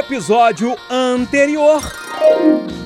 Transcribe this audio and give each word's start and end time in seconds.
episódio 0.00 0.74
anterior, 0.90 1.82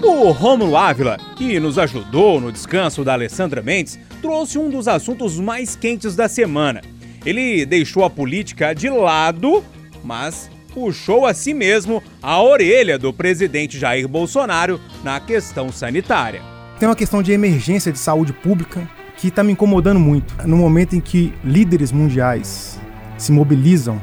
o 0.02 0.32
Rômulo 0.32 0.76
Ávila, 0.76 1.17
que 1.37 1.60
nos 1.60 1.79
ajudou 1.79 2.40
no 2.40 2.50
descanso 2.50 3.04
da 3.04 3.12
Alessandra 3.12 3.62
Mendes, 3.62 4.00
trouxe 4.20 4.58
um 4.58 4.68
dos 4.68 4.88
assuntos 4.88 5.38
mais 5.38 5.76
quentes 5.76 6.16
da 6.16 6.28
semana. 6.28 6.82
Ele 7.24 7.64
deixou 7.64 8.02
a 8.04 8.11
política 8.11 8.74
de 8.74 8.90
lado, 8.90 9.62
mas 10.02 10.50
puxou 10.74 11.24
a 11.24 11.32
si 11.32 11.54
mesmo 11.54 12.02
a 12.20 12.42
orelha 12.42 12.98
do 12.98 13.12
presidente 13.12 13.78
Jair 13.78 14.08
Bolsonaro 14.08 14.80
na 15.04 15.20
questão 15.20 15.70
sanitária. 15.70 16.42
Tem 16.80 16.88
uma 16.88 16.96
questão 16.96 17.22
de 17.22 17.30
emergência 17.30 17.92
de 17.92 17.98
saúde 17.98 18.32
pública 18.32 18.90
que 19.16 19.28
está 19.28 19.44
me 19.44 19.52
incomodando 19.52 20.00
muito. 20.00 20.34
No 20.44 20.56
momento 20.56 20.96
em 20.96 21.00
que 21.00 21.32
líderes 21.44 21.92
mundiais 21.92 22.76
se 23.16 23.30
mobilizam 23.30 24.02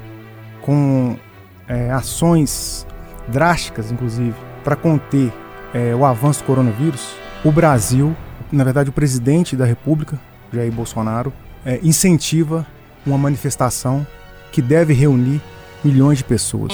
com 0.62 1.18
é, 1.68 1.92
ações 1.92 2.88
drásticas, 3.32 3.92
inclusive, 3.92 4.36
para 4.64 4.76
conter 4.76 5.32
é, 5.74 5.96
o 5.96 6.06
avanço 6.06 6.42
do 6.42 6.46
coronavírus, 6.46 7.16
o 7.44 7.52
Brasil, 7.52 8.16
na 8.52 8.64
verdade 8.64 8.90
o 8.90 8.94
presidente 8.94 9.56
da 9.56 9.66
República, 9.66 10.20
Jair 10.54 10.72
Bolsonaro, 10.72 11.34
é, 11.66 11.80
incentiva 11.82 12.68
uma 13.06 13.18
manifestação 13.18 14.06
que 14.52 14.62
deve 14.62 14.94
reunir 14.94 15.42
milhões 15.84 16.20
de 16.20 16.24
pessoas. 16.24 16.74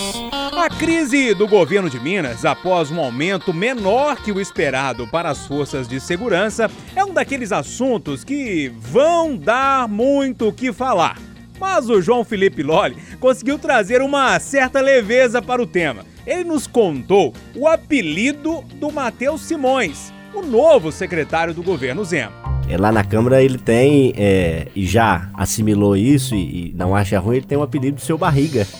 A 0.57 0.69
crise 0.69 1.33
do 1.33 1.47
governo 1.47 1.89
de 1.89 1.99
Minas, 1.99 2.43
após 2.43 2.91
um 2.91 2.99
aumento 2.99 3.53
menor 3.53 4.17
que 4.17 4.31
o 4.31 4.41
esperado 4.41 5.07
para 5.07 5.29
as 5.29 5.45
forças 5.45 5.87
de 5.87 5.99
segurança, 5.99 6.69
é 6.93 7.05
um 7.05 7.13
daqueles 7.13 7.53
assuntos 7.53 8.23
que 8.23 8.69
vão 8.77 9.37
dar 9.37 9.87
muito 9.87 10.49
o 10.49 10.53
que 10.53 10.73
falar. 10.73 11.17
Mas 11.59 11.89
o 11.89 12.01
João 12.01 12.23
Felipe 12.25 12.63
Lolli 12.63 12.97
conseguiu 13.19 13.57
trazer 13.57 14.01
uma 14.01 14.37
certa 14.39 14.81
leveza 14.81 15.41
para 15.41 15.61
o 15.61 15.67
tema. 15.67 16.03
Ele 16.27 16.43
nos 16.43 16.67
contou 16.67 17.33
o 17.55 17.65
apelido 17.65 18.61
do 18.75 18.91
Matheus 18.91 19.41
Simões, 19.43 20.11
o 20.33 20.41
novo 20.41 20.91
secretário 20.91 21.53
do 21.53 21.63
governo 21.63 22.03
Zema. 22.03 22.33
É, 22.69 22.77
lá 22.77 22.91
na 22.91 23.01
Câmara 23.01 23.41
ele 23.41 23.57
tem, 23.57 24.13
é, 24.17 24.67
e 24.75 24.85
já 24.85 25.29
assimilou 25.33 25.95
isso 25.95 26.35
e, 26.35 26.71
e, 26.71 26.73
não 26.75 26.93
acha 26.93 27.17
ruim, 27.17 27.37
ele 27.37 27.45
tem 27.45 27.57
o 27.57 27.61
um 27.61 27.63
apelido 27.63 27.95
do 27.95 28.01
seu 28.01 28.17
barriga. 28.17 28.67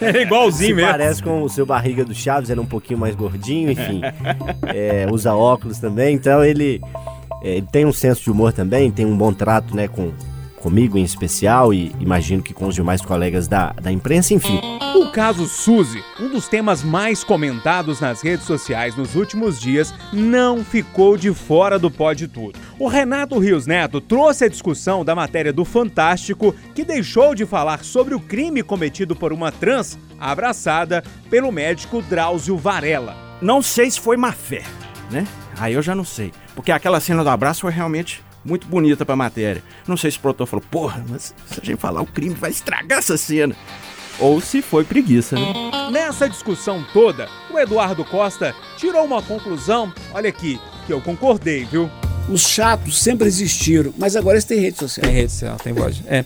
É 0.00 0.22
igualzinho 0.22 0.68
Se 0.68 0.74
mesmo. 0.74 0.90
Parece 0.92 1.20
com 1.20 1.42
o 1.42 1.48
seu 1.48 1.66
barriga 1.66 2.04
do 2.04 2.14
Chaves, 2.14 2.48
ele 2.48 2.60
é 2.60 2.62
um 2.62 2.66
pouquinho 2.66 3.00
mais 3.00 3.16
gordinho, 3.16 3.72
enfim. 3.72 4.00
é, 4.72 5.08
usa 5.10 5.34
óculos 5.34 5.80
também, 5.80 6.14
então 6.14 6.44
ele, 6.44 6.80
é, 7.42 7.56
ele 7.56 7.66
tem 7.72 7.84
um 7.84 7.92
senso 7.92 8.22
de 8.22 8.30
humor 8.30 8.52
também, 8.52 8.88
tem 8.88 9.04
um 9.04 9.16
bom 9.16 9.32
trato 9.32 9.74
né, 9.74 9.88
com, 9.88 10.12
comigo 10.62 10.96
em 10.96 11.02
especial 11.02 11.74
e 11.74 11.92
imagino 11.98 12.42
que 12.42 12.54
com 12.54 12.68
os 12.68 12.74
demais 12.74 13.02
colegas 13.02 13.48
da, 13.48 13.72
da 13.72 13.90
imprensa, 13.90 14.32
enfim. 14.32 14.60
O 14.94 15.10
caso 15.10 15.46
Suzy, 15.46 16.02
um 16.20 16.28
dos 16.28 16.46
temas 16.46 16.82
mais 16.84 17.24
comentados 17.24 18.00
nas 18.00 18.22
redes 18.22 18.46
sociais 18.46 18.94
nos 18.94 19.16
últimos 19.16 19.60
dias, 19.60 19.92
não 20.12 20.64
ficou 20.64 21.16
de 21.16 21.34
fora 21.34 21.78
do 21.78 21.92
de 22.14 22.28
tudo. 22.28 22.58
O 22.78 22.88
Renato 22.88 23.38
Rios 23.38 23.66
Neto 23.66 24.00
trouxe 24.00 24.44
a 24.44 24.48
discussão 24.48 25.04
da 25.04 25.14
matéria 25.14 25.52
do 25.52 25.64
Fantástico, 25.64 26.54
que 26.74 26.84
deixou 26.84 27.34
de 27.34 27.46
falar 27.46 27.84
sobre 27.84 28.14
o 28.14 28.20
crime 28.20 28.62
cometido 28.62 29.14
por 29.14 29.32
uma 29.32 29.52
trans 29.52 29.98
abraçada 30.18 31.02
pelo 31.30 31.52
médico 31.52 32.02
Drauzio 32.02 32.56
Varela. 32.56 33.16
Não 33.40 33.62
sei 33.62 33.90
se 33.90 34.00
foi 34.00 34.16
má 34.16 34.32
fé, 34.32 34.62
né? 35.10 35.26
Aí 35.58 35.74
eu 35.74 35.82
já 35.82 35.94
não 35.94 36.04
sei. 36.04 36.32
Porque 36.54 36.72
aquela 36.72 37.00
cena 37.00 37.22
do 37.22 37.30
abraço 37.30 37.62
foi 37.62 37.72
realmente 37.72 38.22
muito 38.44 38.66
bonita 38.66 39.04
pra 39.04 39.16
matéria. 39.16 39.62
Não 39.86 39.96
sei 39.96 40.10
se 40.10 40.18
o 40.18 40.20
produtor 40.20 40.46
falou, 40.46 40.64
porra, 40.70 41.04
mas 41.08 41.34
se 41.46 41.60
a 41.60 41.64
gente 41.64 41.78
falar 41.78 42.00
o 42.02 42.06
crime 42.06 42.34
vai 42.34 42.50
estragar 42.50 42.98
essa 42.98 43.16
cena. 43.16 43.54
Ou 44.18 44.40
se 44.40 44.60
foi 44.62 44.84
preguiça, 44.84 45.36
né? 45.36 45.52
Nessa 45.90 46.28
discussão 46.28 46.84
toda, 46.92 47.28
o 47.50 47.58
Eduardo 47.58 48.04
Costa 48.04 48.54
tirou 48.76 49.04
uma 49.04 49.22
conclusão, 49.22 49.92
olha 50.12 50.28
aqui, 50.28 50.60
que 50.86 50.92
eu 50.92 51.00
concordei, 51.00 51.64
viu? 51.64 51.90
Os 52.28 52.42
chatos 52.42 53.02
sempre 53.02 53.26
existiram, 53.26 53.92
mas 53.98 54.14
agora 54.14 54.36
eles 54.36 54.44
têm 54.44 54.60
rede 54.60 54.78
social. 54.78 55.04
Tem 55.04 55.14
rede 55.14 55.32
social, 55.32 55.56
tem 55.56 55.72
voz. 55.72 56.02
É. 56.06 56.24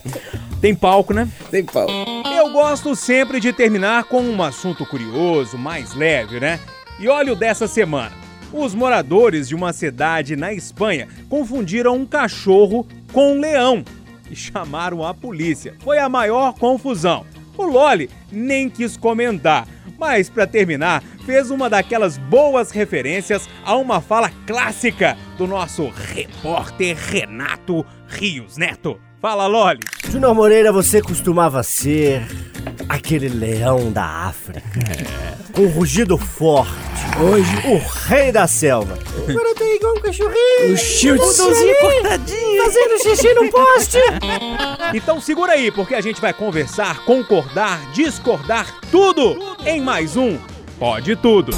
Tem 0.61 0.75
palco, 0.75 1.13
né? 1.13 1.27
Tem 1.49 1.63
palco. 1.63 1.91
Eu 1.91 2.51
gosto 2.51 2.95
sempre 2.95 3.39
de 3.39 3.51
terminar 3.51 4.03
com 4.03 4.21
um 4.21 4.43
assunto 4.43 4.85
curioso, 4.85 5.57
mais 5.57 5.95
leve, 5.95 6.39
né? 6.39 6.59
E 6.99 7.07
olha 7.07 7.33
o 7.33 7.35
dessa 7.35 7.67
semana. 7.67 8.26
Os 8.51 8.73
moradores 8.73 9.47
de 9.47 9.55
uma 9.55 9.73
cidade 9.73 10.35
na 10.35 10.53
Espanha 10.53 11.07
confundiram 11.29 11.95
um 11.95 12.05
cachorro 12.05 12.87
com 13.11 13.33
um 13.33 13.39
leão 13.39 13.83
e 14.29 14.35
chamaram 14.35 15.03
a 15.03 15.13
polícia. 15.13 15.75
Foi 15.79 15.97
a 15.97 16.07
maior 16.07 16.53
confusão. 16.53 17.25
O 17.57 17.65
Loli 17.65 18.09
nem 18.31 18.69
quis 18.69 18.95
comentar, 18.95 19.67
mas 19.97 20.29
para 20.29 20.45
terminar, 20.45 21.03
fez 21.25 21.49
uma 21.49 21.69
daquelas 21.69 22.17
boas 22.17 22.71
referências 22.71 23.49
a 23.65 23.75
uma 23.75 23.99
fala 23.99 24.31
clássica 24.45 25.17
do 25.37 25.47
nosso 25.47 25.89
repórter 25.89 26.95
Renato 26.95 27.85
Rios 28.07 28.57
Neto. 28.57 29.06
Fala, 29.21 29.47
Loli. 29.47 29.79
Júnior 30.09 30.35
Moreira, 30.35 30.71
você 30.71 31.01
costumava 31.01 31.63
ser 31.63 32.23
aquele 32.87 33.27
leão 33.27 33.91
da 33.91 34.05
África. 34.05 34.79
É. 34.79 35.53
Com 35.53 35.63
um 35.63 35.69
rugido 35.69 36.17
forte. 36.17 36.71
Hoje, 37.19 37.51
o 37.67 37.81
rei 38.07 38.31
da 38.31 38.45
selva. 38.45 38.97
Agora 39.27 39.55
tá 39.55 39.65
igual 39.65 39.95
um 39.95 40.01
cachorrinho. 40.01 40.73
O 40.73 40.77
childzinho 40.77 41.75
cortadinho. 41.81 42.63
Fazendo 42.63 43.01
xixi 43.01 43.33
no 43.33 43.49
poste. 43.49 43.97
Então 44.93 45.19
segura 45.19 45.53
aí, 45.53 45.71
porque 45.71 45.95
a 45.95 46.01
gente 46.01 46.21
vai 46.21 46.31
conversar, 46.31 47.03
concordar, 47.03 47.91
discordar, 47.93 48.67
tudo, 48.91 49.33
tudo. 49.33 49.67
em 49.67 49.81
mais 49.81 50.15
um 50.15 50.37
Pode 50.77 51.15
Tudo. 51.15 51.51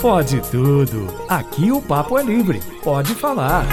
Pode 0.00 0.40
tudo. 0.48 1.12
Aqui 1.28 1.72
o 1.72 1.82
papo 1.82 2.16
é 2.16 2.22
livre. 2.22 2.60
Pode 2.84 3.16
falar. 3.16 3.66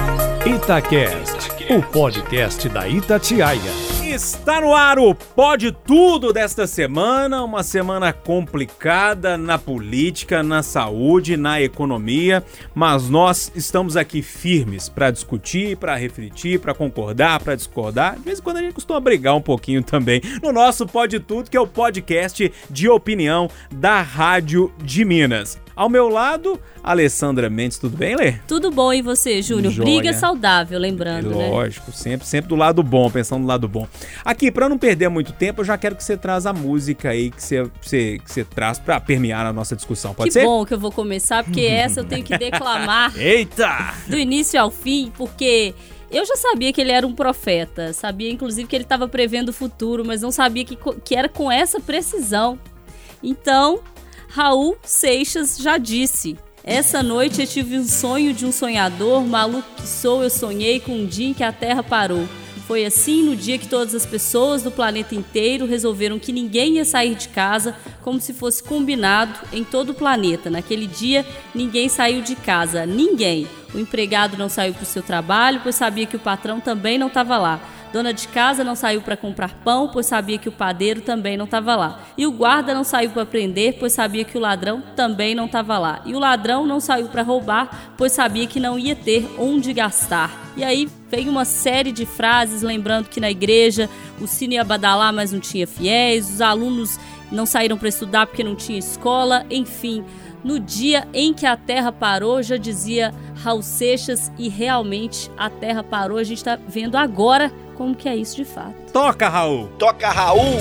Itacast, 0.43 1.54
o 1.69 1.81
podcast 1.81 2.69
da 2.69 2.87
Itatiaia. 2.87 3.59
Está 4.03 4.61
no 4.61 4.75
ar 4.75 4.99
o 4.99 5.15
Pode 5.15 5.71
Tudo 5.71 6.31
desta 6.31 6.67
semana, 6.67 7.43
uma 7.43 7.63
semana 7.63 8.13
complicada 8.13 9.35
na 9.35 9.57
política, 9.57 10.43
na 10.43 10.61
saúde, 10.61 11.35
na 11.35 11.59
economia, 11.59 12.43
mas 12.73 13.09
nós 13.09 13.51
estamos 13.55 13.97
aqui 13.97 14.21
firmes 14.21 14.87
para 14.87 15.09
discutir, 15.09 15.75
para 15.77 15.95
refletir, 15.95 16.59
para 16.59 16.73
concordar, 16.73 17.41
para 17.41 17.55
discordar. 17.55 18.15
De 18.15 18.21
vez 18.21 18.39
em 18.39 18.43
quando 18.43 18.57
a 18.57 18.61
gente 18.61 18.75
costuma 18.75 18.99
brigar 18.99 19.35
um 19.35 19.41
pouquinho 19.41 19.83
também 19.83 20.21
no 20.43 20.51
nosso 20.51 20.85
Pode 20.85 21.19
Tudo, 21.19 21.49
que 21.49 21.57
é 21.57 21.61
o 21.61 21.67
podcast 21.67 22.53
de 22.69 22.87
opinião 22.87 23.49
da 23.71 24.03
Rádio 24.03 24.71
de 24.83 25.03
Minas. 25.03 25.64
Ao 25.75 25.89
meu 25.89 26.07
lado, 26.07 26.57
Alessandra 26.81 27.49
Mendes, 27.49 27.77
tudo 27.77 27.97
bem, 27.97 28.15
Lê? 28.15 28.35
Tudo 28.47 28.71
bom 28.71 28.93
e 28.93 29.01
você, 29.01 29.41
Júnior? 29.41 29.73
Briga 29.73 30.13
saudável, 30.13 30.79
lembrando, 30.79 31.25
Lógico, 31.25 31.39
né? 31.39 31.49
Lógico, 31.49 31.91
sempre, 31.91 32.25
sempre 32.25 32.47
do 32.47 32.55
lado 32.55 32.81
bom, 32.81 33.11
pensando 33.11 33.41
do 33.41 33.47
lado 33.47 33.67
bom. 33.67 33.85
Aqui, 34.23 34.49
para 34.49 34.69
não 34.69 34.77
perder 34.77 35.09
muito 35.09 35.33
tempo, 35.33 35.59
eu 35.61 35.65
já 35.65 35.77
quero 35.77 35.97
que 35.97 36.03
você 36.03 36.15
traz 36.15 36.45
a 36.45 36.53
música 36.53 37.09
aí 37.09 37.29
que 37.29 37.43
você, 37.43 37.69
você, 37.81 38.19
que 38.23 38.31
você 38.31 38.45
traz 38.45 38.79
para 38.79 39.01
permear 39.01 39.45
a 39.45 39.51
nossa 39.51 39.75
discussão, 39.75 40.13
pode 40.13 40.29
que 40.29 40.33
ser? 40.33 40.39
Que 40.39 40.45
bom 40.45 40.65
que 40.65 40.73
eu 40.73 40.79
vou 40.79 40.93
começar, 40.93 41.43
porque 41.43 41.59
essa 41.67 41.99
eu 41.99 42.05
tenho 42.05 42.23
que 42.23 42.37
declamar. 42.37 43.11
Eita! 43.17 43.95
Do 44.07 44.17
início 44.17 44.61
ao 44.61 44.71
fim, 44.71 45.11
porque 45.17 45.75
eu 46.09 46.25
já 46.25 46.37
sabia 46.37 46.71
que 46.71 46.79
ele 46.79 46.91
era 46.91 47.05
um 47.05 47.13
profeta, 47.13 47.91
sabia 47.91 48.31
inclusive 48.31 48.65
que 48.65 48.77
ele 48.77 48.85
estava 48.85 49.09
prevendo 49.09 49.49
o 49.49 49.53
futuro, 49.53 50.05
mas 50.05 50.21
não 50.21 50.31
sabia 50.31 50.63
que, 50.63 50.77
que 51.03 51.15
era 51.15 51.27
com 51.27 51.51
essa 51.51 51.81
precisão. 51.81 52.57
Então, 53.21 53.81
Raul 54.35 54.75
Seixas 54.83 55.57
já 55.57 55.77
disse: 55.77 56.37
Essa 56.61 57.01
noite 57.01 57.39
eu 57.39 57.47
tive 57.47 57.79
um 57.79 57.87
sonho 57.87 58.33
de 58.33 58.45
um 58.45 58.51
sonhador, 58.51 59.23
maluco 59.23 59.65
que 59.77 59.87
sou, 59.87 60.21
eu 60.21 60.29
sonhei 60.29 60.77
com 60.81 60.91
um 60.91 61.05
dia 61.05 61.29
em 61.29 61.33
que 61.33 61.41
a 61.41 61.53
Terra 61.53 61.81
parou. 61.81 62.27
Foi 62.67 62.83
assim 62.83 63.23
no 63.23 63.33
dia 63.33 63.57
que 63.57 63.69
todas 63.69 63.95
as 63.95 64.05
pessoas 64.05 64.61
do 64.61 64.69
planeta 64.69 65.15
inteiro 65.15 65.65
resolveram 65.65 66.19
que 66.19 66.33
ninguém 66.33 66.73
ia 66.73 66.83
sair 66.83 67.15
de 67.15 67.29
casa, 67.29 67.77
como 68.01 68.19
se 68.19 68.33
fosse 68.33 68.61
combinado 68.61 69.39
em 69.53 69.63
todo 69.63 69.91
o 69.91 69.95
planeta. 69.95 70.49
Naquele 70.49 70.85
dia, 70.85 71.25
ninguém 71.53 71.87
saiu 71.87 72.21
de 72.21 72.35
casa, 72.35 72.85
ninguém. 72.85 73.47
O 73.73 73.79
empregado 73.79 74.35
não 74.35 74.49
saiu 74.49 74.73
para 74.73 74.83
o 74.83 74.85
seu 74.85 75.01
trabalho, 75.01 75.61
pois 75.63 75.75
sabia 75.75 76.05
que 76.05 76.17
o 76.17 76.19
patrão 76.19 76.59
também 76.59 76.97
não 76.97 77.07
estava 77.07 77.37
lá. 77.37 77.61
Dona 77.95 78.13
de 78.13 78.27
casa 78.27 78.61
não 78.61 78.75
saiu 78.75 79.01
para 79.01 79.15
comprar 79.15 79.53
pão, 79.63 79.87
pois 79.87 80.07
sabia 80.07 80.37
que 80.37 80.49
o 80.49 80.51
padeiro 80.51 80.99
também 80.99 81.37
não 81.37 81.45
estava 81.45 81.77
lá. 81.77 82.01
E 82.17 82.27
o 82.27 82.31
guarda 82.33 82.73
não 82.73 82.83
saiu 82.83 83.11
para 83.11 83.25
prender, 83.25 83.77
pois 83.79 83.93
sabia 83.93 84.25
que 84.25 84.37
o 84.37 84.41
ladrão 84.41 84.83
também 84.97 85.33
não 85.33 85.45
estava 85.45 85.77
lá. 85.77 86.01
E 86.05 86.13
o 86.13 86.19
ladrão 86.19 86.65
não 86.65 86.81
saiu 86.81 87.07
para 87.07 87.21
roubar, 87.21 87.93
pois 87.97 88.11
sabia 88.11 88.47
que 88.47 88.59
não 88.59 88.77
ia 88.77 88.97
ter 88.97 89.25
onde 89.39 89.71
gastar. 89.71 90.29
E 90.57 90.63
aí 90.65 90.89
vem 91.09 91.29
uma 91.29 91.45
série 91.45 91.93
de 91.93 92.05
frases 92.05 92.61
lembrando 92.61 93.07
que 93.07 93.21
na 93.21 93.31
igreja 93.31 93.89
o 94.19 94.27
sino 94.27 94.55
ia 94.55 94.65
badalar, 94.65 95.13
mas 95.13 95.31
não 95.31 95.39
tinha 95.39 95.65
fiéis, 95.65 96.29
os 96.29 96.41
alunos 96.41 96.99
não 97.31 97.45
saíram 97.45 97.77
para 97.77 97.87
estudar 97.87 98.27
porque 98.27 98.43
não 98.43 98.57
tinha 98.57 98.77
escola, 98.77 99.45
enfim. 99.49 100.03
No 100.43 100.59
dia 100.59 101.07
em 101.13 101.33
que 101.33 101.45
a 101.45 101.55
Terra 101.57 101.93
parou, 101.93 102.43
já 102.43 102.57
dizia 102.57 103.13
Raul 103.41 103.63
Seixas, 103.63 104.31
e 104.37 104.47
realmente 104.47 105.31
a 105.37 105.49
Terra 105.49 105.81
parou. 105.81 106.17
A 106.17 106.23
gente 106.23 106.37
está 106.37 106.55
vendo 106.67 106.97
agora 106.97 107.51
como 107.75 107.95
que 107.95 108.09
é 108.09 108.15
isso 108.15 108.35
de 108.35 108.45
fato. 108.45 108.73
Toca, 108.91 109.29
Raul! 109.29 109.67
Toca, 109.77 110.09
Raul! 110.09 110.57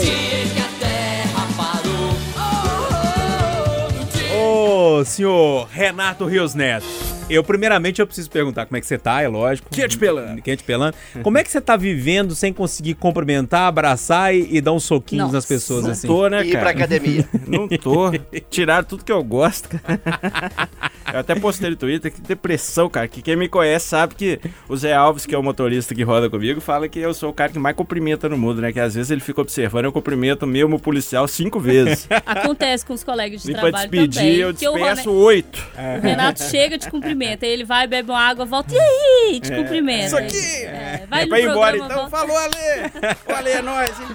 Ô, 4.36 4.98
oh, 4.98 5.04
senhor 5.04 5.68
Renato 5.70 6.26
Rios 6.26 6.54
Neto. 6.54 7.13
Eu, 7.28 7.42
primeiramente, 7.42 8.00
eu 8.00 8.06
preciso 8.06 8.30
perguntar 8.30 8.66
como 8.66 8.76
é 8.76 8.80
que 8.80 8.86
você 8.86 8.98
tá, 8.98 9.22
é 9.22 9.28
lógico. 9.28 9.70
Quente 9.70 9.96
pelando. 9.96 10.42
Quente 10.42 10.62
pelando. 10.62 10.94
Como 11.22 11.38
é 11.38 11.42
que 11.42 11.50
você 11.50 11.58
tá 11.60 11.74
vivendo 11.74 12.34
sem 12.34 12.52
conseguir 12.52 12.94
cumprimentar, 12.94 13.62
abraçar 13.66 14.34
e, 14.34 14.46
e 14.56 14.60
dar 14.60 14.72
uns 14.72 14.84
soquinhos 14.84 15.24
Nossa. 15.24 15.36
nas 15.38 15.46
pessoas 15.46 15.84
Não 15.84 15.90
assim? 15.92 16.06
tô, 16.06 16.28
né, 16.28 16.44
E 16.44 16.48
ir 16.48 16.50
pra 16.50 16.60
cara? 16.60 16.70
academia. 16.72 17.26
Não 17.48 17.66
tô. 17.66 18.10
Tiraram 18.50 18.84
tudo 18.84 19.04
que 19.04 19.10
eu 19.10 19.24
gosto, 19.24 19.70
cara. 19.70 20.68
Eu 21.12 21.20
até 21.20 21.34
postei 21.34 21.70
no 21.70 21.76
Twitter 21.76 22.12
que 22.12 22.20
depressão, 22.20 22.90
cara. 22.90 23.08
Que 23.08 23.22
quem 23.22 23.36
me 23.36 23.48
conhece 23.48 23.86
sabe 23.88 24.14
que 24.14 24.38
o 24.68 24.76
Zé 24.76 24.92
Alves, 24.92 25.24
que 25.24 25.34
é 25.34 25.38
o 25.38 25.42
motorista 25.42 25.94
que 25.94 26.02
roda 26.02 26.28
comigo, 26.28 26.60
fala 26.60 26.88
que 26.88 26.98
eu 26.98 27.14
sou 27.14 27.30
o 27.30 27.32
cara 27.32 27.50
que 27.52 27.58
mais 27.58 27.74
cumprimenta 27.74 28.28
no 28.28 28.36
mundo, 28.36 28.60
né? 28.60 28.70
Que 28.72 28.80
às 28.80 28.94
vezes 28.94 29.10
ele 29.10 29.20
fica 29.22 29.40
observando, 29.40 29.86
eu 29.86 29.92
cumprimento 29.92 30.46
mesmo 30.46 30.76
o 30.76 30.78
policial 30.78 31.26
cinco 31.26 31.58
vezes. 31.58 32.06
Acontece 32.26 32.84
com 32.84 32.92
os 32.92 33.02
colegas 33.02 33.42
de 33.42 33.50
E 33.50 33.52
pra 33.52 33.62
trabalho 33.62 33.90
despedir, 33.90 34.14
também. 34.20 34.36
eu 34.36 34.52
despeço 34.52 35.10
Rone- 35.10 35.22
oito. 35.24 35.64
O 35.98 36.00
Renato 36.02 36.42
chega, 36.42 36.76
te 36.78 36.90
cumprimenta. 36.90 37.13
Aí 37.22 37.50
ele 37.50 37.64
vai, 37.64 37.86
bebe 37.86 38.10
uma 38.10 38.20
água, 38.20 38.44
volta. 38.44 38.74
E 38.74 38.78
aí? 38.78 39.40
Te 39.40 39.50
cumprimenta. 39.54 40.06
Isso 40.06 40.16
aqui! 40.16 40.64
É, 40.64 41.06
Vai 41.08 41.20
vai 41.20 41.26
pra 41.26 41.40
ir 41.40 41.48
embora, 41.48 41.76
então. 41.76 41.88
volta. 41.88 42.10
Falou, 42.10 42.36
Ale! 42.36 42.54
O 43.28 43.32
Ale 43.32 43.50
é 43.50 43.62
nóis, 43.62 44.00
hein? 44.00 44.06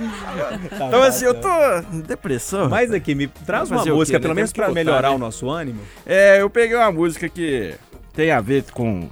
Então, 0.65 1.03
assim, 1.03 1.25
eu 1.25 1.33
tô 1.39 1.49
em 1.93 2.01
depressão. 2.01 2.69
Mas 2.69 2.91
aqui, 2.91 3.15
me 3.15 3.27
traz 3.27 3.69
uma 3.71 3.83
quê, 3.83 3.91
música, 3.91 4.17
né? 4.17 4.21
pelo 4.21 4.35
menos 4.35 4.51
pra 4.51 4.67
lutar, 4.67 4.75
melhorar 4.85 5.09
né? 5.09 5.15
o 5.15 5.17
nosso 5.19 5.49
ânimo. 5.49 5.81
É, 6.05 6.41
eu 6.41 6.49
peguei 6.49 6.75
uma 6.75 6.91
música 6.91 7.27
que 7.29 7.73
tem 8.13 8.31
a 8.31 8.41
ver 8.41 8.63
com 8.71 9.09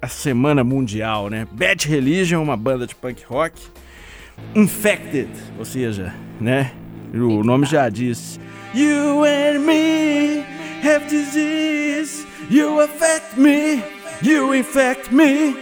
a 0.00 0.08
Semana 0.08 0.62
Mundial, 0.62 1.28
né? 1.30 1.46
Bad 1.50 1.88
Religion, 1.88 2.42
uma 2.42 2.56
banda 2.56 2.86
de 2.86 2.94
punk 2.94 3.24
rock. 3.26 3.60
Infected, 4.54 5.30
ou 5.58 5.64
seja, 5.64 6.12
né? 6.40 6.72
O 7.14 7.42
nome 7.44 7.66
já 7.66 7.88
diz. 7.88 8.38
You 8.74 9.24
and 9.24 9.60
me 9.60 10.44
have 10.84 11.06
disease. 11.08 12.26
You 12.50 12.80
affect 12.80 13.36
me. 13.38 13.82
You 14.22 14.54
infect 14.54 15.12
me. 15.12 15.54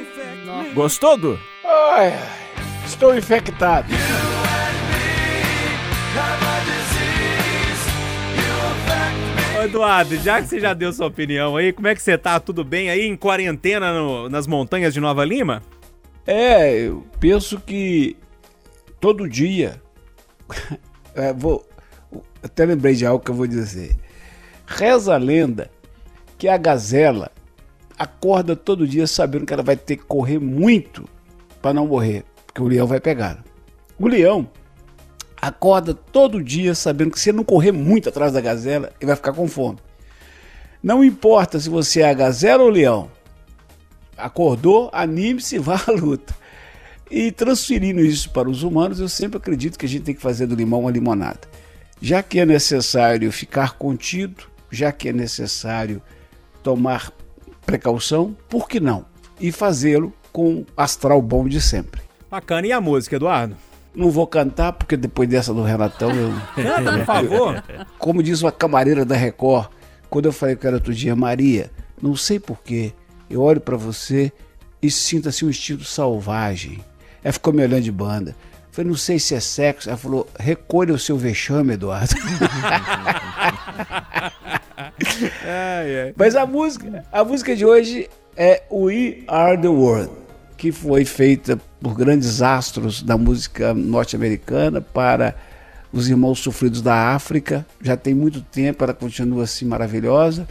Gostou, 0.74 1.16
Du? 1.16 1.38
Ai, 1.64 2.12
estou 2.86 3.14
infectado. 3.16 3.88
Ô, 9.58 9.62
Eduardo, 9.64 10.16
já 10.16 10.40
que 10.40 10.48
você 10.48 10.58
já 10.60 10.74
deu 10.74 10.92
sua 10.92 11.06
opinião 11.06 11.56
aí, 11.56 11.72
como 11.72 11.86
é 11.88 11.94
que 11.94 12.02
você 12.02 12.16
tá? 12.18 12.40
Tudo 12.40 12.64
bem 12.64 12.90
aí 12.90 13.02
em 13.06 13.16
quarentena 13.16 13.92
no- 13.92 14.28
nas 14.28 14.46
montanhas 14.46 14.92
de 14.94 15.00
Nova 15.00 15.24
Lima? 15.24 15.62
É, 16.26 16.72
eu 16.74 17.04
penso 17.20 17.60
que 17.60 18.16
todo 19.00 19.28
dia. 19.28 19.80
É, 21.14 21.30
vou, 21.30 21.62
até 22.42 22.64
lembrei 22.64 22.94
de 22.94 23.04
algo 23.04 23.22
que 23.22 23.30
eu 23.30 23.34
vou 23.34 23.46
dizer. 23.46 23.94
Reza 24.66 25.12
a 25.14 25.18
lenda 25.18 25.70
que 26.42 26.48
a 26.48 26.56
gazela 26.56 27.30
acorda 27.96 28.56
todo 28.56 28.84
dia 28.84 29.06
sabendo 29.06 29.46
que 29.46 29.54
ela 29.54 29.62
vai 29.62 29.76
ter 29.76 29.96
que 29.96 30.02
correr 30.02 30.40
muito 30.40 31.08
para 31.60 31.72
não 31.72 31.86
morrer, 31.86 32.24
porque 32.44 32.60
o 32.60 32.66
leão 32.66 32.84
vai 32.84 32.98
pegar. 32.98 33.44
O 33.96 34.08
leão 34.08 34.50
acorda 35.40 35.94
todo 35.94 36.42
dia 36.42 36.74
sabendo 36.74 37.12
que 37.12 37.20
se 37.20 37.30
não 37.30 37.44
correr 37.44 37.70
muito 37.70 38.08
atrás 38.08 38.32
da 38.32 38.40
gazela, 38.40 38.90
ele 39.00 39.06
vai 39.06 39.14
ficar 39.14 39.32
com 39.32 39.46
fome. 39.46 39.78
Não 40.82 41.04
importa 41.04 41.60
se 41.60 41.68
você 41.68 42.00
é 42.00 42.10
a 42.10 42.12
gazela 42.12 42.64
ou 42.64 42.70
o 42.70 42.72
leão, 42.72 43.08
acordou, 44.16 44.90
anime-se 44.92 45.54
e 45.54 45.58
vá 45.62 45.80
à 45.86 45.92
luta. 45.92 46.34
E 47.08 47.30
transferindo 47.30 48.00
isso 48.00 48.30
para 48.30 48.50
os 48.50 48.64
humanos, 48.64 48.98
eu 48.98 49.08
sempre 49.08 49.36
acredito 49.36 49.78
que 49.78 49.86
a 49.86 49.88
gente 49.88 50.02
tem 50.02 50.14
que 50.16 50.20
fazer 50.20 50.48
do 50.48 50.56
limão 50.56 50.80
uma 50.80 50.90
limonada. 50.90 51.42
Já 52.00 52.20
que 52.20 52.40
é 52.40 52.44
necessário 52.44 53.30
ficar 53.30 53.74
contido, 53.74 54.50
já 54.72 54.90
que 54.90 55.08
é 55.08 55.12
necessário 55.12 56.02
tomar 56.62 57.12
precaução, 57.66 58.36
por 58.48 58.68
que 58.68 58.80
não? 58.80 59.04
E 59.40 59.50
fazê-lo 59.52 60.12
com 60.32 60.64
astral 60.76 61.20
bom 61.20 61.48
de 61.48 61.60
sempre. 61.60 62.00
Bacana. 62.30 62.66
E 62.66 62.72
a 62.72 62.80
música, 62.80 63.16
Eduardo? 63.16 63.56
Não 63.94 64.10
vou 64.10 64.26
cantar, 64.26 64.72
porque 64.72 64.96
depois 64.96 65.28
dessa 65.28 65.52
do 65.52 65.62
Renatão, 65.62 66.10
eu, 66.10 66.32
Canta, 66.54 66.92
por 66.98 67.04
favor. 67.04 67.64
como 67.98 68.22
diz 68.22 68.40
uma 68.40 68.50
camareira 68.50 69.04
da 69.04 69.14
Record, 69.14 69.68
quando 70.08 70.26
eu 70.26 70.32
falei 70.32 70.56
com 70.56 70.66
ela 70.66 70.76
outro 70.76 70.94
dia, 70.94 71.14
Maria, 71.14 71.70
não 72.00 72.16
sei 72.16 72.40
porquê, 72.40 72.94
eu 73.28 73.42
olho 73.42 73.60
pra 73.60 73.76
você 73.76 74.32
e 74.80 74.90
sinto 74.90 75.28
assim 75.28 75.44
um 75.44 75.50
estilo 75.50 75.84
selvagem. 75.84 76.82
Ela 77.22 77.32
ficou 77.32 77.52
me 77.52 77.62
olhando 77.62 77.82
de 77.82 77.92
banda. 77.92 78.30
Eu 78.30 78.72
falei, 78.72 78.90
não 78.90 78.96
sei 78.96 79.18
se 79.18 79.34
é 79.34 79.40
sexo. 79.40 79.88
Ela 79.90 79.98
falou, 79.98 80.26
recolha 80.38 80.94
o 80.94 80.98
seu 80.98 81.16
vexame, 81.18 81.74
Eduardo. 81.74 82.14
Mas 86.16 86.34
a 86.34 86.46
música, 86.46 87.04
a 87.12 87.24
música 87.24 87.54
de 87.54 87.64
hoje 87.64 88.08
é 88.36 88.62
We 88.70 89.24
Are 89.28 89.60
the 89.60 89.68
World, 89.68 90.10
que 90.56 90.72
foi 90.72 91.04
feita 91.04 91.60
por 91.80 91.94
grandes 91.94 92.40
astros 92.40 93.02
da 93.02 93.18
música 93.18 93.74
norte-americana 93.74 94.80
para 94.80 95.34
os 95.92 96.08
irmãos 96.08 96.38
sofridos 96.38 96.80
da 96.80 97.14
África. 97.14 97.66
Já 97.80 97.96
tem 97.96 98.14
muito 98.14 98.40
tempo, 98.40 98.82
ela 98.82 98.94
continua 98.94 99.44
assim 99.44 99.66
maravilhosa. 99.66 100.48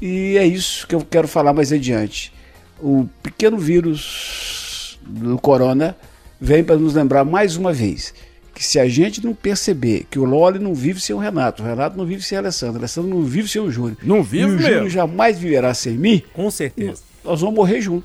E 0.00 0.36
é 0.36 0.46
isso 0.46 0.86
que 0.86 0.94
eu 0.94 1.00
quero 1.00 1.26
falar 1.26 1.52
mais 1.52 1.72
adiante. 1.72 2.32
O 2.80 3.08
pequeno 3.22 3.58
vírus 3.58 4.98
do 5.02 5.38
corona 5.38 5.96
vem 6.40 6.62
para 6.62 6.76
nos 6.76 6.94
lembrar 6.94 7.24
mais 7.24 7.56
uma 7.56 7.72
vez 7.72 8.14
que 8.58 8.64
se 8.64 8.80
a 8.80 8.88
gente 8.88 9.24
não 9.24 9.32
perceber 9.32 10.04
que 10.10 10.18
o 10.18 10.24
Loli 10.24 10.58
não 10.58 10.74
vive 10.74 11.00
sem 11.00 11.14
o 11.14 11.18
Renato, 11.20 11.62
o 11.62 11.66
Renato 11.66 11.96
não 11.96 12.04
vive 12.04 12.22
sem 12.22 12.36
a 12.36 12.40
Alessandra, 12.40 12.74
o 12.74 12.78
Alessandro 12.78 13.08
não 13.08 13.22
vive 13.22 13.46
sem 13.48 13.62
o 13.62 13.70
Júnior, 13.70 13.96
Não 14.02 14.18
e 14.18 14.22
vive 14.22 14.44
o 14.46 14.58
Júnior 14.58 14.70
mesmo. 14.72 14.90
jamais 14.90 15.38
viverá 15.38 15.72
sem 15.72 15.92
mim, 15.92 16.20
Com 16.32 16.50
certeza. 16.50 17.00
nós 17.24 17.40
vamos 17.40 17.54
morrer 17.54 17.80
junto. 17.80 18.04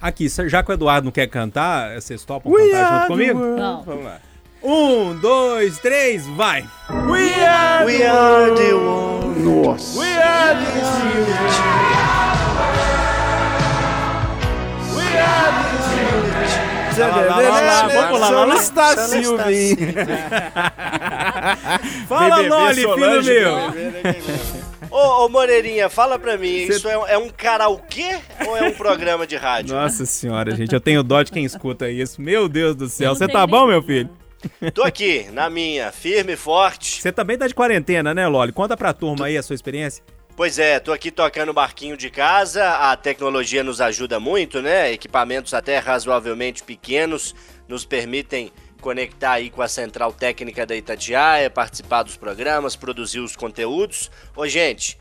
Aqui, 0.00 0.28
já 0.48 0.60
que 0.64 0.72
o 0.72 0.74
Eduardo 0.74 1.04
não 1.04 1.12
quer 1.12 1.28
cantar, 1.28 1.94
vocês 2.00 2.24
topam 2.24 2.50
We 2.50 2.70
cantar 2.72 2.88
junto 2.88 3.00
the 3.02 3.06
comigo? 3.06 3.38
Não. 3.56 3.82
Vamos 3.84 4.04
lá. 4.04 4.18
Um, 4.60 5.14
dois, 5.20 5.78
três, 5.78 6.26
vai! 6.26 6.64
We 6.90 7.32
are, 7.44 7.84
We 7.86 8.02
are 8.04 8.52
the 8.56 8.74
one. 8.74 9.38
Nossa. 9.40 9.98
we 10.00 10.06
are 10.08 10.58
the 10.58 10.82
We 14.96 15.18
are 15.18 15.52
lá, 15.54 15.71
vamos 16.94 18.20
lá, 18.20 18.30
lá, 18.30 18.44
lá. 18.44 18.54
está 18.56 18.96
Só 18.96 19.14
não 19.16 19.22
Silvinho. 19.22 19.76
Fala, 22.08 22.36
Loli, 22.40 22.82
filho 22.82 23.24
meu! 23.24 23.52
Ô, 24.90 25.24
ô 25.24 25.28
Moreirinha, 25.28 25.88
fala 25.88 26.18
pra 26.18 26.36
mim, 26.36 26.64
isso 26.64 26.86
é, 26.88 26.98
um- 26.98 27.06
é 27.06 27.18
um 27.18 27.28
karaokê 27.30 28.18
ou 28.46 28.56
é 28.56 28.68
um 28.68 28.72
programa 28.72 29.26
de 29.26 29.36
rádio? 29.36 29.74
Nossa 29.74 30.04
senhora, 30.04 30.54
gente, 30.54 30.72
eu 30.74 30.80
tenho 30.80 31.02
dó 31.02 31.22
de 31.22 31.32
quem 31.32 31.44
escuta 31.44 31.88
isso. 31.90 32.20
Meu 32.20 32.48
Deus 32.48 32.76
do 32.76 32.88
céu. 32.88 33.14
Você 33.14 33.26
tá 33.26 33.46
bom, 33.46 33.66
meu 33.66 33.82
filho? 33.82 34.10
Tô 34.74 34.82
aqui, 34.82 35.26
na 35.32 35.48
minha, 35.48 35.92
firme 35.92 36.32
e 36.32 36.36
forte. 36.36 37.00
Você 37.00 37.12
também 37.12 37.38
tá 37.38 37.46
de 37.46 37.54
quarentena, 37.54 38.12
né, 38.12 38.26
Loli? 38.26 38.52
Conta 38.52 38.76
pra 38.76 38.92
turma 38.92 39.26
aí 39.26 39.38
a 39.38 39.42
sua 39.42 39.54
experiência. 39.54 40.02
Pois 40.34 40.58
é, 40.58 40.80
tô 40.80 40.92
aqui 40.92 41.10
tocando 41.10 41.50
o 41.50 41.52
barquinho 41.52 41.94
de 41.94 42.08
casa, 42.08 42.66
a 42.66 42.96
tecnologia 42.96 43.62
nos 43.62 43.82
ajuda 43.82 44.18
muito, 44.18 44.62
né? 44.62 44.90
Equipamentos 44.90 45.52
até 45.52 45.78
razoavelmente 45.78 46.62
pequenos 46.62 47.34
nos 47.68 47.84
permitem 47.84 48.50
conectar 48.80 49.32
aí 49.32 49.50
com 49.50 49.60
a 49.60 49.68
central 49.68 50.10
técnica 50.10 50.64
da 50.64 50.74
Itatiaia, 50.74 51.50
participar 51.50 52.02
dos 52.02 52.16
programas, 52.16 52.74
produzir 52.74 53.20
os 53.20 53.36
conteúdos. 53.36 54.10
Ô, 54.34 54.48
gente, 54.48 54.98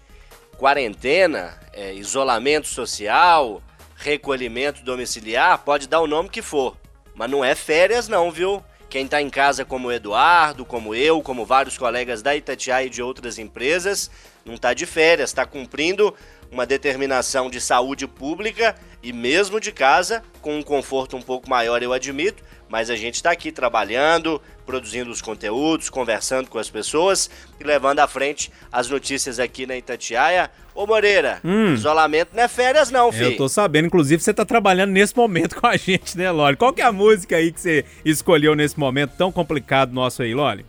quarentena, 0.57 1.57
é, 1.71 1.93
isolamento 1.93 2.67
social, 2.67 3.63
recolhimento 3.95 4.83
domiciliar, 4.83 5.59
pode 5.59 5.87
dar 5.87 6.01
o 6.01 6.07
nome 6.07 6.27
que 6.27 6.41
for, 6.41 6.75
mas 7.15 7.31
não 7.31 7.43
é 7.43 7.55
férias 7.55 8.09
não, 8.09 8.29
viu? 8.31 8.61
Quem 8.91 9.07
tá 9.07 9.21
em 9.21 9.29
casa 9.29 9.63
como 9.63 9.87
o 9.87 9.91
Eduardo, 9.93 10.65
como 10.65 10.93
eu, 10.93 11.21
como 11.21 11.45
vários 11.45 11.77
colegas 11.77 12.21
da 12.21 12.35
Itatiaia 12.35 12.87
e 12.87 12.89
de 12.89 13.01
outras 13.01 13.39
empresas, 13.39 14.11
não 14.43 14.57
tá 14.57 14.73
de 14.73 14.85
férias, 14.85 15.31
tá 15.31 15.45
cumprindo 15.45 16.13
uma 16.51 16.65
determinação 16.65 17.49
de 17.49 17.61
saúde 17.61 18.05
pública 18.05 18.75
e 19.01 19.13
mesmo 19.13 19.61
de 19.61 19.71
casa, 19.71 20.21
com 20.41 20.57
um 20.57 20.61
conforto 20.61 21.15
um 21.15 21.21
pouco 21.21 21.49
maior, 21.49 21.81
eu 21.81 21.93
admito, 21.93 22.43
mas 22.67 22.89
a 22.89 22.97
gente 22.97 23.15
está 23.15 23.31
aqui 23.31 23.49
trabalhando, 23.49 24.41
produzindo 24.71 25.11
os 25.11 25.21
conteúdos, 25.21 25.89
conversando 25.89 26.49
com 26.49 26.57
as 26.57 26.69
pessoas 26.69 27.29
e 27.59 27.63
levando 27.63 27.99
à 27.99 28.07
frente 28.07 28.49
as 28.71 28.89
notícias 28.89 29.37
aqui 29.37 29.65
na 29.65 29.75
Itatiaia. 29.75 30.49
Ô 30.73 30.87
Moreira, 30.87 31.41
isolamento 31.73 32.29
não 32.33 32.43
é 32.43 32.47
férias 32.47 32.89
não, 32.89 33.11
filho. 33.11 33.31
Eu 33.31 33.35
tô 33.35 33.49
sabendo, 33.49 33.87
inclusive, 33.87 34.23
você 34.23 34.33
tá 34.33 34.45
trabalhando 34.45 34.91
nesse 34.91 35.13
momento 35.13 35.57
com 35.59 35.67
a 35.67 35.75
gente, 35.75 36.17
né, 36.17 36.31
Loli? 36.31 36.55
Qual 36.55 36.71
que 36.71 36.81
é 36.81 36.85
a 36.85 36.91
música 36.93 37.35
aí 37.35 37.51
que 37.51 37.59
você 37.59 37.83
escolheu 38.05 38.55
nesse 38.55 38.79
momento 38.79 39.11
tão 39.17 39.29
complicado 39.29 39.91
nosso 39.91 40.21
aí, 40.21 40.33
Loli? 40.33 40.65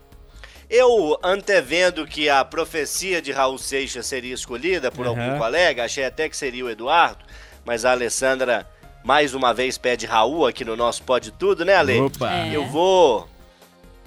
Eu, 0.69 1.17
antevendo 1.23 2.05
que 2.05 2.29
a 2.29 2.45
profecia 2.45 3.23
de 3.23 3.31
Raul 3.31 3.57
Seixas 3.57 4.05
seria 4.07 4.35
escolhida 4.35 4.91
por 4.91 5.07
Aham. 5.07 5.27
algum 5.27 5.39
colega, 5.39 5.85
achei 5.85 6.05
até 6.05 6.29
que 6.29 6.37
seria 6.37 6.65
o 6.65 6.71
Eduardo, 6.71 7.25
mas 7.65 7.85
a 7.85 7.93
Alessandra 7.93 8.67
mais 9.05 9.35
uma 9.35 9.53
vez 9.53 9.77
pede 9.77 10.07
Raul 10.07 10.47
aqui 10.47 10.65
no 10.65 10.77
nosso 10.77 11.03
Pode 11.03 11.31
Tudo, 11.33 11.65
né, 11.65 11.75
Ale? 11.75 12.01
Opa! 12.01 12.33
É. 12.33 12.51
Eu 12.55 12.67
vou. 12.67 13.29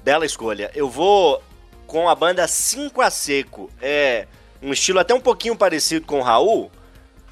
Bela 0.05 0.23
escolha. 0.23 0.69
Eu 0.75 0.87
vou 0.87 1.41
com 1.87 2.07
a 2.07 2.13
banda 2.13 2.47
5 2.47 3.01
a 3.01 3.09
Seco. 3.09 3.71
É 3.81 4.27
um 4.61 4.71
estilo 4.71 4.99
até 4.99 5.15
um 5.15 5.19
pouquinho 5.19 5.55
parecido 5.55 6.05
com 6.05 6.19
o 6.19 6.21
Raul, 6.21 6.71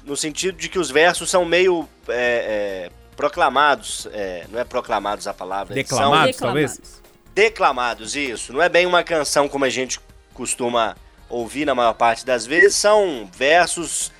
no 0.04 0.16
sentido 0.16 0.58
de 0.58 0.68
que 0.68 0.76
os 0.76 0.90
versos 0.90 1.30
são 1.30 1.44
meio 1.44 1.88
é, 2.08 2.88
é, 2.88 2.90
proclamados, 3.16 4.08
é, 4.12 4.44
não 4.50 4.58
é 4.58 4.64
proclamados 4.64 5.28
a 5.28 5.32
palavra, 5.32 5.72
são 5.72 5.76
Declamados, 5.76 6.34
Declamados. 6.34 6.40
talvez? 6.40 7.02
declamados, 7.32 8.16
isso. 8.16 8.52
Não 8.52 8.60
é 8.60 8.68
bem 8.68 8.86
uma 8.86 9.04
canção 9.04 9.48
como 9.48 9.64
a 9.64 9.70
gente 9.70 10.00
costuma 10.32 10.96
ouvir 11.28 11.64
na 11.64 11.76
maior 11.76 11.94
parte 11.94 12.26
das 12.26 12.44
vezes, 12.44 12.74
são 12.74 13.30
versos 13.32 14.10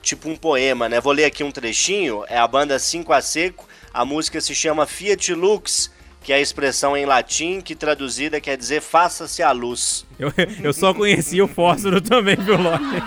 tipo 0.00 0.28
um 0.28 0.36
poema, 0.36 0.88
né? 0.88 1.00
Vou 1.00 1.12
ler 1.12 1.24
aqui 1.24 1.42
um 1.42 1.50
trechinho, 1.50 2.24
é 2.28 2.38
a 2.38 2.46
banda 2.46 2.78
5 2.78 3.12
a 3.12 3.20
Seco, 3.20 3.68
a 3.92 4.04
música 4.04 4.40
se 4.40 4.54
chama 4.54 4.86
Fiat 4.86 5.34
Lux, 5.34 5.90
que 6.28 6.32
é 6.34 6.36
a 6.36 6.40
expressão 6.40 6.94
em 6.94 7.06
latim 7.06 7.58
que 7.62 7.74
traduzida 7.74 8.38
quer 8.38 8.54
dizer 8.54 8.82
faça-se 8.82 9.42
a 9.42 9.50
luz. 9.50 10.04
Eu, 10.18 10.30
eu 10.62 10.74
só 10.74 10.92
conhecia 10.92 11.42
o 11.42 11.48
fósforo 11.48 12.02
também, 12.02 12.36
viu, 12.36 12.58
Lorde? 12.60 13.02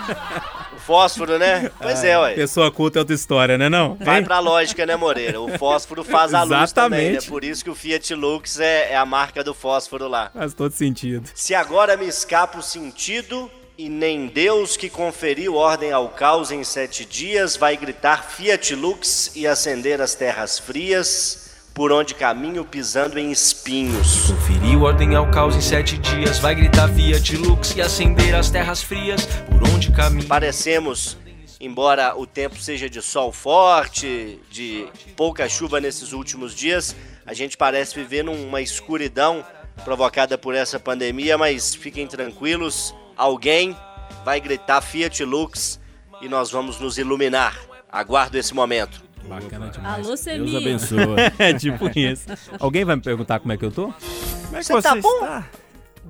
O 0.74 0.80
fósforo, 0.80 1.38
né? 1.38 1.70
Pois 1.80 2.02
é, 2.02 2.18
ué. 2.18 2.34
Pessoa 2.34 2.72
culta 2.72 2.98
é 2.98 3.00
outra 3.00 3.14
história, 3.14 3.56
né 3.56 3.68
não? 3.68 3.94
Vai 3.94 4.18
Hein? 4.18 4.24
pra 4.24 4.40
lógica, 4.40 4.84
né, 4.84 4.96
Moreira? 4.96 5.40
O 5.40 5.56
fósforo 5.56 6.02
faz 6.02 6.34
a 6.34 6.42
luz 6.42 6.72
também, 6.72 6.98
né? 6.98 7.06
Exatamente. 7.10 7.28
Por 7.28 7.44
isso 7.44 7.62
que 7.62 7.70
o 7.70 7.76
Fiat 7.76 8.12
Lux 8.12 8.58
é, 8.58 8.90
é 8.90 8.96
a 8.96 9.06
marca 9.06 9.44
do 9.44 9.54
fósforo 9.54 10.08
lá. 10.08 10.32
Faz 10.34 10.52
todo 10.52 10.72
sentido. 10.72 11.30
Se 11.32 11.54
agora 11.54 11.96
me 11.96 12.08
escapa 12.08 12.58
o 12.58 12.62
sentido, 12.62 13.48
e 13.78 13.88
nem 13.88 14.26
Deus 14.26 14.76
que 14.76 14.90
conferiu 14.90 15.54
ordem 15.54 15.92
ao 15.92 16.08
caos 16.08 16.50
em 16.50 16.64
sete 16.64 17.04
dias 17.04 17.56
vai 17.56 17.76
gritar 17.76 18.24
Fiat 18.28 18.74
Lux 18.74 19.30
e 19.36 19.46
acender 19.46 20.00
as 20.00 20.16
terras 20.16 20.58
frias, 20.58 21.51
por 21.74 21.90
onde 21.90 22.14
caminho 22.14 22.64
pisando 22.64 23.18
em 23.18 23.30
espinhos. 23.30 24.30
Conferiu 24.30 24.82
ordem 24.82 25.14
ao 25.14 25.30
caos 25.30 25.56
em 25.56 25.60
sete 25.60 25.96
dias. 25.98 26.38
Vai 26.38 26.54
gritar 26.54 26.88
Fiat 26.88 27.36
Lux 27.36 27.74
e 27.76 27.80
acender 27.80 28.34
as 28.34 28.50
terras 28.50 28.82
frias 28.82 29.26
por 29.26 29.62
onde 29.68 29.90
caminha. 29.90 30.26
Parecemos, 30.26 31.16
embora 31.60 32.14
o 32.16 32.26
tempo 32.26 32.56
seja 32.56 32.88
de 32.88 33.00
sol 33.00 33.32
forte, 33.32 34.38
de 34.50 34.86
pouca 35.16 35.48
chuva 35.48 35.80
nesses 35.80 36.12
últimos 36.12 36.54
dias, 36.54 36.94
a 37.24 37.32
gente 37.32 37.56
parece 37.56 37.94
viver 37.94 38.22
numa 38.22 38.60
escuridão 38.60 39.44
provocada 39.84 40.36
por 40.36 40.54
essa 40.54 40.78
pandemia, 40.78 41.38
mas 41.38 41.74
fiquem 41.74 42.06
tranquilos, 42.06 42.94
alguém 43.16 43.76
vai 44.24 44.40
gritar 44.40 44.80
Fiat 44.82 45.24
Lux 45.24 45.80
e 46.20 46.28
nós 46.28 46.50
vamos 46.50 46.78
nos 46.78 46.98
iluminar. 46.98 47.58
Aguardo 47.90 48.38
esse 48.38 48.54
momento. 48.54 49.02
Bacana 49.28 49.68
demais. 49.68 49.94
Alô, 49.94 50.08
Deus 50.08 50.20
Semir. 50.20 50.56
abençoe. 50.56 50.98
É 51.38 51.54
tipo 51.54 51.90
isso. 51.98 52.26
Alguém 52.58 52.84
vai 52.84 52.96
me 52.96 53.02
perguntar 53.02 53.38
como 53.40 53.52
é 53.52 53.56
que 53.56 53.64
eu 53.64 53.70
tô? 53.70 53.84
Como 53.84 54.56
é 54.56 54.58
que 54.58 54.64
Você 54.64 54.82
tá 54.82 54.94
bom? 54.96 55.08
está? 55.14 55.44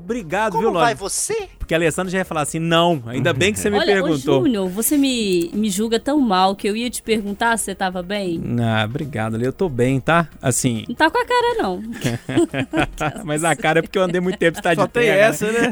Obrigado, 0.04 0.52
Como 0.52 0.64
viu, 0.64 0.73
vai 0.73 0.94
Lorde? 0.94 1.00
você? 1.00 1.49
Porque 1.59 1.73
a 1.75 1.76
Alessandra 1.76 2.11
já 2.11 2.18
ia 2.18 2.25
falar 2.25 2.42
assim, 2.42 2.59
não. 2.59 3.02
Ainda 3.06 3.32
bem 3.32 3.52
que 3.52 3.59
você 3.59 3.71
me 3.71 3.78
Olha, 3.78 3.94
perguntou. 3.94 4.40
Júnior, 4.42 4.68
você 4.68 4.99
me, 4.99 5.49
me 5.54 5.71
julga 5.71 6.00
tão 6.00 6.18
mal 6.21 6.56
que 6.56 6.68
eu 6.68 6.75
ia 6.75 6.90
te 6.90 7.00
perguntar 7.00 7.56
se 7.56 7.66
você 7.66 7.75
tava 7.75 8.02
bem. 8.02 8.42
Ah, 8.61 8.85
obrigado. 8.85 9.40
Eu 9.40 9.52
tô 9.52 9.68
bem, 9.68 10.00
tá? 10.00 10.28
Assim. 10.40 10.85
Não 10.88 10.94
tá 10.97 11.09
com 11.09 11.18
a 11.18 11.25
cara, 11.25 11.62
não. 11.62 11.82
Mas 13.25 13.44
a 13.44 13.54
cara 13.54 13.78
é 13.78 13.82
porque 13.82 13.97
eu 13.97 14.02
andei 14.02 14.21
muito 14.21 14.38
tempo 14.38 14.59
está 14.59 14.75
de 14.75 14.80
Só 14.80 14.87
tem 14.88 15.04
terra, 15.04 15.16
né? 15.16 15.23
essa, 15.23 15.52
né? 15.52 15.71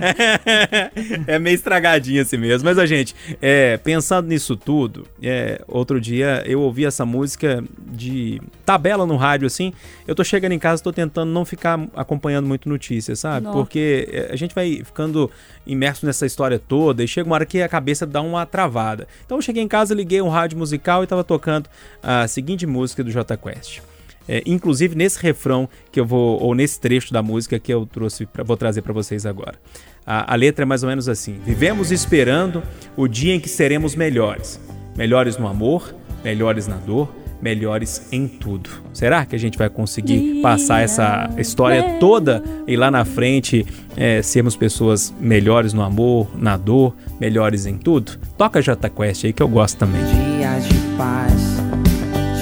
é 1.27 1.39
meio 1.39 1.55
estragadinho 1.55 2.23
assim 2.23 2.37
mesmo. 2.37 2.69
Mas, 2.69 2.79
ó, 2.79 2.87
gente, 2.87 3.15
é, 3.43 3.77
pensando 3.79 4.29
nisso 4.29 4.57
tudo, 4.57 5.07
é, 5.21 5.63
outro 5.67 6.01
dia 6.01 6.43
eu 6.47 6.61
ouvi 6.61 6.85
essa 6.85 7.05
música 7.05 7.65
de 7.79 8.41
tabela 8.65 9.05
no 9.05 9.17
rádio, 9.17 9.47
assim. 9.47 9.73
Eu 10.07 10.15
tô 10.15 10.23
chegando 10.23 10.53
em 10.53 10.59
casa, 10.59 10.83
tô 10.83 10.93
tentando 10.93 11.31
não 11.31 11.45
ficar 11.45 11.81
acompanhando 11.95 12.47
muito 12.47 12.69
notícias, 12.69 13.19
sabe? 13.19 13.47
Nossa. 13.47 13.59
Porque 13.59 14.09
é, 14.13 14.20
a 14.31 14.37
gente 14.37 14.55
vai 14.55 14.83
ficando 14.85 15.31
imerso 15.67 16.05
nessa 16.05 16.27
história 16.27 16.59
toda 16.59 17.03
e 17.03 17.09
chega 17.09 17.29
uma 17.29 17.35
hora 17.35 17.47
que 17.47 17.63
a 17.63 17.69
cabeça 17.69 18.07
dá 18.07 18.21
uma 18.21 18.45
travada. 18.45 19.07
Então 19.25 19.39
eu 19.39 19.43
cheguei 19.43 19.63
em 19.63 19.69
casa, 19.69 19.95
liguei 19.95 20.21
um 20.21 20.29
rádio 20.29 20.59
musical 20.59 21.03
e 21.05 21.07
tava 21.07 21.25
tocando 21.25 21.69
a 22.03 22.27
seguinte 22.29 22.67
música 22.67 23.03
do 23.03 23.11
J 23.11 23.37
Quest. 23.37 23.81
É, 24.29 24.43
inclusive 24.47 24.95
nesse 24.95 25.21
refrão 25.21 25.69
que 25.91 25.99
eu 25.99 26.07
vou, 26.07 26.41
ou 26.41 26.55
nesse 26.55 26.79
trecho 26.79 27.13
da 27.13 27.23
música 27.23 27.59
que 27.59 27.73
eu 27.73 27.85
trouxe, 27.87 28.27
pra, 28.27 28.45
vou 28.45 28.57
trazer 28.57 28.83
para 28.83 28.93
vocês 28.93 29.27
agora. 29.27 29.59
A, 30.07 30.33
a 30.33 30.37
letra 30.37 30.65
é 30.65 30.67
mais 30.67 30.83
ou 30.83 30.89
menos 30.89 31.09
assim: 31.09 31.41
Vivemos 31.45 31.91
esperando 31.91 32.63
o 32.97 33.09
dia 33.09 33.35
em 33.35 33.41
que 33.41 33.49
seremos 33.49 33.95
melhores. 33.95 34.61
Melhores 34.97 35.37
no 35.37 35.49
amor, 35.49 35.95
melhores 36.23 36.67
na 36.67 36.77
dor, 36.77 37.13
melhores 37.41 38.07
em 38.13 38.27
tudo. 38.27 38.71
Será 38.93 39.25
que 39.25 39.35
a 39.35 39.39
gente 39.39 39.57
vai 39.57 39.69
conseguir 39.69 40.41
passar 40.43 40.83
essa 40.83 41.31
história 41.39 41.99
toda 41.99 42.43
e 42.67 42.77
lá 42.77 42.91
na 42.91 43.05
frente 43.05 43.67
é, 43.97 44.23
sermos 44.23 44.57
pessoas 44.57 45.15
melhores 45.21 45.73
no 45.73 45.83
amor, 45.83 46.29
na 46.37 46.57
dor, 46.57 46.95
melhores 47.19 47.67
em 47.67 47.77
tudo? 47.77 48.19
Toca 48.37 48.61
J 48.61 48.89
Quest 48.91 49.25
aí 49.25 49.33
que 49.33 49.43
eu 49.43 49.49
gosto 49.49 49.79
também. 49.79 50.03
Dias 50.03 50.69
de 50.69 50.97
paz, 50.97 51.33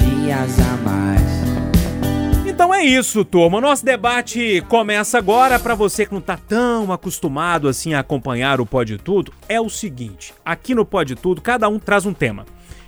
dias 0.02 0.59
a 0.61 0.76
mais. 0.88 1.28
Então 2.47 2.75
é 2.75 2.85
isso, 2.85 3.25
turma. 3.25 3.59
O 3.59 3.61
nosso 3.61 3.85
debate 3.85 4.62
começa 4.69 5.17
agora. 5.17 5.61
Para 5.61 5.76
você 5.76 6.05
que 6.05 6.12
não 6.12 6.21
tá 6.21 6.37
tão 6.37 6.93
acostumado 6.93 7.69
assim 7.69 7.95
a 7.95 8.00
acompanhar 8.00 8.61
o 8.61 8.67
Pode 8.67 8.99
Tudo, 8.99 9.33
é 9.49 9.61
o 9.61 9.69
seguinte: 9.69 10.35
aqui 10.45 10.75
no 10.75 10.85
Pode 10.85 11.14
Tudo, 11.14 11.40
cada 11.40 11.69
um 11.69 11.78
traz 11.78 12.05
um 12.05 12.12
tema. 12.12 12.45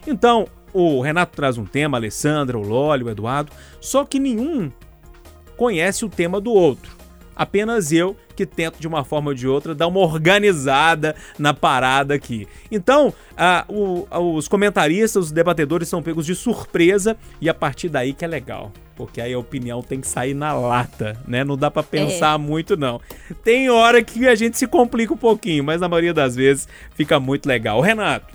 Então, 0.06 0.48
o 0.72 1.00
Renato 1.00 1.36
traz 1.36 1.58
um 1.58 1.64
tema, 1.64 1.96
a 1.96 2.00
Alessandra, 2.00 2.58
o 2.58 2.62
Lólio, 2.62 3.06
o 3.06 3.10
Eduardo, 3.10 3.52
só 3.80 4.04
que 4.04 4.18
nenhum 4.18 4.70
conhece 5.56 6.04
o 6.04 6.08
tema 6.08 6.40
do 6.40 6.52
outro. 6.52 6.98
Apenas 7.36 7.90
eu 7.90 8.14
que 8.36 8.44
tento 8.44 8.78
de 8.78 8.86
uma 8.86 9.02
forma 9.02 9.30
ou 9.30 9.34
de 9.34 9.48
outra 9.48 9.74
dar 9.74 9.86
uma 9.86 10.00
organizada 10.00 11.14
na 11.38 11.54
parada 11.54 12.12
aqui. 12.14 12.46
Então, 12.70 13.14
ah, 13.36 13.64
o- 13.68 14.06
os 14.36 14.46
comentaristas, 14.46 15.26
os 15.26 15.32
debatedores 15.32 15.88
são 15.88 16.02
pegos 16.02 16.26
de 16.26 16.34
surpresa 16.34 17.16
e 17.40 17.48
a 17.48 17.54
partir 17.54 17.88
daí 17.88 18.12
que 18.12 18.24
é 18.24 18.28
legal. 18.28 18.70
Porque 18.94 19.20
aí 19.22 19.32
a 19.32 19.38
opinião 19.38 19.80
tem 19.82 20.00
que 20.02 20.08
sair 20.08 20.34
na 20.34 20.52
lata, 20.52 21.18
né? 21.26 21.42
Não 21.42 21.56
dá 21.56 21.70
pra 21.70 21.82
pensar 21.82 22.38
muito, 22.38 22.76
não. 22.76 23.00
Tem 23.42 23.70
hora 23.70 24.02
que 24.02 24.28
a 24.28 24.34
gente 24.34 24.58
se 24.58 24.66
complica 24.66 25.14
um 25.14 25.16
pouquinho, 25.16 25.64
mas 25.64 25.80
na 25.80 25.88
maioria 25.88 26.12
das 26.12 26.36
vezes 26.36 26.68
fica 26.94 27.18
muito 27.18 27.46
legal. 27.46 27.80
Renato, 27.80 28.26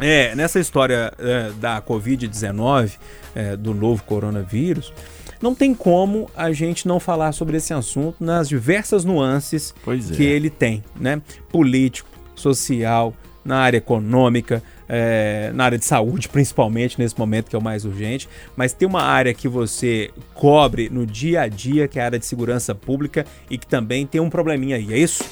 é, 0.00 0.34
nessa 0.34 0.60
história 0.60 1.12
é, 1.18 1.50
da 1.60 1.80
Covid-19, 1.82 2.92
é, 3.34 3.56
do 3.56 3.74
novo 3.74 4.02
coronavírus, 4.04 4.92
não 5.40 5.54
tem 5.54 5.74
como 5.74 6.28
a 6.36 6.52
gente 6.52 6.86
não 6.86 6.98
falar 6.98 7.32
sobre 7.32 7.56
esse 7.56 7.72
assunto 7.72 8.16
nas 8.22 8.48
diversas 8.48 9.04
nuances 9.04 9.74
é. 9.86 10.14
que 10.14 10.24
ele 10.24 10.50
tem, 10.50 10.82
né? 10.98 11.22
Político, 11.48 12.08
social, 12.34 13.14
na 13.44 13.58
área 13.58 13.78
econômica, 13.78 14.62
é, 14.88 15.50
na 15.54 15.64
área 15.64 15.78
de 15.78 15.84
saúde, 15.84 16.28
principalmente 16.30 16.98
nesse 16.98 17.18
momento 17.18 17.48
que 17.48 17.56
é 17.56 17.58
o 17.58 17.62
mais 17.62 17.84
urgente. 17.84 18.28
Mas 18.56 18.72
tem 18.72 18.86
uma 18.86 19.02
área 19.02 19.32
que 19.32 19.48
você 19.48 20.10
cobre 20.34 20.88
no 20.90 21.06
dia 21.06 21.42
a 21.42 21.48
dia, 21.48 21.88
que 21.88 21.98
é 21.98 22.02
a 22.02 22.04
área 22.06 22.18
de 22.18 22.26
segurança 22.26 22.74
pública, 22.74 23.24
e 23.48 23.56
que 23.56 23.66
também 23.66 24.06
tem 24.06 24.20
um 24.20 24.30
probleminha 24.30 24.76
aí, 24.76 24.92
é 24.92 24.98
isso? 24.98 25.24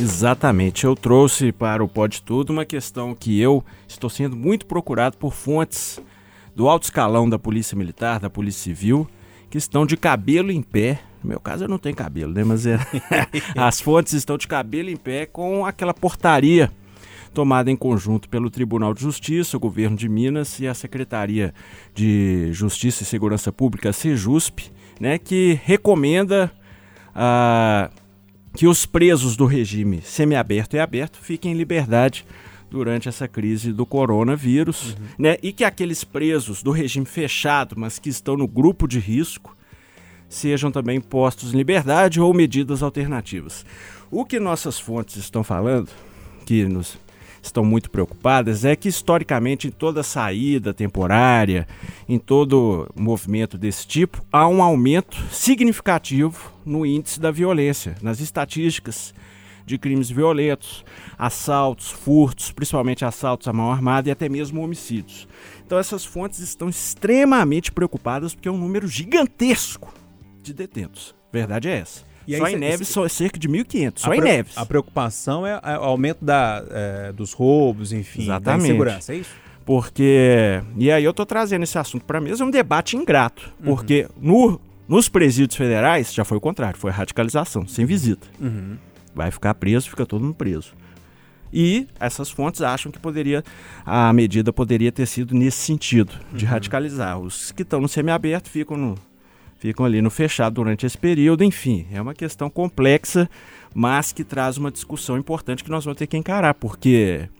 Exatamente. 0.00 0.84
Eu 0.84 0.96
trouxe 0.96 1.52
para 1.52 1.82
o 1.82 1.88
Pode 1.88 2.22
Tudo 2.22 2.50
uma 2.50 2.64
questão 2.64 3.14
que 3.14 3.40
eu 3.40 3.64
estou 3.86 4.10
sendo 4.10 4.36
muito 4.36 4.66
procurado 4.66 5.16
por 5.16 5.32
fontes 5.32 6.00
do 6.54 6.68
alto 6.68 6.84
escalão 6.84 7.28
da 7.28 7.38
Polícia 7.38 7.76
Militar, 7.76 8.18
da 8.18 8.28
Polícia 8.28 8.62
Civil, 8.62 9.08
que 9.48 9.58
estão 9.58 9.86
de 9.86 9.96
cabelo 9.96 10.50
em 10.50 10.62
pé. 10.62 11.00
No 11.22 11.30
meu 11.30 11.40
caso, 11.40 11.64
eu 11.64 11.68
não 11.68 11.78
tenho 11.78 11.94
cabelo, 11.94 12.32
né? 12.32 12.42
Mas 12.44 12.66
é... 12.66 12.78
as 13.56 13.80
fontes 13.80 14.12
estão 14.12 14.36
de 14.36 14.48
cabelo 14.48 14.90
em 14.90 14.96
pé 14.96 15.26
com 15.26 15.64
aquela 15.64 15.94
portaria 15.94 16.70
tomada 17.32 17.70
em 17.70 17.76
conjunto 17.76 18.28
pelo 18.28 18.48
Tribunal 18.48 18.94
de 18.94 19.02
Justiça, 19.02 19.56
o 19.56 19.60
Governo 19.60 19.96
de 19.96 20.08
Minas 20.08 20.60
e 20.60 20.68
a 20.68 20.74
Secretaria 20.74 21.52
de 21.92 22.52
Justiça 22.52 23.02
e 23.02 23.06
Segurança 23.06 23.50
Pública, 23.50 23.92
SEJUSP, 23.92 24.70
né, 25.00 25.18
que 25.18 25.58
recomenda 25.64 26.52
ah, 27.12 27.90
que 28.54 28.66
os 28.66 28.86
presos 28.86 29.36
do 29.36 29.46
regime 29.46 30.00
semiaberto 30.02 30.76
e 30.76 30.78
aberto 30.78 31.18
fiquem 31.20 31.52
em 31.52 31.56
liberdade 31.56 32.24
durante 32.70 33.08
essa 33.08 33.28
crise 33.28 33.72
do 33.72 33.84
coronavírus, 33.84 34.96
né? 35.18 35.36
E 35.42 35.52
que 35.52 35.64
aqueles 35.64 36.02
presos 36.02 36.62
do 36.62 36.70
regime 36.70 37.06
fechado, 37.06 37.74
mas 37.76 37.98
que 37.98 38.08
estão 38.08 38.36
no 38.36 38.48
grupo 38.48 38.88
de 38.88 38.98
risco, 38.98 39.56
sejam 40.28 40.70
também 40.70 41.00
postos 41.00 41.52
em 41.52 41.56
liberdade 41.56 42.20
ou 42.20 42.32
medidas 42.32 42.82
alternativas. 42.82 43.64
O 44.10 44.24
que 44.24 44.40
nossas 44.40 44.78
fontes 44.78 45.16
estão 45.16 45.44
falando, 45.44 45.88
que 46.46 46.64
nos 46.64 46.98
estão 47.42 47.64
muito 47.64 47.90
preocupadas, 47.90 48.64
é 48.64 48.74
que 48.74 48.88
historicamente 48.88 49.68
em 49.68 49.70
toda 49.70 50.02
saída 50.02 50.72
temporária, 50.72 51.66
em 52.08 52.18
todo 52.18 52.88
movimento 52.96 53.58
desse 53.58 53.86
tipo, 53.86 54.24
há 54.32 54.48
um 54.48 54.62
aumento 54.62 55.16
significativo 55.30 56.53
no 56.64 56.84
índice 56.84 57.20
da 57.20 57.30
violência, 57.30 57.94
nas 58.02 58.20
estatísticas 58.20 59.14
de 59.66 59.78
crimes 59.78 60.10
violentos, 60.10 60.84
assaltos, 61.18 61.90
furtos, 61.90 62.52
principalmente 62.52 63.04
assaltos 63.04 63.48
à 63.48 63.52
mão 63.52 63.70
armada 63.70 64.08
e 64.08 64.12
até 64.12 64.28
mesmo 64.28 64.62
homicídios. 64.62 65.26
Então 65.66 65.78
essas 65.78 66.04
fontes 66.04 66.40
estão 66.40 66.68
extremamente 66.68 67.72
preocupadas 67.72 68.34
porque 68.34 68.48
é 68.48 68.52
um 68.52 68.58
número 68.58 68.86
gigantesco 68.86 69.92
de 70.42 70.52
detentos. 70.52 71.14
Verdade 71.32 71.68
é 71.68 71.78
essa. 71.78 72.02
E 72.26 72.34
aí 72.34 72.40
só 72.40 72.48
em 72.48 72.56
Neves 72.56 72.96
é 72.96 73.08
cerca 73.08 73.38
de 73.38 73.48
1.500, 73.48 73.92
só 73.98 74.14
em 74.14 74.20
Neves. 74.20 74.56
A 74.56 74.64
preocupação 74.64 75.46
é, 75.46 75.60
é 75.62 75.78
o 75.78 75.82
aumento 75.82 76.24
da, 76.24 76.64
é, 76.70 77.12
dos 77.12 77.32
roubos, 77.32 77.92
enfim, 77.92 78.22
Exatamente. 78.22 78.62
da 78.62 78.68
insegurança, 78.68 79.12
é 79.12 79.16
isso? 79.16 79.30
Porque. 79.64 80.62
E 80.76 80.90
aí 80.90 81.04
eu 81.04 81.12
tô 81.12 81.24
trazendo 81.24 81.62
esse 81.62 81.78
assunto 81.78 82.04
pra 82.04 82.20
mesa, 82.20 82.42
é 82.42 82.46
um 82.46 82.50
debate 82.50 82.96
ingrato. 82.96 83.52
Uhum. 83.58 83.74
Porque 83.74 84.06
no, 84.20 84.60
nos 84.88 85.08
presídios 85.08 85.56
federais 85.56 86.12
já 86.12 86.24
foi 86.24 86.38
o 86.38 86.40
contrário, 86.40 86.78
foi 86.78 86.90
radicalização, 86.90 87.66
sem 87.66 87.86
visita. 87.86 88.26
Uhum. 88.40 88.76
Vai 89.14 89.30
ficar 89.30 89.54
preso, 89.54 89.88
fica 89.88 90.04
todo 90.04 90.22
mundo 90.22 90.34
preso. 90.34 90.74
E 91.52 91.86
essas 92.00 92.30
fontes 92.30 92.62
acham 92.62 92.90
que 92.90 92.98
poderia 92.98 93.44
a 93.86 94.12
medida 94.12 94.52
poderia 94.52 94.90
ter 94.90 95.06
sido 95.06 95.34
nesse 95.34 95.58
sentido, 95.58 96.12
de 96.32 96.44
radicalizar. 96.44 97.18
Os 97.18 97.52
que 97.52 97.62
estão 97.62 97.80
no 97.80 97.88
semiaberto 97.88 98.50
ficam 98.50 98.76
no 98.76 98.94
ficam 99.56 99.86
ali 99.86 100.02
no 100.02 100.10
fechado 100.10 100.56
durante 100.56 100.84
esse 100.84 100.98
período, 100.98 101.42
enfim, 101.42 101.86
é 101.90 101.98
uma 102.02 102.12
questão 102.12 102.50
complexa, 102.50 103.30
mas 103.72 104.12
que 104.12 104.22
traz 104.22 104.58
uma 104.58 104.70
discussão 104.70 105.16
importante 105.16 105.64
que 105.64 105.70
nós 105.70 105.84
vamos 105.84 105.96
ter 105.96 106.06
que 106.06 106.18
encarar, 106.18 106.52
porque 106.52 107.30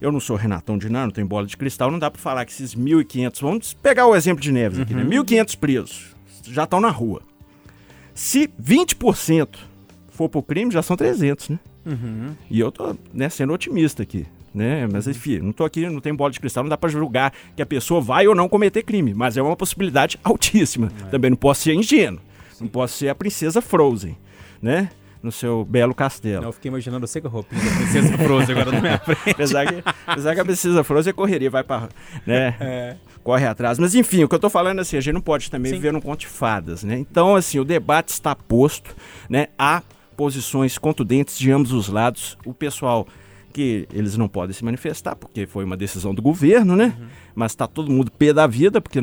eu 0.00 0.12
não 0.12 0.20
sou 0.20 0.36
Renatão 0.36 0.78
Dinar, 0.78 1.06
não 1.06 1.10
tenho 1.10 1.26
bola 1.26 1.46
de 1.46 1.56
cristal, 1.56 1.90
não 1.90 1.98
dá 1.98 2.10
para 2.10 2.20
falar 2.20 2.44
que 2.44 2.52
esses 2.52 2.76
1.500, 2.76 3.40
vamos 3.40 3.74
pegar 3.74 4.06
o 4.06 4.14
exemplo 4.14 4.40
de 4.40 4.52
Neves 4.52 4.78
aqui, 4.78 4.94
né? 4.94 5.02
1.500 5.02 5.58
presos, 5.58 6.16
já 6.52 6.64
estão 6.64 6.80
na 6.80 6.90
rua. 6.90 7.22
Se 8.14 8.48
20% 8.60 9.48
for 10.08 10.28
pro 10.28 10.42
crime, 10.42 10.70
já 10.72 10.82
são 10.82 10.96
300, 10.96 11.50
né? 11.50 11.58
E 12.50 12.58
eu 12.60 12.70
tô 12.72 12.94
né, 13.14 13.28
sendo 13.28 13.52
otimista 13.52 14.02
aqui. 14.02 14.26
Né? 14.54 14.88
Mas 14.90 15.06
enfim, 15.06 15.38
não 15.38 15.52
tô 15.52 15.64
aqui, 15.64 15.88
não 15.88 16.00
tem 16.00 16.12
bola 16.14 16.30
de 16.32 16.40
cristal, 16.40 16.64
não 16.64 16.68
dá 16.70 16.76
pra 16.76 16.88
julgar 16.88 17.32
que 17.54 17.62
a 17.62 17.66
pessoa 17.66 18.00
vai 18.00 18.26
ou 18.26 18.34
não 18.34 18.48
cometer 18.48 18.82
crime, 18.82 19.14
mas 19.14 19.36
é 19.36 19.42
uma 19.42 19.54
possibilidade 19.54 20.18
altíssima. 20.24 20.90
Também 21.10 21.30
não 21.30 21.36
posso 21.36 21.62
ser 21.62 21.74
ingênuo, 21.74 22.20
não 22.60 22.66
posso 22.66 22.96
ser 22.98 23.08
a 23.08 23.14
princesa 23.14 23.60
Frozen, 23.60 24.16
né? 24.60 24.90
No 25.22 25.30
seu 25.32 25.64
belo 25.64 25.94
castelo. 25.94 26.44
Eu 26.44 26.52
fiquei 26.52 26.68
imaginando 26.70 27.06
você 27.06 27.20
com 27.20 27.26
a 27.28 27.30
roupinha 27.30 27.60
da 27.62 27.70
princesa 27.76 28.18
Frozen 28.18 28.56
agora 28.56 28.72
na 28.72 28.80
minha 28.80 28.98
frente. 29.04 29.30
Apesar 29.30 29.66
que, 29.66 29.82
apesar 30.06 30.34
que 30.34 30.40
a 30.40 30.44
princesa 30.44 30.84
Frozen 30.84 31.10
é 31.10 31.12
correria, 31.12 31.50
vai 31.50 31.62
pra. 31.64 31.88
né? 32.26 32.56
É. 32.60 32.96
Corre 33.28 33.44
atrás. 33.44 33.78
Mas 33.78 33.94
enfim, 33.94 34.24
o 34.24 34.28
que 34.28 34.34
eu 34.34 34.38
tô 34.38 34.48
falando 34.48 34.78
é 34.78 34.80
assim, 34.80 34.96
a 34.96 35.02
gente 35.02 35.12
não 35.12 35.20
pode 35.20 35.50
também 35.50 35.70
Sim. 35.70 35.76
viver 35.76 35.92
num 35.92 36.00
conto 36.00 36.20
de 36.20 36.26
fadas, 36.26 36.82
né? 36.82 36.98
Então, 36.98 37.36
assim, 37.36 37.58
o 37.58 37.64
debate 37.64 38.08
está 38.08 38.34
posto, 38.34 38.96
né? 39.28 39.48
Há 39.58 39.82
posições 40.16 40.78
contundentes 40.78 41.38
de 41.38 41.52
ambos 41.52 41.70
os 41.70 41.90
lados. 41.90 42.38
O 42.46 42.54
pessoal 42.54 43.06
que 43.52 43.86
eles 43.92 44.16
não 44.16 44.28
podem 44.28 44.54
se 44.54 44.64
manifestar, 44.64 45.14
porque 45.14 45.46
foi 45.46 45.62
uma 45.62 45.76
decisão 45.76 46.14
do 46.14 46.22
governo, 46.22 46.74
né? 46.74 46.96
Mas 47.34 47.52
está 47.52 47.66
todo 47.66 47.92
mundo 47.92 48.10
pé 48.10 48.32
da 48.32 48.46
vida, 48.46 48.80
porque 48.80 48.98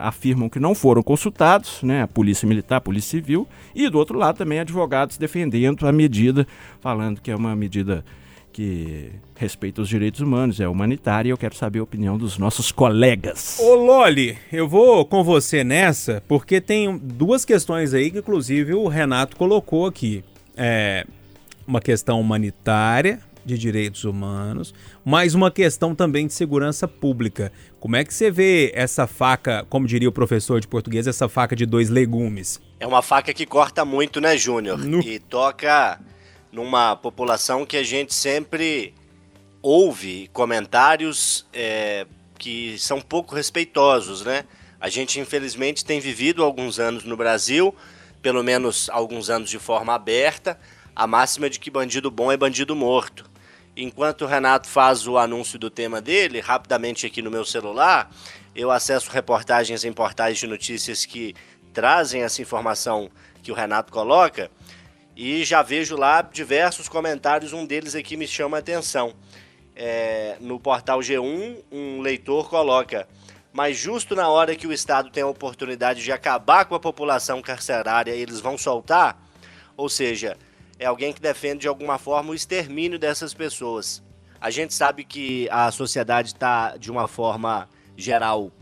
afirmam 0.00 0.48
que 0.48 0.60
não 0.60 0.72
foram 0.72 1.02
consultados, 1.02 1.82
né? 1.82 2.02
A 2.02 2.06
polícia 2.06 2.46
militar, 2.46 2.76
a 2.76 2.80
polícia 2.80 3.10
civil. 3.10 3.44
E 3.74 3.88
do 3.88 3.98
outro 3.98 4.16
lado 4.16 4.36
também 4.36 4.60
advogados 4.60 5.18
defendendo 5.18 5.84
a 5.84 5.90
medida, 5.90 6.46
falando 6.80 7.20
que 7.20 7.28
é 7.28 7.34
uma 7.34 7.56
medida 7.56 8.04
que 8.54 9.10
respeita 9.34 9.82
os 9.82 9.88
direitos 9.88 10.20
humanos, 10.20 10.60
é 10.60 10.68
humanitária, 10.68 11.28
e 11.28 11.32
eu 11.32 11.36
quero 11.36 11.56
saber 11.56 11.80
a 11.80 11.82
opinião 11.82 12.16
dos 12.16 12.38
nossos 12.38 12.70
colegas. 12.70 13.58
Ô 13.58 13.74
Loli, 13.74 14.38
eu 14.52 14.68
vou 14.68 15.04
com 15.04 15.24
você 15.24 15.64
nessa, 15.64 16.22
porque 16.28 16.60
tem 16.60 16.96
duas 16.96 17.44
questões 17.44 17.92
aí 17.92 18.12
que 18.12 18.18
inclusive 18.18 18.72
o 18.72 18.86
Renato 18.86 19.36
colocou 19.36 19.86
aqui. 19.86 20.22
É 20.56 21.04
uma 21.66 21.80
questão 21.80 22.20
humanitária 22.20 23.18
de 23.44 23.58
direitos 23.58 24.04
humanos, 24.04 24.72
mas 25.04 25.34
uma 25.34 25.50
questão 25.50 25.92
também 25.92 26.28
de 26.28 26.32
segurança 26.32 26.86
pública. 26.86 27.50
Como 27.80 27.96
é 27.96 28.04
que 28.04 28.14
você 28.14 28.30
vê 28.30 28.70
essa 28.72 29.04
faca, 29.08 29.66
como 29.68 29.86
diria 29.86 30.08
o 30.08 30.12
professor 30.12 30.60
de 30.60 30.68
português, 30.68 31.08
essa 31.08 31.28
faca 31.28 31.56
de 31.56 31.66
dois 31.66 31.90
legumes? 31.90 32.60
É 32.78 32.86
uma 32.86 33.02
faca 33.02 33.34
que 33.34 33.44
corta 33.44 33.84
muito, 33.84 34.20
né, 34.20 34.36
Júnior? 34.36 34.78
E 35.04 35.18
toca 35.18 36.00
numa 36.54 36.94
população 36.94 37.66
que 37.66 37.76
a 37.76 37.82
gente 37.82 38.14
sempre 38.14 38.94
ouve 39.60 40.30
comentários 40.32 41.44
é, 41.52 42.06
que 42.38 42.78
são 42.78 43.00
pouco 43.00 43.34
respeitosos, 43.34 44.24
né? 44.24 44.44
A 44.80 44.88
gente, 44.88 45.18
infelizmente, 45.18 45.84
tem 45.84 45.98
vivido 45.98 46.44
alguns 46.44 46.78
anos 46.78 47.02
no 47.02 47.16
Brasil, 47.16 47.74
pelo 48.22 48.44
menos 48.44 48.88
alguns 48.90 49.30
anos 49.30 49.50
de 49.50 49.58
forma 49.58 49.94
aberta, 49.94 50.56
a 50.94 51.08
máxima 51.08 51.50
de 51.50 51.58
que 51.58 51.72
bandido 51.72 52.08
bom 52.08 52.30
é 52.30 52.36
bandido 52.36 52.76
morto. 52.76 53.28
Enquanto 53.76 54.22
o 54.22 54.26
Renato 54.26 54.68
faz 54.68 55.08
o 55.08 55.18
anúncio 55.18 55.58
do 55.58 55.68
tema 55.68 56.00
dele, 56.00 56.38
rapidamente 56.38 57.04
aqui 57.04 57.20
no 57.20 57.32
meu 57.32 57.44
celular, 57.44 58.08
eu 58.54 58.70
acesso 58.70 59.10
reportagens 59.10 59.84
em 59.84 59.92
portais 59.92 60.38
de 60.38 60.46
notícias 60.46 61.04
que 61.04 61.34
trazem 61.72 62.22
essa 62.22 62.40
informação 62.40 63.10
que 63.42 63.50
o 63.50 63.54
Renato 63.54 63.92
coloca 63.92 64.48
e 65.16 65.44
já 65.44 65.62
vejo 65.62 65.96
lá 65.96 66.22
diversos 66.22 66.88
comentários, 66.88 67.52
um 67.52 67.64
deles 67.64 67.94
aqui 67.94 68.16
me 68.16 68.26
chama 68.26 68.56
a 68.56 68.60
atenção. 68.60 69.14
É, 69.76 70.36
no 70.40 70.58
portal 70.58 71.00
G1, 71.00 71.62
um 71.70 72.00
leitor 72.00 72.48
coloca: 72.48 73.08
Mas 73.52 73.76
justo 73.76 74.14
na 74.14 74.28
hora 74.28 74.56
que 74.56 74.66
o 74.66 74.72
Estado 74.72 75.10
tem 75.10 75.22
a 75.22 75.26
oportunidade 75.26 76.02
de 76.02 76.12
acabar 76.12 76.64
com 76.64 76.74
a 76.74 76.80
população 76.80 77.40
carcerária, 77.40 78.12
eles 78.12 78.40
vão 78.40 78.58
soltar? 78.58 79.20
Ou 79.76 79.88
seja, 79.88 80.36
é 80.78 80.86
alguém 80.86 81.12
que 81.12 81.20
defende 81.20 81.62
de 81.62 81.68
alguma 81.68 81.98
forma 81.98 82.30
o 82.30 82.34
extermínio 82.34 82.98
dessas 82.98 83.32
pessoas. 83.32 84.02
A 84.40 84.50
gente 84.50 84.74
sabe 84.74 85.04
que 85.04 85.48
a 85.50 85.70
sociedade 85.70 86.28
está, 86.28 86.76
de 86.76 86.90
uma 86.90 87.08
forma 87.08 87.68
geral, 87.96 88.52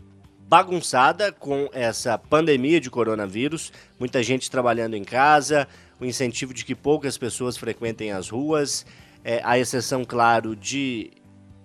bagunçada 0.47 1.31
com 1.31 1.67
essa 1.73 2.17
pandemia 2.17 2.79
de 2.79 2.89
coronavírus, 2.89 3.71
muita 3.99 4.21
gente 4.21 4.51
trabalhando 4.51 4.95
em 4.95 5.03
casa, 5.03 5.67
o 6.03 6.05
incentivo 6.05 6.53
de 6.53 6.65
que 6.65 6.75
poucas 6.75 7.17
pessoas 7.17 7.57
frequentem 7.57 8.11
as 8.11 8.29
ruas, 8.29 8.85
é, 9.23 9.41
a 9.43 9.57
exceção, 9.57 10.03
claro, 10.03 10.55
de 10.55 11.11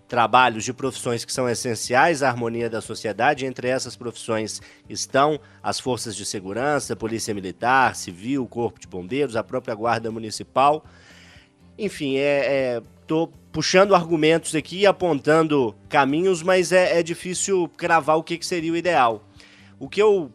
trabalhos, 0.07 0.65
de 0.65 0.73
profissões 0.73 1.25
que 1.25 1.33
são 1.33 1.49
essenciais 1.49 2.23
à 2.23 2.29
harmonia 2.29 2.71
da 2.71 2.81
sociedade. 2.81 3.45
Entre 3.45 3.69
essas 3.69 3.95
profissões 3.95 4.63
estão 4.89 5.39
as 5.63 5.79
forças 5.79 6.17
de 6.17 6.25
segurança, 6.25 6.97
polícia 6.97 7.35
militar, 7.35 7.95
civil, 7.95 8.47
corpo 8.47 8.81
de 8.81 8.87
bombeiros, 8.87 9.37
a 9.37 9.45
própria 9.45 9.75
guarda 9.75 10.11
municipal. 10.11 10.85
Enfim, 11.77 12.17
é, 12.17 12.81
é, 12.81 12.83
puxando 13.53 13.95
argumentos 13.95 14.55
aqui, 14.55 14.87
apontando 14.87 15.75
caminhos, 15.89 16.43
mas 16.43 16.73
é, 16.73 16.99
é 16.99 17.03
difícil 17.03 17.69
cravar 17.77 18.17
o 18.17 18.23
que, 18.23 18.39
que 18.39 18.47
seria 18.47 18.73
o 18.73 18.77
ideal. 18.77 19.23
O 19.79 19.89
que 19.89 20.01
eu 20.01 20.33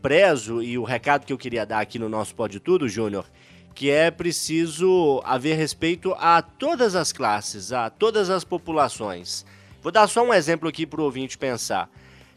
prezo 0.00 0.62
e 0.62 0.78
o 0.78 0.82
recado 0.82 1.26
que 1.26 1.32
eu 1.32 1.38
queria 1.38 1.66
dar 1.66 1.80
aqui 1.80 1.98
no 1.98 2.08
nosso 2.08 2.34
Pode 2.34 2.58
Tudo, 2.58 2.88
Júnior, 2.88 3.26
que 3.74 3.90
é 3.90 4.10
preciso 4.10 5.22
haver 5.24 5.56
respeito 5.56 6.14
a 6.18 6.42
todas 6.42 6.94
as 6.94 7.12
classes, 7.12 7.72
a 7.72 7.88
todas 7.88 8.30
as 8.30 8.44
populações. 8.44 9.44
Vou 9.82 9.90
dar 9.90 10.06
só 10.08 10.22
um 10.22 10.34
exemplo 10.34 10.68
aqui 10.68 10.86
para 10.86 11.00
o 11.00 11.04
ouvinte 11.04 11.38
pensar. 11.38 11.88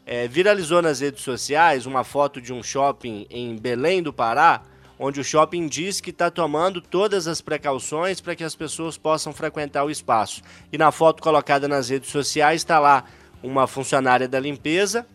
É, 0.06 0.28
viralizou 0.28 0.82
nas 0.82 1.00
redes 1.00 1.24
sociais 1.24 1.86
uma 1.86 2.04
foto 2.04 2.42
de 2.42 2.54
um 2.54 2.62
shopping 2.62 3.26
em 3.30 3.58
Belém 3.58 4.02
do 4.02 4.14
Pará, 4.14 4.62
onde 4.98 5.20
o 5.20 5.24
shopping 5.24 5.68
diz 5.68 6.00
que 6.00 6.10
está 6.10 6.30
tomando 6.30 6.82
todas 6.82 7.28
as 7.28 7.42
precauções 7.42 8.22
para 8.22 8.36
que 8.36 8.44
as 8.44 8.56
pessoas 8.56 8.98
possam 8.98 9.34
frequentar 9.34 9.84
o 9.84 9.92
espaço. 9.92 10.42
E 10.72 10.78
na 10.78 10.92
foto 10.92 11.22
colocada 11.22 11.68
nas 11.68 11.90
redes 11.90 12.10
sociais 12.10 12.62
está 12.62 12.80
lá 12.80 13.04
uma 13.42 13.68
funcionária 13.68 14.28
da 14.28 14.40
limpeza 14.40 15.06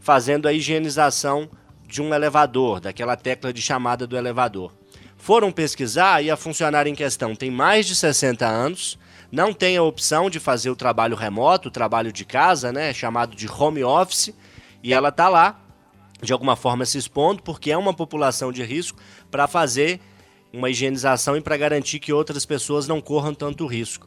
fazendo 0.00 0.48
a 0.48 0.52
higienização 0.52 1.48
de 1.86 2.02
um 2.02 2.14
elevador, 2.14 2.80
daquela 2.80 3.16
tecla 3.16 3.52
de 3.52 3.62
chamada 3.62 4.06
do 4.06 4.16
elevador. 4.16 4.72
Foram 5.18 5.52
pesquisar 5.52 6.22
e 6.22 6.30
a 6.30 6.36
funcionária 6.36 6.88
em 6.88 6.94
questão 6.94 7.34
tem 7.34 7.50
mais 7.50 7.86
de 7.86 7.94
60 7.94 8.46
anos, 8.46 8.98
não 9.30 9.52
tem 9.52 9.76
a 9.76 9.82
opção 9.82 10.30
de 10.30 10.40
fazer 10.40 10.70
o 10.70 10.76
trabalho 10.76 11.16
remoto, 11.16 11.68
o 11.68 11.72
trabalho 11.72 12.10
de 12.10 12.24
casa, 12.24 12.72
né, 12.72 12.94
chamado 12.94 13.36
de 13.36 13.46
home 13.46 13.84
office, 13.84 14.32
e 14.82 14.94
ela 14.94 15.12
tá 15.12 15.28
lá 15.28 15.60
de 16.22 16.32
alguma 16.32 16.56
forma 16.56 16.86
se 16.86 16.96
expondo 16.96 17.42
porque 17.42 17.70
é 17.70 17.76
uma 17.76 17.92
população 17.92 18.50
de 18.50 18.62
risco 18.62 18.98
para 19.30 19.46
fazer 19.46 20.00
uma 20.52 20.70
higienização 20.70 21.36
e 21.36 21.40
para 21.40 21.56
garantir 21.56 21.98
que 21.98 22.12
outras 22.12 22.46
pessoas 22.46 22.88
não 22.88 23.00
corram 23.00 23.34
tanto 23.34 23.66
risco. 23.66 24.06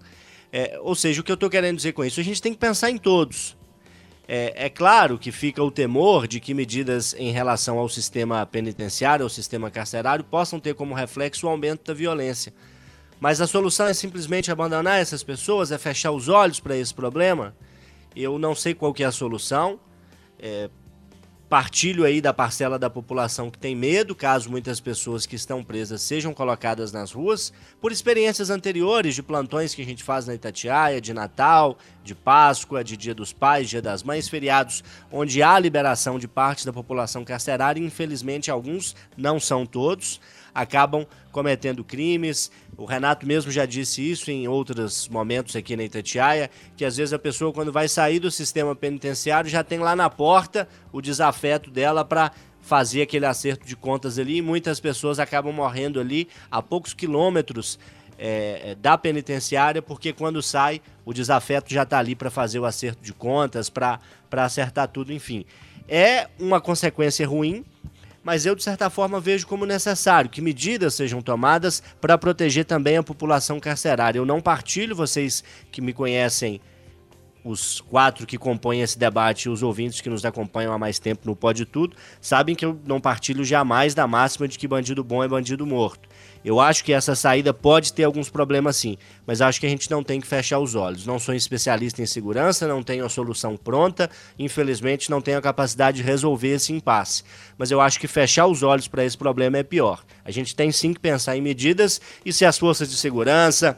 É, 0.52 0.80
ou 0.82 0.95
seja, 0.95 1.21
o 1.21 1.24
que 1.24 1.32
eu 1.32 1.36
estou 1.36 1.50
querendo 1.50 1.78
dizer 1.78 1.93
com 1.93 2.04
isso? 2.04 2.19
A 2.19 2.24
gente 2.24 2.41
tem 2.41 2.52
que 2.52 2.60
pensar 2.60 2.89
em 2.89 2.97
todos. 2.97 3.56
É, 4.28 4.66
é, 4.66 4.70
claro 4.70 5.18
que 5.18 5.32
fica 5.32 5.62
o 5.64 5.72
temor 5.72 6.28
de 6.28 6.40
que 6.40 6.54
medidas 6.54 7.14
em 7.18 7.32
relação 7.32 7.78
ao 7.78 7.90
sistema 7.90 8.46
penitenciário, 8.46 9.24
ao 9.24 9.30
sistema 9.30 9.70
carcerário, 9.70 10.24
possam 10.24 10.60
ter 10.60 10.74
como 10.74 10.94
reflexo 10.94 11.48
o 11.48 11.50
aumento 11.50 11.86
da 11.86 11.94
violência. 11.94 12.54
Mas 13.20 13.42
a 13.42 13.48
solução 13.48 13.88
é 13.88 13.94
simplesmente 13.94 14.52
abandonar 14.52 15.00
essas 15.00 15.22
pessoas, 15.22 15.72
é 15.72 15.78
fechar 15.78 16.12
os 16.12 16.28
olhos 16.28 16.60
para 16.60 16.76
esse 16.76 16.94
problema? 16.94 17.56
Eu 18.16 18.40
não 18.40 18.56
sei 18.56 18.74
qual 18.74 18.94
que 18.94 19.04
é 19.04 19.06
a 19.06 19.12
solução. 19.12 19.80
É, 20.40 20.70
partilho 21.52 22.06
aí 22.06 22.22
da 22.22 22.34
parcela 22.34 22.80
da 22.80 22.90
população 22.90 23.52
que 23.52 23.58
tem 23.58 23.76
medo, 23.76 24.16
caso 24.16 24.50
muitas 24.50 24.80
pessoas 24.80 25.26
que 25.26 25.36
estão 25.36 25.62
presas 25.62 26.02
sejam 26.02 26.34
colocadas 26.34 26.94
nas 26.94 27.12
ruas, 27.12 27.52
por 27.82 27.92
experiências 27.92 28.50
anteriores 28.50 29.16
de 29.16 29.22
plantões 29.22 29.76
que 29.76 29.82
a 29.82 29.86
gente 29.86 30.02
faz 30.02 30.26
na 30.26 30.34
Itatiaia, 30.34 31.02
de 31.02 31.14
Natal, 31.14 31.78
de 32.06 32.16
Páscoa, 32.16 32.86
de 32.86 32.96
Dia 32.96 33.14
dos 33.14 33.34
Pais, 33.34 33.70
Dia 33.70 33.82
das 33.82 34.02
Mães, 34.02 34.30
feriados 34.30 34.82
onde 35.12 35.44
há 35.44 35.60
liberação 35.60 36.18
de 36.18 36.26
parte 36.26 36.66
da 36.66 36.72
população 36.72 37.26
carcerária, 37.26 37.84
infelizmente 37.84 38.50
alguns, 38.50 38.96
não 39.18 39.38
são 39.38 39.66
todos. 39.66 40.22
Acabam 40.54 41.06
cometendo 41.32 41.84
crimes. 41.84 42.52
O 42.78 42.86
Renato 42.86 43.26
mesmo 43.26 43.52
já 43.52 43.66
disse 43.66 44.10
isso 44.10 44.32
em 44.32 44.48
outros 44.48 45.08
momentos 45.08 45.56
aqui 45.56 45.76
na 45.76 45.84
Itatiaia, 45.84 46.50
que 46.76 46.86
às 46.86 46.98
vezes 46.98 47.14
a 47.14 47.20
pessoa 47.20 47.54
quando 47.54 47.72
vai 47.72 47.88
sair 47.88 48.20
do 48.20 48.32
sistema 48.32 48.76
penitenciário 48.76 49.50
já 49.50 49.64
tem 49.64 49.80
lá 49.80 49.96
na 49.96 50.10
porta 50.10 50.68
o 50.92 51.02
desafeto 51.02 51.70
dela 51.70 52.04
para 52.04 52.32
fazer 52.62 53.02
aquele 53.02 53.26
acerto 53.26 53.66
de 53.66 53.76
contas 53.76 54.20
ali 54.20 54.38
e 54.38 54.42
muitas 54.42 54.80
pessoas 54.80 55.20
acabam 55.20 55.54
morrendo 55.54 56.00
ali 56.00 56.28
a 56.50 56.62
poucos 56.62 56.94
quilômetros 56.94 57.80
é, 58.24 58.76
da 58.80 58.96
penitenciária, 59.00 59.82
porque 59.82 60.14
quando 60.14 60.44
sai, 60.44 60.80
o 61.04 61.12
desafeto 61.12 61.74
já 61.74 61.82
está 61.82 61.98
ali 61.98 62.16
para 62.16 62.30
fazer 62.30 62.60
o 62.60 62.66
acerto 62.66 63.02
de 63.02 63.14
contas, 63.14 63.68
para 63.68 64.00
acertar 64.32 64.88
tudo, 64.88 65.12
enfim. 65.12 65.44
É 65.88 66.30
uma 66.40 66.62
consequência 66.62 67.28
ruim, 67.28 67.66
mas 68.24 68.46
eu, 68.46 68.56
de 68.56 68.64
certa 68.64 68.90
forma, 68.90 69.20
vejo 69.20 69.48
como 69.48 69.66
necessário 69.66 70.30
que 70.30 70.42
medidas 70.42 70.94
sejam 70.94 71.22
tomadas 71.22 71.82
para 72.00 72.18
proteger 72.18 72.66
também 72.66 72.98
a 72.98 73.04
população 73.04 73.60
carcerária. 73.60 74.20
Eu 74.20 74.26
não 74.26 74.42
partilho, 74.42 74.96
vocês 74.96 75.44
que 75.72 75.82
me 75.82 75.94
conhecem, 75.94 76.62
os 77.44 77.82
quatro 77.82 78.28
que 78.28 78.38
compõem 78.38 78.82
esse 78.82 78.98
debate 78.98 79.50
os 79.50 79.64
ouvintes 79.64 80.02
que 80.02 80.10
nos 80.10 80.24
acompanham 80.24 80.72
há 80.72 80.78
mais 80.78 81.00
tempo 81.00 81.22
no 81.26 81.36
Pode 81.36 81.66
Tudo, 81.66 81.96
sabem 82.20 82.56
que 82.56 82.64
eu 82.64 82.80
não 82.86 83.02
partilho 83.02 83.44
jamais 83.44 83.96
da 83.96 84.08
máxima 84.08 84.48
de 84.48 84.60
que 84.60 84.68
bandido 84.68 85.04
bom 85.04 85.24
é 85.24 85.28
bandido 85.28 85.66
morto. 85.66 86.08
Eu 86.43 86.60
acho 86.60 86.84
que 86.84 86.91
essa 86.91 87.15
saída 87.15 87.54
pode 87.54 87.93
ter 87.93 88.04
alguns 88.04 88.30
problemas 88.30 88.75
sim, 88.75 88.97
mas 89.27 89.41
acho 89.41 89.60
que 89.60 89.65
a 89.67 89.69
gente 89.69 89.89
não 89.91 90.04
tem 90.04 90.19
que 90.19 90.25
fechar 90.25 90.60
os 90.60 90.73
olhos. 90.73 91.06
Não 91.06 91.19
sou 91.19 91.36
especialista 91.36 92.01
em 92.01 92.06
segurança, 92.08 92.67
não 92.67 92.82
tenho 92.82 93.06
a 93.06 93.10
solução 93.10 93.56
pronta, 93.56 94.10
infelizmente 94.39 95.12
não 95.12 95.21
tenho 95.21 95.38
a 95.38 95.41
capacidade 95.41 95.97
de 95.97 96.04
resolver 96.04 96.56
esse 96.56 96.73
impasse. 96.73 97.23
Mas 97.58 97.69
eu 97.69 97.80
acho 97.80 97.99
que 97.99 98.08
fechar 98.08 98.47
os 98.47 98.63
olhos 98.63 98.88
para 98.88 99.06
esse 99.06 99.17
problema 99.17 99.60
é 99.60 99.63
pior. 99.63 100.04
A 100.25 100.32
gente 100.32 100.56
tem 100.56 100.71
sim 100.71 100.93
que 100.93 100.99
pensar 100.99 101.38
em 101.38 101.41
medidas 101.41 102.01
e 102.25 102.34
se 102.34 102.43
as 102.43 102.58
forças 102.58 102.89
de 102.89 102.97
segurança, 102.97 103.77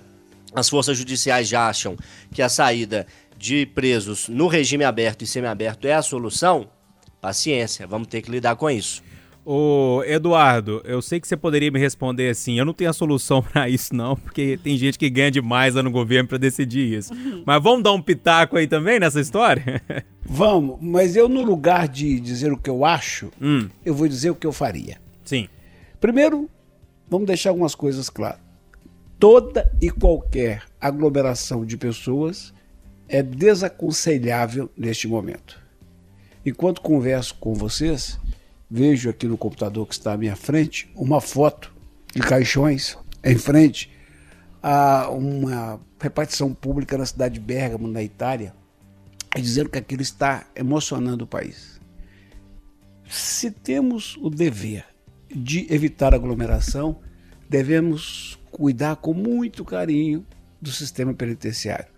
as 0.55 0.69
forças 0.69 0.97
judiciais 0.97 1.47
já 1.49 1.67
acham 1.67 1.97
que 2.31 2.41
a 2.41 2.47
saída 2.47 3.05
de 3.37 3.65
presos 3.65 4.29
no 4.29 4.47
regime 4.47 4.85
aberto 4.85 5.23
e 5.23 5.27
semiaberto 5.27 5.85
é 5.85 5.93
a 5.93 6.01
solução, 6.01 6.69
paciência, 7.19 7.85
vamos 7.85 8.07
ter 8.07 8.21
que 8.21 8.31
lidar 8.31 8.55
com 8.55 8.69
isso. 8.69 9.03
Ô, 9.45 10.01
Eduardo, 10.05 10.81
eu 10.85 11.01
sei 11.01 11.19
que 11.19 11.27
você 11.27 11.35
poderia 11.35 11.69
me 11.69 11.77
responder 11.77 12.29
assim, 12.29 12.57
eu 12.57 12.63
não 12.63 12.73
tenho 12.73 12.89
a 12.89 12.93
solução 12.93 13.41
para 13.43 13.67
isso 13.67 13.93
não, 13.93 14.15
porque 14.15 14.57
tem 14.63 14.77
gente 14.77 14.97
que 14.97 15.09
ganha 15.09 15.29
demais 15.29 15.75
lá 15.75 15.83
no 15.83 15.91
governo 15.91 16.29
para 16.29 16.37
decidir 16.37 16.97
isso. 16.97 17.13
Mas 17.45 17.61
vamos 17.61 17.83
dar 17.83 17.91
um 17.91 18.01
pitaco 18.01 18.55
aí 18.55 18.67
também 18.67 18.99
nessa 18.99 19.19
história? 19.19 19.81
Vamos, 20.25 20.77
mas 20.79 21.17
eu 21.17 21.27
no 21.27 21.41
lugar 21.43 21.85
de 21.89 22.17
dizer 22.17 22.53
o 22.53 22.57
que 22.57 22.69
eu 22.69 22.85
acho, 22.85 23.29
hum. 23.41 23.67
eu 23.85 23.93
vou 23.93 24.07
dizer 24.07 24.29
o 24.29 24.35
que 24.35 24.47
eu 24.47 24.53
faria. 24.53 24.97
Sim. 25.25 25.49
Primeiro, 25.99 26.49
vamos 27.09 27.27
deixar 27.27 27.49
algumas 27.49 27.75
coisas 27.75 28.09
claras. 28.09 28.39
Toda 29.19 29.69
e 29.81 29.91
qualquer 29.91 30.63
aglomeração 30.79 31.65
de 31.65 31.77
pessoas 31.77 32.53
é 33.09 33.21
desaconselhável 33.21 34.71
neste 34.77 35.07
momento. 35.07 35.61
Enquanto 36.45 36.81
converso 36.81 37.35
com 37.35 37.53
vocês, 37.53 38.19
vejo 38.75 39.07
aqui 39.07 39.27
no 39.27 39.37
computador 39.37 39.85
que 39.85 39.93
está 39.93 40.13
à 40.13 40.17
minha 40.17 40.35
frente 40.35 40.91
uma 40.95 41.21
foto 41.21 41.71
de 42.11 42.19
caixões 42.21 42.97
em 43.23 43.37
frente 43.37 43.91
a 44.63 45.09
uma 45.11 45.79
repartição 46.01 46.51
pública 46.51 46.97
na 46.97 47.05
cidade 47.05 47.35
de 47.35 47.39
Bergamo, 47.39 47.87
na 47.87 48.01
Itália, 48.01 48.51
dizendo 49.35 49.69
que 49.69 49.77
aquilo 49.77 50.01
está 50.01 50.47
emocionando 50.55 51.23
o 51.23 51.27
país. 51.27 51.79
Se 53.07 53.51
temos 53.51 54.17
o 54.17 54.27
dever 54.27 54.83
de 55.29 55.71
evitar 55.71 56.15
aglomeração, 56.15 56.99
devemos 57.47 58.39
cuidar 58.49 58.95
com 58.95 59.13
muito 59.13 59.63
carinho 59.63 60.25
do 60.59 60.71
sistema 60.71 61.13
penitenciário. 61.13 61.93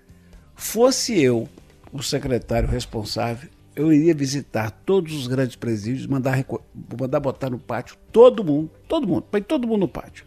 Fosse 0.55 1.17
eu 1.17 1.47
o 1.93 2.03
secretário 2.03 2.67
responsável, 2.67 3.49
eu 3.75 3.91
iria 3.91 4.13
visitar 4.13 4.71
todos 4.71 5.13
os 5.13 5.27
grandes 5.27 5.55
presídios, 5.55 6.07
mandar, 6.07 6.45
mandar 6.99 7.19
botar 7.19 7.49
no 7.49 7.59
pátio 7.59 7.97
todo 8.11 8.43
mundo, 8.43 8.71
todo 8.87 9.07
mundo, 9.07 9.23
põe 9.23 9.41
todo 9.41 9.67
mundo 9.67 9.81
no 9.81 9.87
pátio. 9.87 10.25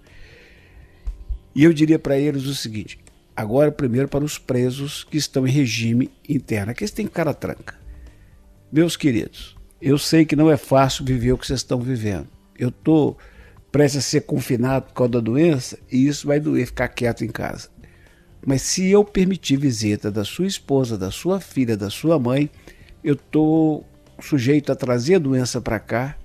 E 1.54 1.64
eu 1.64 1.72
diria 1.72 1.98
para 1.98 2.18
eles 2.18 2.44
o 2.44 2.54
seguinte: 2.54 2.98
agora, 3.34 3.72
primeiro, 3.72 4.08
para 4.08 4.24
os 4.24 4.38
presos 4.38 5.04
que 5.04 5.16
estão 5.16 5.46
em 5.46 5.50
regime 5.50 6.10
interno, 6.28 6.72
aqueles 6.72 6.90
têm 6.90 7.06
cara 7.06 7.32
tranca. 7.32 7.74
Meus 8.70 8.96
queridos, 8.96 9.56
eu 9.80 9.96
sei 9.96 10.26
que 10.26 10.36
não 10.36 10.50
é 10.50 10.56
fácil 10.56 11.04
viver 11.04 11.32
o 11.32 11.38
que 11.38 11.46
vocês 11.46 11.60
estão 11.60 11.80
vivendo. 11.80 12.28
Eu 12.58 12.68
estou 12.68 13.16
prestes 13.72 13.98
a 13.98 14.02
ser 14.02 14.20
confinado 14.22 14.86
por 14.86 14.94
causa 14.94 15.12
da 15.12 15.20
doença 15.20 15.78
e 15.90 16.06
isso 16.06 16.26
vai 16.26 16.38
doer 16.38 16.66
ficar 16.66 16.88
quieto 16.88 17.24
em 17.24 17.28
casa. 17.28 17.70
Mas 18.46 18.62
se 18.62 18.88
eu 18.88 19.04
permitir 19.04 19.56
visita 19.56 20.10
da 20.10 20.24
sua 20.24 20.46
esposa, 20.46 20.98
da 20.98 21.10
sua 21.10 21.40
filha, 21.40 21.76
da 21.76 21.90
sua 21.90 22.18
mãe, 22.18 22.50
eu 23.02 23.14
estou 23.14 23.86
sujeito 24.20 24.72
a 24.72 24.76
trazer 24.76 25.16
a 25.16 25.18
doença 25.18 25.60
para 25.60 25.78
cá. 25.78 26.16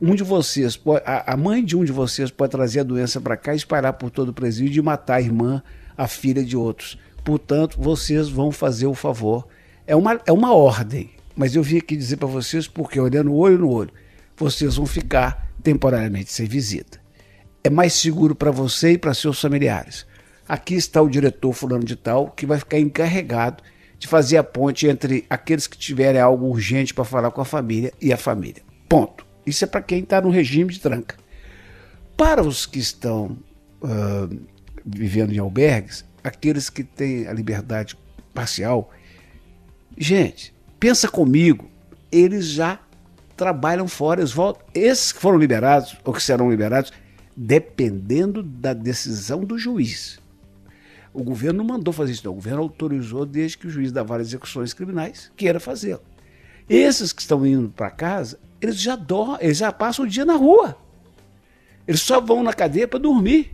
Um 0.00 0.14
de 0.14 0.22
vocês, 0.22 0.76
pode, 0.76 1.02
a, 1.04 1.36
mãe 1.36 1.64
de 1.64 1.76
um 1.76 1.84
de 1.84 1.92
vocês 1.92 2.30
pode 2.30 2.50
trazer 2.50 2.80
a 2.80 2.84
doença 2.84 3.20
para 3.20 3.36
cá, 3.36 3.54
espalhar 3.54 3.92
por 3.92 4.10
todo 4.10 4.30
o 4.30 4.34
presídio 4.34 4.80
e 4.80 4.84
matar 4.84 5.16
a 5.16 5.20
irmã, 5.20 5.62
a 5.96 6.08
filha 6.08 6.42
de 6.42 6.56
outros. 6.56 6.98
Portanto, 7.22 7.76
vocês 7.78 8.28
vão 8.28 8.50
fazer 8.50 8.86
o 8.86 8.94
favor. 8.94 9.46
É 9.86 9.94
uma, 9.94 10.18
é 10.24 10.32
uma 10.32 10.54
ordem, 10.54 11.10
mas 11.36 11.54
eu 11.54 11.62
vim 11.62 11.76
aqui 11.76 11.96
dizer 11.96 12.16
para 12.16 12.28
vocês 12.28 12.66
porque, 12.66 12.98
olhando 12.98 13.34
olho 13.34 13.58
no 13.58 13.70
olho, 13.70 13.90
vocês 14.36 14.76
vão 14.76 14.86
ficar 14.86 15.52
temporariamente 15.62 16.32
sem 16.32 16.46
visita. 16.46 16.98
É 17.62 17.68
mais 17.68 17.92
seguro 17.92 18.34
para 18.34 18.50
você 18.50 18.92
e 18.92 18.98
para 18.98 19.12
seus 19.12 19.38
familiares. 19.38 20.06
Aqui 20.48 20.74
está 20.74 21.02
o 21.02 21.10
diretor 21.10 21.52
fulano 21.52 21.84
de 21.84 21.94
tal 21.94 22.30
que 22.30 22.46
vai 22.46 22.58
ficar 22.58 22.78
encarregado 22.78 23.62
de 24.00 24.08
fazer 24.08 24.38
a 24.38 24.42
ponte 24.42 24.86
entre 24.86 25.26
aqueles 25.28 25.66
que 25.66 25.76
tiverem 25.76 26.18
algo 26.18 26.46
urgente 26.46 26.94
para 26.94 27.04
falar 27.04 27.30
com 27.30 27.42
a 27.42 27.44
família 27.44 27.92
e 28.00 28.10
a 28.14 28.16
família. 28.16 28.62
Ponto. 28.88 29.26
Isso 29.44 29.62
é 29.62 29.66
para 29.66 29.82
quem 29.82 30.02
está 30.02 30.22
no 30.22 30.30
regime 30.30 30.72
de 30.72 30.80
tranca. 30.80 31.16
Para 32.16 32.42
os 32.42 32.64
que 32.64 32.78
estão 32.78 33.36
uh, 33.82 34.40
vivendo 34.84 35.34
em 35.34 35.38
albergues, 35.38 36.02
aqueles 36.24 36.70
que 36.70 36.82
têm 36.82 37.26
a 37.26 37.32
liberdade 37.34 37.94
parcial, 38.32 38.90
gente, 39.98 40.54
pensa 40.78 41.06
comigo, 41.06 41.70
eles 42.10 42.46
já 42.46 42.80
trabalham 43.36 43.86
fora, 43.86 44.20
eles 44.22 44.32
voltam. 44.32 44.64
Esses 44.74 45.12
que 45.12 45.20
foram 45.20 45.36
liberados 45.36 45.94
ou 46.04 46.14
que 46.14 46.22
serão 46.22 46.50
liberados, 46.50 46.90
dependendo 47.36 48.42
da 48.42 48.72
decisão 48.72 49.44
do 49.44 49.58
juiz. 49.58 50.19
O 51.12 51.22
governo 51.22 51.58
não 51.58 51.64
mandou 51.64 51.92
fazer 51.92 52.12
isso, 52.12 52.24
não. 52.24 52.32
O 52.32 52.36
governo 52.36 52.62
autorizou 52.62 53.26
desde 53.26 53.58
que 53.58 53.66
o 53.66 53.70
juiz 53.70 53.90
da 53.90 54.02
de 54.02 54.20
execuções 54.20 54.72
criminais 54.72 55.30
queira 55.36 55.58
fazê-lo. 55.58 56.02
Esses 56.68 57.12
que 57.12 57.20
estão 57.20 57.44
indo 57.44 57.68
para 57.68 57.90
casa, 57.90 58.38
eles 58.60 58.80
já 58.80 58.94
dormem, 58.94 59.38
eles 59.40 59.58
já 59.58 59.72
passam 59.72 60.04
o 60.04 60.08
dia 60.08 60.24
na 60.24 60.34
rua. 60.34 60.76
Eles 61.86 62.00
só 62.00 62.20
vão 62.20 62.42
na 62.42 62.52
cadeia 62.52 62.86
para 62.86 63.00
dormir. 63.00 63.52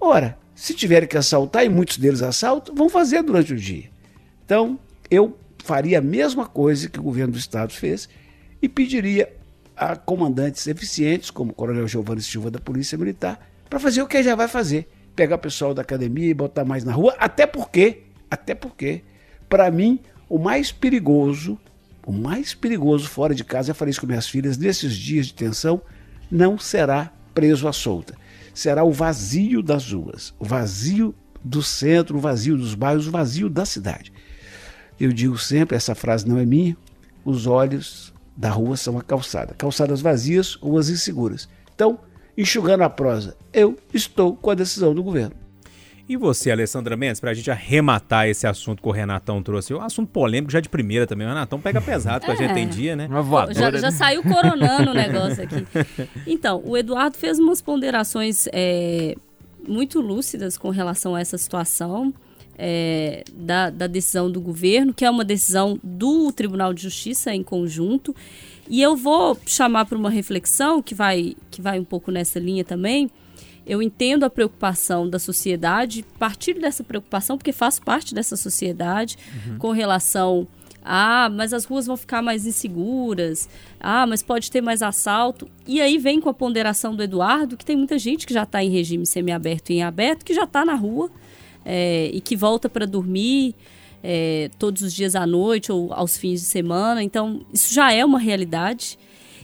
Ora, 0.00 0.36
se 0.54 0.74
tiverem 0.74 1.08
que 1.08 1.16
assaltar, 1.16 1.64
e 1.64 1.68
muitos 1.68 1.96
deles 1.98 2.22
assaltam, 2.22 2.74
vão 2.74 2.88
fazer 2.88 3.22
durante 3.22 3.52
o 3.52 3.56
dia. 3.56 3.90
Então, 4.44 4.78
eu 5.08 5.38
faria 5.62 5.98
a 5.98 6.02
mesma 6.02 6.46
coisa 6.46 6.88
que 6.88 6.98
o 6.98 7.02
governo 7.02 7.34
do 7.34 7.38
Estado 7.38 7.72
fez 7.72 8.08
e 8.60 8.68
pediria 8.68 9.32
a 9.76 9.94
comandantes 9.94 10.66
eficientes, 10.66 11.30
como 11.30 11.52
o 11.52 11.54
Coronel 11.54 11.86
Giovanni 11.86 12.20
Silva 12.20 12.50
da 12.50 12.58
Polícia 12.58 12.98
Militar, 12.98 13.48
para 13.70 13.78
fazer 13.78 14.02
o 14.02 14.08
que 14.08 14.20
já 14.22 14.34
vai 14.34 14.48
fazer 14.48 14.88
pegar 15.18 15.34
o 15.34 15.40
pessoal 15.40 15.74
da 15.74 15.82
academia 15.82 16.28
e 16.28 16.32
botar 16.32 16.64
mais 16.64 16.84
na 16.84 16.92
rua, 16.92 17.12
até 17.18 17.44
porque, 17.44 18.04
até 18.30 18.54
porque, 18.54 19.02
para 19.48 19.68
mim, 19.68 19.98
o 20.28 20.38
mais 20.38 20.70
perigoso, 20.70 21.58
o 22.06 22.12
mais 22.12 22.54
perigoso 22.54 23.08
fora 23.08 23.34
de 23.34 23.42
casa, 23.42 23.72
eu 23.72 23.74
falei 23.74 23.90
isso 23.90 24.00
com 24.00 24.06
minhas 24.06 24.28
filhas, 24.28 24.56
nesses 24.56 24.94
dias 24.94 25.26
de 25.26 25.34
tensão, 25.34 25.82
não 26.30 26.56
será 26.56 27.12
preso 27.34 27.66
à 27.66 27.72
solta. 27.72 28.14
Será 28.54 28.84
o 28.84 28.92
vazio 28.92 29.60
das 29.60 29.90
ruas, 29.90 30.32
o 30.38 30.44
vazio 30.44 31.12
do 31.42 31.64
centro, 31.64 32.16
o 32.16 32.20
vazio 32.20 32.56
dos 32.56 32.76
bairros, 32.76 33.08
o 33.08 33.10
vazio 33.10 33.50
da 33.50 33.66
cidade. 33.66 34.12
Eu 35.00 35.12
digo 35.12 35.36
sempre, 35.36 35.76
essa 35.76 35.96
frase 35.96 36.28
não 36.28 36.38
é 36.38 36.46
minha, 36.46 36.76
os 37.24 37.44
olhos 37.44 38.14
da 38.36 38.50
rua 38.50 38.76
são 38.76 38.96
a 38.96 39.02
calçada. 39.02 39.52
Calçadas 39.58 40.00
vazias, 40.00 40.54
ruas 40.54 40.88
inseguras. 40.88 41.48
Então, 41.74 41.98
enxugando 42.38 42.82
a 42.82 42.88
prosa. 42.88 43.36
Eu 43.52 43.76
estou 43.92 44.36
com 44.36 44.50
a 44.50 44.54
decisão 44.54 44.94
do 44.94 45.02
governo. 45.02 45.34
E 46.08 46.16
você, 46.16 46.50
Alessandra 46.50 46.96
Mendes, 46.96 47.20
para 47.20 47.32
a 47.32 47.34
gente 47.34 47.50
arrematar 47.50 48.28
esse 48.28 48.46
assunto 48.46 48.80
que 48.80 48.88
o 48.88 48.92
Renatão 48.92 49.42
trouxe, 49.42 49.74
um 49.74 49.82
assunto 49.82 50.08
polêmico 50.10 50.50
já 50.50 50.58
de 50.58 50.68
primeira 50.68 51.06
também. 51.06 51.26
O 51.26 51.28
Renatão 51.28 51.60
pega 51.60 51.82
pesado 51.82 52.24
com 52.24 52.32
é. 52.32 52.34
a 52.34 52.38
gente 52.38 52.54
tem 52.54 52.66
dia, 52.66 52.96
né? 52.96 53.06
Uma 53.06 53.52
já, 53.52 53.70
já 53.72 53.90
saiu 53.90 54.22
coronando 54.22 54.92
o 54.92 54.94
negócio 54.94 55.42
aqui. 55.42 55.66
Então, 56.26 56.62
o 56.64 56.78
Eduardo 56.78 57.18
fez 57.18 57.38
umas 57.38 57.60
ponderações 57.60 58.48
é, 58.52 59.16
muito 59.66 60.00
lúcidas 60.00 60.56
com 60.56 60.70
relação 60.70 61.14
a 61.14 61.20
essa 61.20 61.36
situação. 61.36 62.14
É, 62.60 63.22
da, 63.32 63.70
da 63.70 63.86
decisão 63.86 64.28
do 64.28 64.40
governo, 64.40 64.92
que 64.92 65.04
é 65.04 65.10
uma 65.10 65.24
decisão 65.24 65.78
do 65.80 66.32
Tribunal 66.32 66.74
de 66.74 66.82
Justiça 66.82 67.32
em 67.32 67.40
conjunto. 67.40 68.12
E 68.68 68.82
eu 68.82 68.96
vou 68.96 69.38
chamar 69.46 69.86
para 69.86 69.96
uma 69.96 70.10
reflexão 70.10 70.82
que 70.82 70.94
vai, 70.94 71.34
que 71.50 71.60
vai 71.60 71.78
um 71.78 71.84
pouco 71.84 72.10
nessa 72.10 72.38
linha 72.38 72.64
também. 72.64 73.10
Eu 73.66 73.82
entendo 73.82 74.24
a 74.24 74.30
preocupação 74.30 75.08
da 75.08 75.18
sociedade, 75.18 76.04
partilho 76.18 76.60
dessa 76.60 76.82
preocupação 76.82 77.36
porque 77.36 77.52
faço 77.52 77.82
parte 77.82 78.14
dessa 78.14 78.36
sociedade 78.36 79.18
com 79.58 79.72
relação 79.72 80.46
ah, 80.90 81.28
mas 81.30 81.52
as 81.52 81.66
ruas 81.66 81.86
vão 81.86 81.98
ficar 81.98 82.22
mais 82.22 82.46
inseguras. 82.46 83.46
Ah, 83.78 84.06
mas 84.06 84.22
pode 84.22 84.50
ter 84.50 84.62
mais 84.62 84.80
assalto. 84.80 85.46
E 85.66 85.82
aí 85.82 85.98
vem 85.98 86.18
com 86.18 86.30
a 86.30 86.34
ponderação 86.34 86.96
do 86.96 87.02
Eduardo, 87.02 87.58
que 87.58 87.64
tem 87.64 87.76
muita 87.76 87.98
gente 87.98 88.26
que 88.26 88.32
já 88.32 88.44
está 88.44 88.64
em 88.64 88.70
regime 88.70 89.04
semiaberto 89.04 89.70
e 89.70 89.76
em 89.76 89.82
aberto, 89.82 90.24
que 90.24 90.32
já 90.32 90.44
está 90.44 90.64
na 90.64 90.74
rua 90.74 91.10
é, 91.62 92.10
e 92.10 92.22
que 92.22 92.34
volta 92.34 92.70
para 92.70 92.86
dormir 92.86 93.54
é, 94.02 94.50
todos 94.58 94.82
os 94.82 94.92
dias 94.92 95.14
à 95.14 95.26
noite 95.26 95.72
ou 95.72 95.92
aos 95.92 96.16
fins 96.16 96.40
de 96.40 96.46
semana. 96.46 97.02
Então, 97.02 97.44
isso 97.52 97.72
já 97.72 97.92
é 97.92 98.04
uma 98.04 98.18
realidade. 98.18 98.98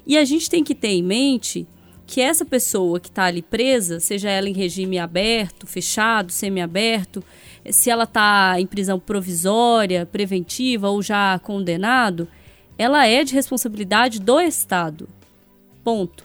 E 0.06 0.16
a 0.16 0.24
gente 0.24 0.50
tem 0.50 0.62
que 0.62 0.74
ter 0.74 0.88
em 0.88 1.02
mente 1.02 1.66
que 2.06 2.20
essa 2.20 2.44
pessoa 2.44 3.00
que 3.00 3.08
está 3.08 3.24
ali 3.24 3.42
presa, 3.42 3.98
seja 3.98 4.30
ela 4.30 4.48
em 4.48 4.52
regime 4.52 4.98
aberto, 4.98 5.66
fechado, 5.66 6.30
semiaberto, 6.30 7.24
se 7.70 7.90
ela 7.90 8.04
está 8.04 8.56
em 8.58 8.66
prisão 8.66 9.00
provisória, 9.00 10.04
preventiva 10.04 10.90
ou 10.90 11.00
já 11.00 11.38
condenado, 11.38 12.28
ela 12.76 13.06
é 13.06 13.24
de 13.24 13.34
responsabilidade 13.34 14.20
do 14.20 14.40
Estado. 14.40 15.08
Ponto. 15.82 16.24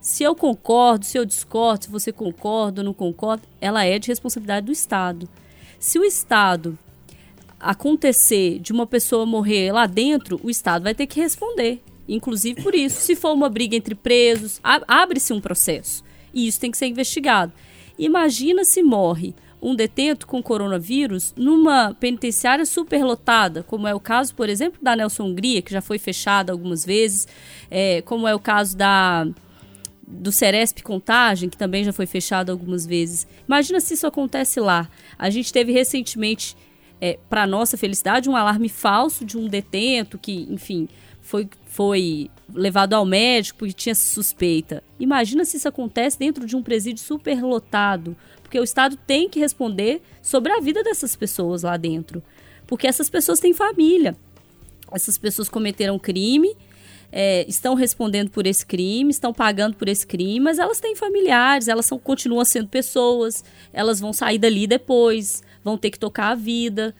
Se 0.00 0.22
eu 0.22 0.34
concordo, 0.34 1.04
se 1.04 1.18
eu 1.18 1.26
discordo, 1.26 1.84
se 1.84 1.90
você 1.90 2.10
concorda 2.10 2.80
ou 2.80 2.84
não 2.84 2.94
concorda, 2.94 3.42
ela 3.60 3.84
é 3.84 3.98
de 3.98 4.08
responsabilidade 4.08 4.66
do 4.66 4.72
Estado. 4.72 5.28
Se 5.78 5.98
o 5.98 6.04
Estado 6.04 6.78
acontecer 7.60 8.58
de 8.58 8.72
uma 8.72 8.86
pessoa 8.86 9.26
morrer 9.26 9.72
lá 9.72 9.86
dentro, 9.86 10.40
o 10.42 10.50
Estado 10.50 10.84
vai 10.84 10.94
ter 10.94 11.06
que 11.06 11.20
responder. 11.20 11.82
Inclusive 12.08 12.62
por 12.62 12.74
isso, 12.74 13.00
se 13.00 13.14
for 13.14 13.32
uma 13.32 13.48
briga 13.48 13.76
entre 13.76 13.94
presos, 13.94 14.60
abre-se 14.62 15.32
um 15.32 15.40
processo. 15.40 16.02
E 16.34 16.46
isso 16.46 16.58
tem 16.58 16.70
que 16.70 16.78
ser 16.78 16.86
investigado. 16.86 17.52
Imagina 17.98 18.64
se 18.64 18.82
morre 18.82 19.34
um 19.62 19.74
detento 19.74 20.26
com 20.26 20.42
coronavírus 20.42 21.34
numa 21.36 21.94
penitenciária 21.94 22.64
superlotada, 22.64 23.62
como 23.62 23.86
é 23.86 23.94
o 23.94 24.00
caso, 24.00 24.34
por 24.34 24.48
exemplo, 24.48 24.80
da 24.82 24.96
Nelson 24.96 25.24
Hungria, 25.24 25.60
que 25.60 25.70
já 25.70 25.82
foi 25.82 25.98
fechada 25.98 26.50
algumas 26.50 26.84
vezes, 26.84 27.28
é, 27.70 28.00
como 28.02 28.26
é 28.26 28.34
o 28.34 28.40
caso 28.40 28.76
da 28.76 29.26
do 30.12 30.32
Ceresp 30.32 30.82
Contagem, 30.82 31.48
que 31.48 31.56
também 31.56 31.84
já 31.84 31.92
foi 31.92 32.04
fechado 32.04 32.50
algumas 32.50 32.84
vezes. 32.84 33.28
Imagina 33.46 33.80
se 33.80 33.94
isso 33.94 34.06
acontece 34.08 34.58
lá. 34.58 34.88
A 35.16 35.30
gente 35.30 35.52
teve 35.52 35.70
recentemente, 35.70 36.56
é, 37.00 37.18
para 37.28 37.46
nossa 37.46 37.76
felicidade, 37.76 38.28
um 38.28 38.36
alarme 38.36 38.68
falso 38.68 39.24
de 39.24 39.38
um 39.38 39.48
detento 39.48 40.18
que, 40.18 40.46
enfim, 40.50 40.88
foi, 41.20 41.48
foi 41.64 42.30
levado 42.52 42.94
ao 42.94 43.06
médico 43.06 43.60
porque 43.60 43.72
tinha 43.72 43.94
suspeita. 43.94 44.82
Imagina 44.98 45.44
se 45.44 45.56
isso 45.56 45.68
acontece 45.68 46.18
dentro 46.18 46.44
de 46.46 46.56
um 46.56 46.62
presídio 46.62 47.02
superlotado, 47.02 48.16
porque 48.42 48.58
o 48.58 48.64
Estado 48.64 48.96
tem 48.96 49.28
que 49.28 49.38
responder 49.38 50.02
sobre 50.20 50.52
a 50.52 50.60
vida 50.60 50.82
dessas 50.82 51.14
pessoas 51.16 51.62
lá 51.62 51.76
dentro, 51.76 52.22
porque 52.66 52.86
essas 52.86 53.08
pessoas 53.08 53.40
têm 53.40 53.54
família. 53.54 54.16
Essas 54.92 55.16
pessoas 55.16 55.48
cometeram 55.48 55.98
crime, 55.98 56.56
é, 57.12 57.44
estão 57.48 57.74
respondendo 57.74 58.30
por 58.30 58.46
esse 58.46 58.66
crime, 58.66 59.10
estão 59.10 59.32
pagando 59.32 59.76
por 59.76 59.88
esse 59.88 60.06
crime, 60.06 60.40
mas 60.40 60.58
elas 60.58 60.80
têm 60.80 60.96
familiares, 60.96 61.68
elas 61.68 61.86
são, 61.86 61.98
continuam 61.98 62.44
sendo 62.44 62.68
pessoas, 62.68 63.44
elas 63.72 64.00
vão 64.00 64.12
sair 64.12 64.38
dali 64.38 64.66
depois, 64.66 65.42
vão 65.64 65.76
ter 65.76 65.90
que 65.90 65.98
tocar 65.98 66.28
a 66.28 66.34
vida. 66.34 66.94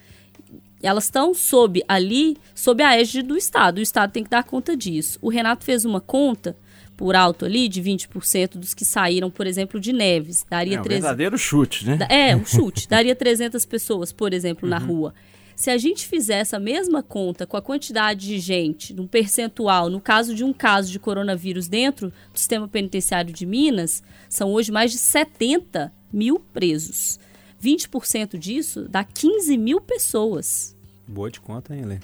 Elas 0.83 1.05
estão 1.05 1.35
sob 1.35 1.83
ali, 1.87 2.37
sob 2.55 2.83
a 2.83 2.99
égide 2.99 3.23
do 3.23 3.37
Estado. 3.37 3.79
O 3.79 3.83
Estado 3.83 4.13
tem 4.13 4.25
que 4.25 4.31
dar 4.31 4.45
conta 4.45 4.77
disso. 4.77 5.19
O 5.21 5.29
Renato 5.29 5.65
fez 5.65 5.85
uma 5.85 6.01
conta 6.01 6.57
por 6.97 7.17
alto 7.17 7.47
ali 7.47 7.67
de 7.67 7.83
20% 7.83 8.59
dos 8.59 8.75
que 8.75 8.85
saíram, 8.85 9.31
por 9.31 9.47
exemplo, 9.47 9.81
de 9.81 9.93
Neves. 9.93 10.45
Daria 10.49 10.77
É 10.77 10.81
um 10.81 10.83
13 10.83 11.01
verdadeiro 11.01 11.39
chute, 11.39 11.87
né? 11.87 11.99
É, 12.11 12.37
um 12.37 12.45
chute. 12.45 12.87
Daria 12.89 13.17
300 13.17 13.65
pessoas, 13.65 14.13
por 14.13 14.35
exemplo, 14.35 14.69
na 14.69 14.79
rua. 14.79 15.15
Se 15.61 15.71
a 15.71 15.77
gente 15.77 16.07
fizer 16.07 16.39
essa 16.39 16.59
mesma 16.59 17.03
conta 17.03 17.47
com 17.47 17.55
a 17.55 17.61
quantidade 17.61 18.27
de 18.27 18.39
gente, 18.39 18.95
num 18.95 19.07
percentual, 19.07 19.91
no 19.91 20.01
caso 20.01 20.35
de 20.35 20.43
um 20.43 20.55
caso 20.55 20.91
de 20.91 20.99
coronavírus 20.99 21.69
dentro 21.69 22.09
do 22.33 22.39
sistema 22.39 22.67
penitenciário 22.67 23.31
de 23.31 23.45
Minas, 23.45 24.03
são 24.27 24.51
hoje 24.53 24.73
mais 24.73 24.91
de 24.91 24.97
70 24.97 25.93
mil 26.11 26.39
presos. 26.39 27.21
20% 27.63 28.39
disso 28.39 28.87
dá 28.89 29.05
15 29.05 29.57
mil 29.57 29.81
pessoas. 29.81 30.77
Boa 31.07 31.31
de 31.31 31.41
conta, 31.41 31.75
hein, 31.75 31.85
Lê? 31.85 31.99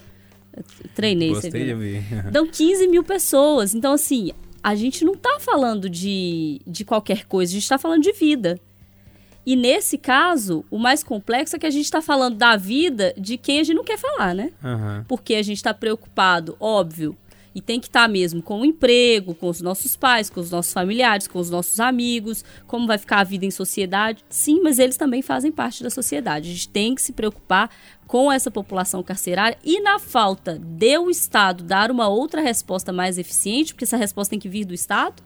Treinei, 0.95 1.29
você 1.29 1.49
Gostei 1.49 1.65
de 1.65 1.73
viu? 1.73 1.77
né? 1.77 2.03
ouvir. 2.23 2.31
Dão 2.31 2.47
15 2.47 2.87
mil 2.87 3.03
pessoas. 3.03 3.73
Então, 3.75 3.93
assim, 3.93 4.31
a 4.63 4.75
gente 4.75 5.05
não 5.05 5.15
tá 5.15 5.37
falando 5.39 5.89
de, 5.89 6.61
de 6.65 6.83
qualquer 6.83 7.25
coisa, 7.25 7.51
a 7.51 7.55
gente 7.55 7.69
tá 7.69 7.77
falando 7.77 8.03
de 8.03 8.11
vida. 8.11 8.59
E 9.45 9.55
nesse 9.55 9.97
caso, 9.97 10.65
o 10.69 10.77
mais 10.77 11.03
complexo 11.03 11.55
é 11.55 11.59
que 11.59 11.65
a 11.65 11.69
gente 11.71 11.89
tá 11.89 12.01
falando 12.01 12.35
da 12.35 12.57
vida 12.57 13.13
de 13.17 13.37
quem 13.37 13.59
a 13.59 13.63
gente 13.63 13.75
não 13.75 13.83
quer 13.83 13.97
falar, 13.97 14.35
né? 14.35 14.51
Aham. 14.61 15.05
Porque 15.07 15.35
a 15.35 15.41
gente 15.41 15.63
tá 15.63 15.73
preocupado, 15.73 16.57
óbvio, 16.59 17.15
e 17.57 17.61
tem 17.61 17.79
que 17.79 17.87
estar 17.87 18.07
mesmo 18.07 18.39
com 18.39 18.61
o 18.61 18.65
emprego, 18.65 19.33
com 19.33 19.49
os 19.49 19.61
nossos 19.61 19.95
pais, 19.95 20.29
com 20.29 20.39
os 20.39 20.51
nossos 20.51 20.71
familiares, 20.71 21.27
com 21.27 21.39
os 21.39 21.49
nossos 21.49 21.79
amigos, 21.79 22.45
como 22.67 22.85
vai 22.85 22.99
ficar 22.99 23.21
a 23.21 23.23
vida 23.23 23.47
em 23.47 23.49
sociedade. 23.49 24.23
Sim, 24.29 24.61
mas 24.61 24.77
eles 24.77 24.95
também 24.95 25.23
fazem 25.23 25.51
parte 25.51 25.81
da 25.81 25.89
sociedade. 25.89 26.51
A 26.51 26.53
gente 26.53 26.69
tem 26.69 26.93
que 26.93 27.01
se 27.01 27.13
preocupar 27.13 27.71
com 28.05 28.31
essa 28.31 28.51
população 28.51 29.01
carcerária 29.01 29.57
e 29.63 29.81
na 29.81 29.97
falta 29.97 30.59
de 30.59 30.99
o 30.99 31.09
Estado 31.09 31.63
dar 31.63 31.89
uma 31.89 32.07
outra 32.07 32.41
resposta 32.41 32.93
mais 32.93 33.17
eficiente, 33.17 33.73
porque 33.73 33.85
essa 33.85 33.97
resposta 33.97 34.29
tem 34.29 34.39
que 34.39 34.47
vir 34.47 34.63
do 34.63 34.75
Estado, 34.75 35.23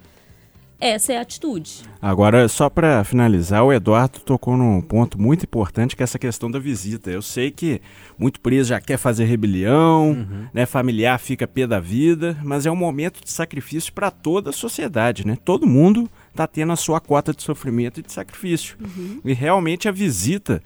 essa 0.82 1.14
é 1.14 1.18
a 1.18 1.22
atitude. 1.22 1.84
Agora, 2.02 2.48
só 2.48 2.68
para 2.70 3.04
finalizar, 3.04 3.64
o 3.64 3.72
Eduardo 3.72 4.20
tocou 4.20 4.58
num 4.58 4.82
ponto 4.82 5.22
muito 5.22 5.44
importante 5.44 5.96
que 5.96 6.02
é 6.02 6.06
essa 6.06 6.18
questão 6.18 6.50
da 6.50 6.58
visita. 6.58 7.12
Eu 7.12 7.22
sei 7.22 7.52
que 7.52 7.80
muito 8.18 8.42
preso 8.42 8.70
já 8.70 8.82
quer 8.82 8.98
fazer 8.98 9.26
rebelião, 9.26 10.28
né, 10.52 10.66
familiar 10.66 11.20
fica 11.20 11.48
pé 11.48 11.68
da 11.68 11.80
vida, 11.80 12.36
mas 12.44 12.66
é 12.66 12.72
um 12.72 12.76
momento 12.76 13.24
de 13.24 13.30
sacrifício 13.30 13.94
para 13.94 14.10
toda 14.10 14.50
a 14.50 14.54
sociedade, 14.54 15.26
né? 15.26 15.38
Todo 15.46 15.68
mundo 15.68 16.10
está 16.32 16.48
tendo 16.48 16.74
a 16.74 16.76
sua 16.76 17.00
cota 17.00 17.32
de 17.32 17.44
sofrimento 17.44 18.00
e 18.00 18.04
de 18.04 18.12
sacrifício. 18.12 18.76
E 19.24 19.34
realmente 19.34 19.88
a 19.88 19.92
visita, 19.92 20.64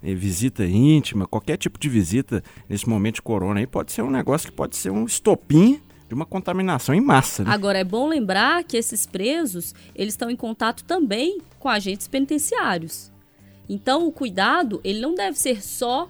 eh, 0.00 0.14
visita 0.14 0.64
íntima, 0.64 1.26
qualquer 1.26 1.56
tipo 1.56 1.76
de 1.76 1.88
visita 1.88 2.40
nesse 2.68 2.88
momento 2.88 3.16
de 3.16 3.22
corona 3.22 3.58
aí 3.58 3.66
pode 3.66 3.90
ser 3.90 4.02
um 4.02 4.10
negócio 4.10 4.48
que 4.48 4.54
pode 4.54 4.76
ser 4.76 4.90
um 4.90 5.04
estopim 5.04 5.80
de 6.08 6.14
uma 6.14 6.24
contaminação 6.24 6.94
em 6.94 7.00
massa, 7.00 7.42
né? 7.44 7.50
Agora, 7.52 7.78
é 7.78 7.84
bom 7.84 8.08
lembrar 8.08 8.62
que 8.64 8.76
esses 8.76 9.06
presos, 9.06 9.74
eles 9.94 10.14
estão 10.14 10.30
em 10.30 10.36
contato 10.36 10.84
também 10.84 11.38
com 11.58 11.68
agentes 11.68 12.06
penitenciários. 12.06 13.10
Então, 13.68 14.06
o 14.06 14.12
cuidado, 14.12 14.80
ele 14.84 15.00
não 15.00 15.14
deve 15.14 15.36
ser 15.38 15.62
só 15.62 16.08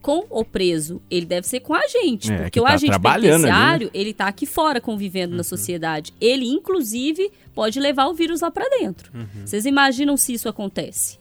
com 0.00 0.26
o 0.30 0.44
preso, 0.44 1.02
ele 1.10 1.26
deve 1.26 1.46
ser 1.46 1.60
com 1.60 1.74
a 1.74 1.86
gente. 1.86 2.32
É, 2.32 2.36
porque 2.36 2.50
que 2.52 2.60
o 2.60 2.64
tá 2.64 2.72
agente 2.72 2.90
trabalhando 2.90 3.24
ali, 3.24 3.42
né? 3.42 3.48
penitenciário, 3.48 3.90
ele 3.92 4.12
tá 4.12 4.26
aqui 4.26 4.46
fora 4.46 4.80
convivendo 4.80 5.36
na 5.36 5.44
sociedade. 5.44 6.12
Ele, 6.20 6.46
inclusive, 6.46 7.30
pode 7.54 7.78
levar 7.78 8.06
o 8.06 8.14
vírus 8.14 8.40
lá 8.40 8.50
para 8.50 8.68
dentro. 8.70 9.12
Vocês 9.44 9.66
imaginam 9.66 10.16
se 10.16 10.32
isso 10.32 10.48
acontece? 10.48 11.18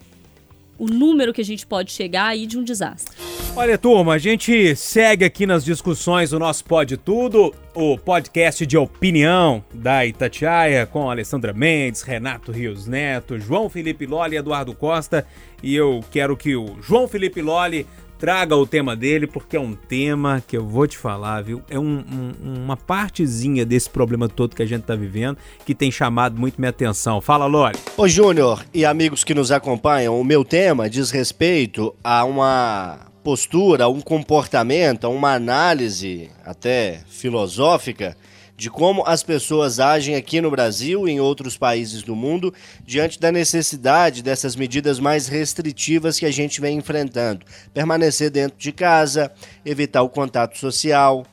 O 0.77 0.85
número 0.85 1.33
que 1.33 1.41
a 1.41 1.45
gente 1.45 1.65
pode 1.65 1.91
chegar 1.91 2.27
aí 2.27 2.45
de 2.45 2.57
um 2.57 2.63
desastre. 2.63 3.15
Olha, 3.55 3.75
turma, 3.75 4.13
a 4.13 4.17
gente 4.19 4.75
segue 4.75 5.25
aqui 5.25 5.47
nas 5.47 5.65
discussões 5.65 6.29
do 6.29 6.37
nosso 6.37 6.63
Pode 6.63 6.95
Tudo, 6.95 7.51
o 7.73 7.97
podcast 7.97 8.63
de 8.67 8.77
opinião 8.77 9.63
da 9.73 10.05
Itatiaia, 10.05 10.85
com 10.85 11.09
Alessandra 11.09 11.53
Mendes, 11.53 12.03
Renato 12.03 12.51
Rios 12.51 12.85
Neto, 12.85 13.39
João 13.39 13.67
Felipe 13.67 14.05
Loli 14.05 14.35
Eduardo 14.35 14.75
Costa. 14.75 15.25
E 15.63 15.75
eu 15.75 16.03
quero 16.11 16.37
que 16.37 16.55
o 16.55 16.77
João 16.83 17.07
Felipe 17.07 17.41
Loli 17.41 17.87
traga 18.17 18.55
o 18.55 18.65
tema 18.65 18.95
dele, 18.95 19.27
porque 19.27 19.55
é 19.55 19.59
um 19.59 19.73
tema 19.73 20.41
que 20.45 20.57
eu 20.57 20.65
vou 20.65 20.87
te 20.87 20.97
falar, 20.97 21.41
viu? 21.43 21.61
É 21.69 21.77
um- 21.77 22.03
um- 22.43 22.63
uma 22.63 22.75
partezinha 22.75 23.65
desse 23.65 23.89
problema 23.89 24.27
todo 24.27 24.55
que 24.55 24.63
a 24.63 24.65
gente 24.65 24.83
tá 24.83 24.95
vivendo 24.95 25.37
que 25.65 25.75
tem 25.75 25.91
chamado 25.91 26.39
muito 26.39 26.59
minha 26.59 26.69
atenção. 26.69 27.21
Fala, 27.21 27.45
Loli. 27.45 27.75
Ô 27.95 28.07
Júnior 28.07 28.65
e 28.73 28.85
amigos 28.85 29.23
que 29.23 29.33
nos 29.33 29.51
acompanham, 29.51 30.19
o 30.19 30.23
meu 30.23 30.43
tema 30.43 30.89
diz 30.89 31.11
respeito 31.11 31.93
a 32.03 32.23
uma 32.25 32.99
postura, 33.23 33.83
a 33.85 33.87
um 33.89 33.99
comportamento, 34.01 35.05
a 35.05 35.09
uma 35.09 35.33
análise 35.33 36.29
até 36.45 37.01
filosófica 37.09 38.15
de 38.57 38.71
como 38.71 39.03
as 39.05 39.21
pessoas 39.21 39.79
agem 39.79 40.15
aqui 40.15 40.41
no 40.41 40.49
Brasil 40.49 41.07
e 41.07 41.11
em 41.11 41.19
outros 41.19 41.55
países 41.55 42.01
do 42.01 42.15
mundo 42.15 42.51
diante 42.83 43.19
da 43.19 43.31
necessidade 43.31 44.23
dessas 44.23 44.55
medidas 44.55 44.99
mais 44.99 45.27
restritivas 45.27 46.17
que 46.17 46.25
a 46.25 46.31
gente 46.31 46.59
vem 46.59 46.75
enfrentando. 46.75 47.45
Permanecer 47.71 48.31
dentro 48.31 48.57
de 48.57 48.71
casa, 48.71 49.31
evitar 49.63 50.01
o 50.01 50.09
contato 50.09 50.57
social, 50.57 51.23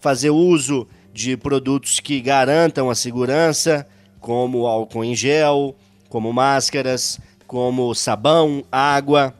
fazer 0.00 0.30
uso 0.30 0.88
de 1.12 1.36
produtos 1.36 2.00
que 2.00 2.20
garantam 2.20 2.90
a 2.90 2.94
segurança, 2.96 3.86
como 4.18 4.66
álcool 4.66 5.04
em 5.04 5.14
gel, 5.14 5.76
como 6.08 6.32
máscaras, 6.32 7.20
como 7.46 7.94
sabão, 7.94 8.64
água. 8.72 9.32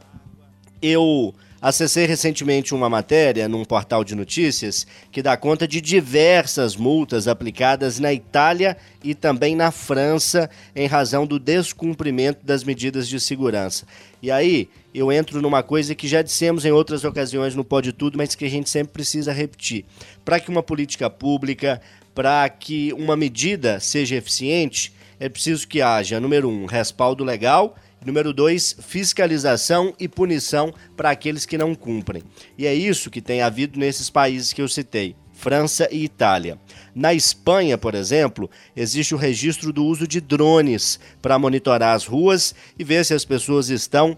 Eu 0.81 1.35
Acessei 1.64 2.05
recentemente 2.05 2.74
uma 2.74 2.90
matéria 2.90 3.48
num 3.48 3.64
portal 3.64 4.05
de 4.05 4.14
notícias 4.14 4.87
que 5.11 5.22
dá 5.22 5.35
conta 5.35 5.66
de 5.66 5.81
diversas 5.81 6.77
multas 6.77 7.27
aplicadas 7.27 7.98
na 7.98 8.12
Itália 8.12 8.77
e 9.03 9.14
também 9.14 9.57
na 9.57 9.70
França 9.70 10.50
em 10.77 10.87
razão 10.87 11.27
do 11.27 11.38
descumprimento 11.38 12.44
das 12.44 12.64
medidas 12.64 13.09
de 13.09 13.18
segurança. 13.18 13.87
E 14.20 14.31
aí 14.31 14.68
eu 14.94 15.11
entro 15.11 15.40
numa 15.40 15.62
coisa 15.62 15.94
que 15.94 16.07
já 16.07 16.20
dissemos 16.20 16.66
em 16.66 16.70
outras 16.70 17.03
ocasiões 17.03 17.55
no 17.55 17.64
Pode 17.64 17.94
Tudo, 17.94 18.18
mas 18.18 18.35
que 18.35 18.44
a 18.44 18.50
gente 18.50 18.68
sempre 18.68 18.92
precisa 18.92 19.33
repetir. 19.33 19.87
Para 20.22 20.38
que 20.38 20.50
uma 20.50 20.62
política 20.62 21.09
pública, 21.09 21.81
para 22.14 22.46
que 22.46 22.92
uma 22.92 23.16
medida 23.16 23.81
seja 23.81 24.16
eficiente, 24.16 24.92
é 25.18 25.31
preciso 25.31 25.66
que 25.66 25.81
haja, 25.81 26.20
número 26.20 26.46
um, 26.46 26.66
respaldo 26.66 27.24
legal 27.24 27.74
Número 28.05 28.35
dois, 28.35 28.77
fiscalização 28.87 29.95
e 29.99 30.07
punição 30.07 30.75
para 30.95 31.11
aqueles 31.11 31.47
que 31.47 31.57
não 31.57 31.75
cumprem. 31.75 32.23
E 32.59 32.67
é 32.67 32.75
isso 32.75 33.11
que 33.11 33.23
tem 33.23 33.40
havido 33.40 33.79
nesses 33.79 34.11
países 34.11 34.53
que 34.53 34.61
eu 34.61 34.69
citei. 34.69 35.17
França 35.33 35.88
e 35.90 36.05
Itália. 36.05 36.59
Na 36.95 37.14
Espanha, 37.14 37.77
por 37.77 37.95
exemplo, 37.95 38.49
existe 38.77 39.14
o 39.14 39.19
registro 39.19 39.73
do 39.73 39.85
uso 39.85 40.07
de 40.07 40.21
drones 40.21 41.01
para 41.21 41.38
monitorar 41.38 41.95
as 41.95 42.07
ruas 42.07 42.55
e 42.79 42.85
ver 42.85 43.05
se 43.05 43.14
as 43.14 43.25
pessoas 43.25 43.69
estão, 43.69 44.17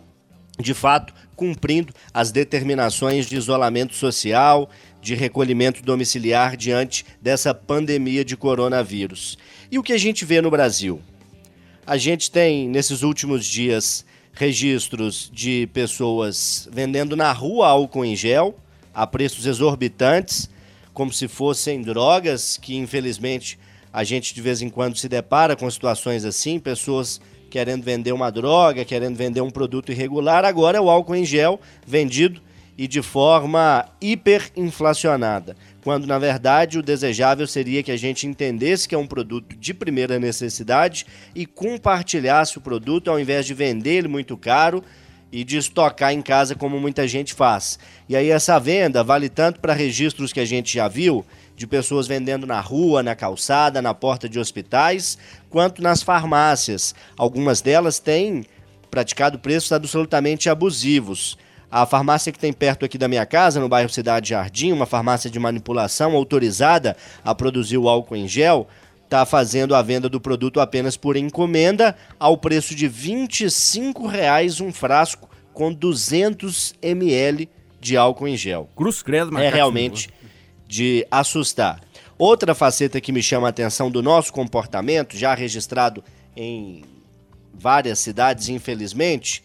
de 0.59 0.75
fato, 0.75 1.15
cumprindo 1.35 1.93
as 2.13 2.31
determinações 2.33 3.27
de 3.27 3.37
isolamento 3.37 3.95
social, 3.95 4.69
de 5.01 5.15
recolhimento 5.15 5.83
domiciliar 5.83 6.57
diante 6.57 7.05
dessa 7.23 7.55
pandemia 7.55 8.25
de 8.25 8.37
coronavírus. 8.37 9.39
E 9.71 9.79
o 9.79 9.83
que 9.83 9.93
a 9.93 9.99
gente 9.99 10.25
vê 10.25 10.41
no 10.41 10.51
Brasil? 10.51 11.01
A 11.87 11.97
gente 11.97 12.33
tem, 12.33 12.69
nesses 12.69 13.05
últimos 13.05 13.47
dias, 13.47 14.05
registros 14.33 15.31
de 15.33 15.69
pessoas 15.73 16.69
vendendo 16.73 17.15
na 17.15 17.31
rua 17.31 17.69
álcool 17.69 18.05
em 18.05 18.17
gel 18.17 18.57
a 18.93 19.07
preços 19.07 19.47
exorbitantes, 19.47 20.51
como 20.93 21.13
se 21.13 21.29
fossem 21.29 21.83
drogas, 21.83 22.57
que 22.57 22.75
infelizmente 22.75 23.57
a 23.93 24.03
gente 24.03 24.35
de 24.35 24.43
vez 24.43 24.61
em 24.63 24.69
quando 24.69 24.97
se 24.97 25.09
depara 25.09 25.55
com 25.55 25.71
situações 25.71 26.25
assim, 26.25 26.59
pessoas 26.59 27.21
querendo 27.49 27.85
vender 27.85 28.11
uma 28.11 28.33
droga, 28.33 28.85
querendo 28.85 29.15
vender 29.15 29.41
um 29.41 29.51
produto 29.51 29.93
irregular, 29.93 30.45
agora 30.45 30.79
é 30.79 30.81
o 30.81 30.91
álcool 30.91 31.15
em 31.15 31.25
gel 31.25 31.61
vendido 31.87 32.43
e 32.77 32.89
de 32.89 33.01
forma 33.01 33.87
hiperinflacionada, 34.01 35.57
quando 35.87 36.05
na 36.05 36.19
verdade 36.19 36.81
o 36.81 36.83
desejável 36.83 37.47
seria 37.47 37.81
que 37.81 37.93
a 37.93 37.97
gente 37.97 38.27
entendesse 38.27 38.89
que 38.89 38.95
é 38.97 38.99
um 38.99 39.07
produto 39.07 39.55
de 39.55 39.73
primeira 39.73 40.19
necessidade 40.19 41.07
e 41.33 41.47
compartilhasse 41.47 42.59
o 42.59 42.61
produto 42.61 43.09
ao 43.09 43.21
invés 43.21 43.47
de 43.47 43.55
vender 43.55 43.99
ele 43.99 44.09
muito 44.09 44.37
caro 44.37 44.83
e 45.31 45.45
de 45.45 45.57
estocar 45.57 46.13
em 46.13 46.21
casa 46.21 46.57
como 46.57 46.81
muita 46.81 47.07
gente 47.07 47.35
faz. 47.35 47.79
E 48.09 48.17
aí 48.17 48.31
essa 48.31 48.59
venda 48.59 49.05
vale 49.05 49.29
tanto 49.29 49.61
para 49.61 49.73
registros 49.75 50.33
que 50.33 50.41
a 50.41 50.45
gente 50.45 50.75
já 50.75 50.89
viu 50.89 51.25
de 51.55 51.69
pessoas 51.69 52.09
vendendo 52.09 52.49
na 52.49 52.59
rua, 52.59 53.01
na 53.01 53.15
calçada, 53.15 53.81
na 53.81 53.95
porta 53.95 54.29
de 54.29 54.41
hospitais, 54.41 55.17
quanto 55.49 55.81
nas 55.81 56.03
farmácias. 56.03 56.97
Algumas 57.17 57.61
delas 57.61 58.01
têm 58.01 58.45
praticado 58.91 59.39
preços 59.39 59.71
absolutamente 59.71 60.51
abusivos. 60.51 61.39
A 61.71 61.85
farmácia 61.85 62.33
que 62.33 62.39
tem 62.39 62.53
perto 62.53 62.85
aqui 62.85 62.97
da 62.97 63.09
minha 63.09 63.27
casa, 63.27 63.61
no 63.61 63.69
bairro 63.69 63.89
Cidade 63.89 64.31
Jardim, 64.31 64.73
uma 64.73 64.87
farmácia 64.87 65.29
de 65.29 65.39
manipulação 65.39 66.15
autorizada 66.15 66.97
a 67.25 67.35
produzir 67.35 67.77
o 67.77 67.89
álcool 67.89 68.17
em 68.17 68.29
gel, 68.29 68.69
está 69.05 69.25
fazendo 69.25 69.75
a 69.75 69.83
venda 69.83 70.09
do 70.09 70.21
produto 70.21 70.61
apenas 70.61 70.97
por 70.97 71.17
encomenda, 71.17 71.97
ao 72.19 72.37
preço 72.37 72.75
de 72.75 72.87
25 72.89 74.07
reais 74.07 74.61
um 74.61 74.73
frasco 74.73 75.29
com 75.53 75.73
200 75.73 76.75
ml 76.83 77.49
de 77.81 77.97
álcool 77.97 78.29
em 78.29 78.37
gel. 78.37 78.69
Cruz 78.77 79.03
credo, 79.03 79.37
É 79.39 79.49
realmente 79.49 80.11
de 80.67 81.07
assustar. 81.11 81.81
Outra 82.19 82.55
faceta 82.55 83.01
que 83.01 83.13
me 83.13 83.23
chama 83.23 83.47
a 83.47 83.51
atenção 83.51 83.91
do 83.91 84.03
nosso 84.03 84.33
comportamento, 84.33 85.17
já 85.17 85.35
registrado 85.35 86.03
em 86.37 86.83
várias 87.55 87.99
cidades, 87.99 88.49
infelizmente, 88.49 89.43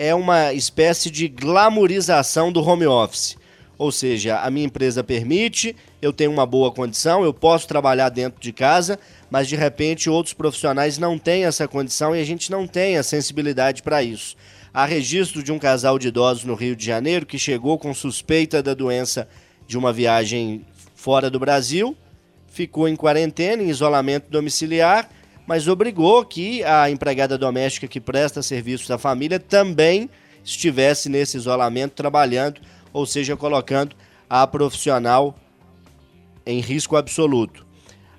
é 0.00 0.14
uma 0.14 0.54
espécie 0.54 1.10
de 1.10 1.28
glamorização 1.28 2.50
do 2.50 2.66
home 2.66 2.86
office. 2.86 3.36
Ou 3.76 3.92
seja, 3.92 4.40
a 4.40 4.50
minha 4.50 4.64
empresa 4.64 5.04
permite, 5.04 5.76
eu 6.00 6.10
tenho 6.10 6.30
uma 6.30 6.46
boa 6.46 6.72
condição, 6.72 7.22
eu 7.22 7.34
posso 7.34 7.68
trabalhar 7.68 8.08
dentro 8.08 8.40
de 8.40 8.50
casa, 8.50 8.98
mas 9.30 9.46
de 9.46 9.56
repente 9.56 10.08
outros 10.08 10.32
profissionais 10.32 10.96
não 10.96 11.18
têm 11.18 11.44
essa 11.44 11.68
condição 11.68 12.16
e 12.16 12.20
a 12.20 12.24
gente 12.24 12.50
não 12.50 12.66
tem 12.66 12.96
a 12.96 13.02
sensibilidade 13.02 13.82
para 13.82 14.02
isso. 14.02 14.36
Há 14.72 14.86
registro 14.86 15.42
de 15.42 15.52
um 15.52 15.58
casal 15.58 15.98
de 15.98 16.08
idosos 16.08 16.44
no 16.44 16.54
Rio 16.54 16.74
de 16.74 16.86
Janeiro 16.86 17.26
que 17.26 17.38
chegou 17.38 17.78
com 17.78 17.92
suspeita 17.92 18.62
da 18.62 18.72
doença 18.72 19.28
de 19.66 19.76
uma 19.76 19.92
viagem 19.92 20.64
fora 20.94 21.28
do 21.28 21.38
Brasil, 21.38 21.94
ficou 22.48 22.88
em 22.88 22.96
quarentena, 22.96 23.62
em 23.62 23.68
isolamento 23.68 24.30
domiciliar 24.30 25.10
mas 25.50 25.66
obrigou 25.66 26.24
que 26.24 26.62
a 26.62 26.88
empregada 26.88 27.36
doméstica 27.36 27.88
que 27.88 28.00
presta 28.00 28.40
serviços 28.40 28.88
à 28.88 28.96
família 28.96 29.40
também 29.40 30.08
estivesse 30.44 31.08
nesse 31.08 31.36
isolamento 31.36 31.90
trabalhando, 31.90 32.60
ou 32.92 33.04
seja, 33.04 33.36
colocando 33.36 33.96
a 34.28 34.46
profissional 34.46 35.36
em 36.46 36.60
risco 36.60 36.94
absoluto. 36.94 37.66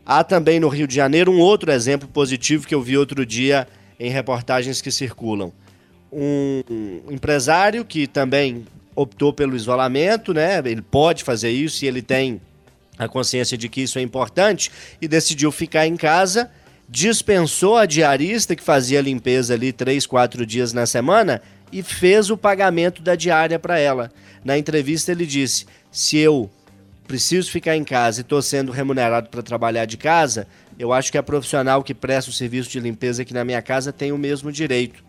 Há 0.06 0.26
também 0.26 0.60
no 0.60 0.68
Rio 0.68 0.86
de 0.86 0.94
Janeiro 0.94 1.32
um 1.32 1.40
outro 1.40 1.72
exemplo 1.72 2.06
positivo 2.06 2.68
que 2.68 2.76
eu 2.76 2.82
vi 2.82 2.98
outro 2.98 3.26
dia 3.26 3.66
em 3.98 4.12
reportagens 4.12 4.82
que 4.82 4.92
circulam. 4.92 5.54
Um 6.12 6.62
empresário 7.10 7.86
que 7.86 8.08
também 8.08 8.66
optou 8.94 9.32
pelo 9.32 9.56
isolamento, 9.56 10.34
né? 10.34 10.62
Ele 10.66 10.82
pode 10.82 11.24
fazer 11.24 11.52
isso 11.52 11.86
e 11.86 11.88
ele 11.88 12.02
tem 12.02 12.42
a 12.98 13.08
consciência 13.08 13.58
de 13.58 13.70
que 13.70 13.80
isso 13.80 13.98
é 13.98 14.02
importante 14.02 14.70
e 15.02 15.08
decidiu 15.08 15.50
ficar 15.50 15.88
em 15.88 15.96
casa 15.96 16.52
dispensou 16.92 17.78
a 17.78 17.86
diarista 17.86 18.54
que 18.54 18.62
fazia 18.62 19.00
limpeza 19.00 19.54
ali 19.54 19.72
três, 19.72 20.06
quatro 20.06 20.46
dias 20.46 20.74
na 20.74 20.86
semana 20.86 21.42
e 21.72 21.82
fez 21.82 22.30
o 22.30 22.36
pagamento 22.36 23.02
da 23.02 23.16
diária 23.16 23.58
para 23.58 23.80
ela. 23.80 24.12
Na 24.44 24.58
entrevista 24.58 25.10
ele 25.10 25.26
disse: 25.26 25.66
se 25.90 26.18
eu 26.18 26.52
preciso 27.08 27.50
ficar 27.50 27.78
em 27.78 27.84
casa 27.86 28.20
e 28.20 28.24
estou 28.24 28.42
sendo 28.42 28.74
remunerado 28.74 29.30
para 29.30 29.42
trabalhar 29.42 29.86
de 29.86 29.96
casa, 29.96 30.46
eu 30.78 30.92
acho 30.92 31.10
que 31.10 31.18
a 31.18 31.24
profissional 31.24 31.82
que 31.82 31.94
presta 31.94 32.30
o 32.30 32.34
serviço 32.34 32.70
de 32.70 32.82
limpeza 32.82 33.22
aqui 33.22 33.34
na 33.34 33.46
minha 33.46 33.62
casa 33.62 33.94
tem 33.94 34.12
o 34.12 34.18
mesmo 34.18 34.52
direito. 34.52 35.02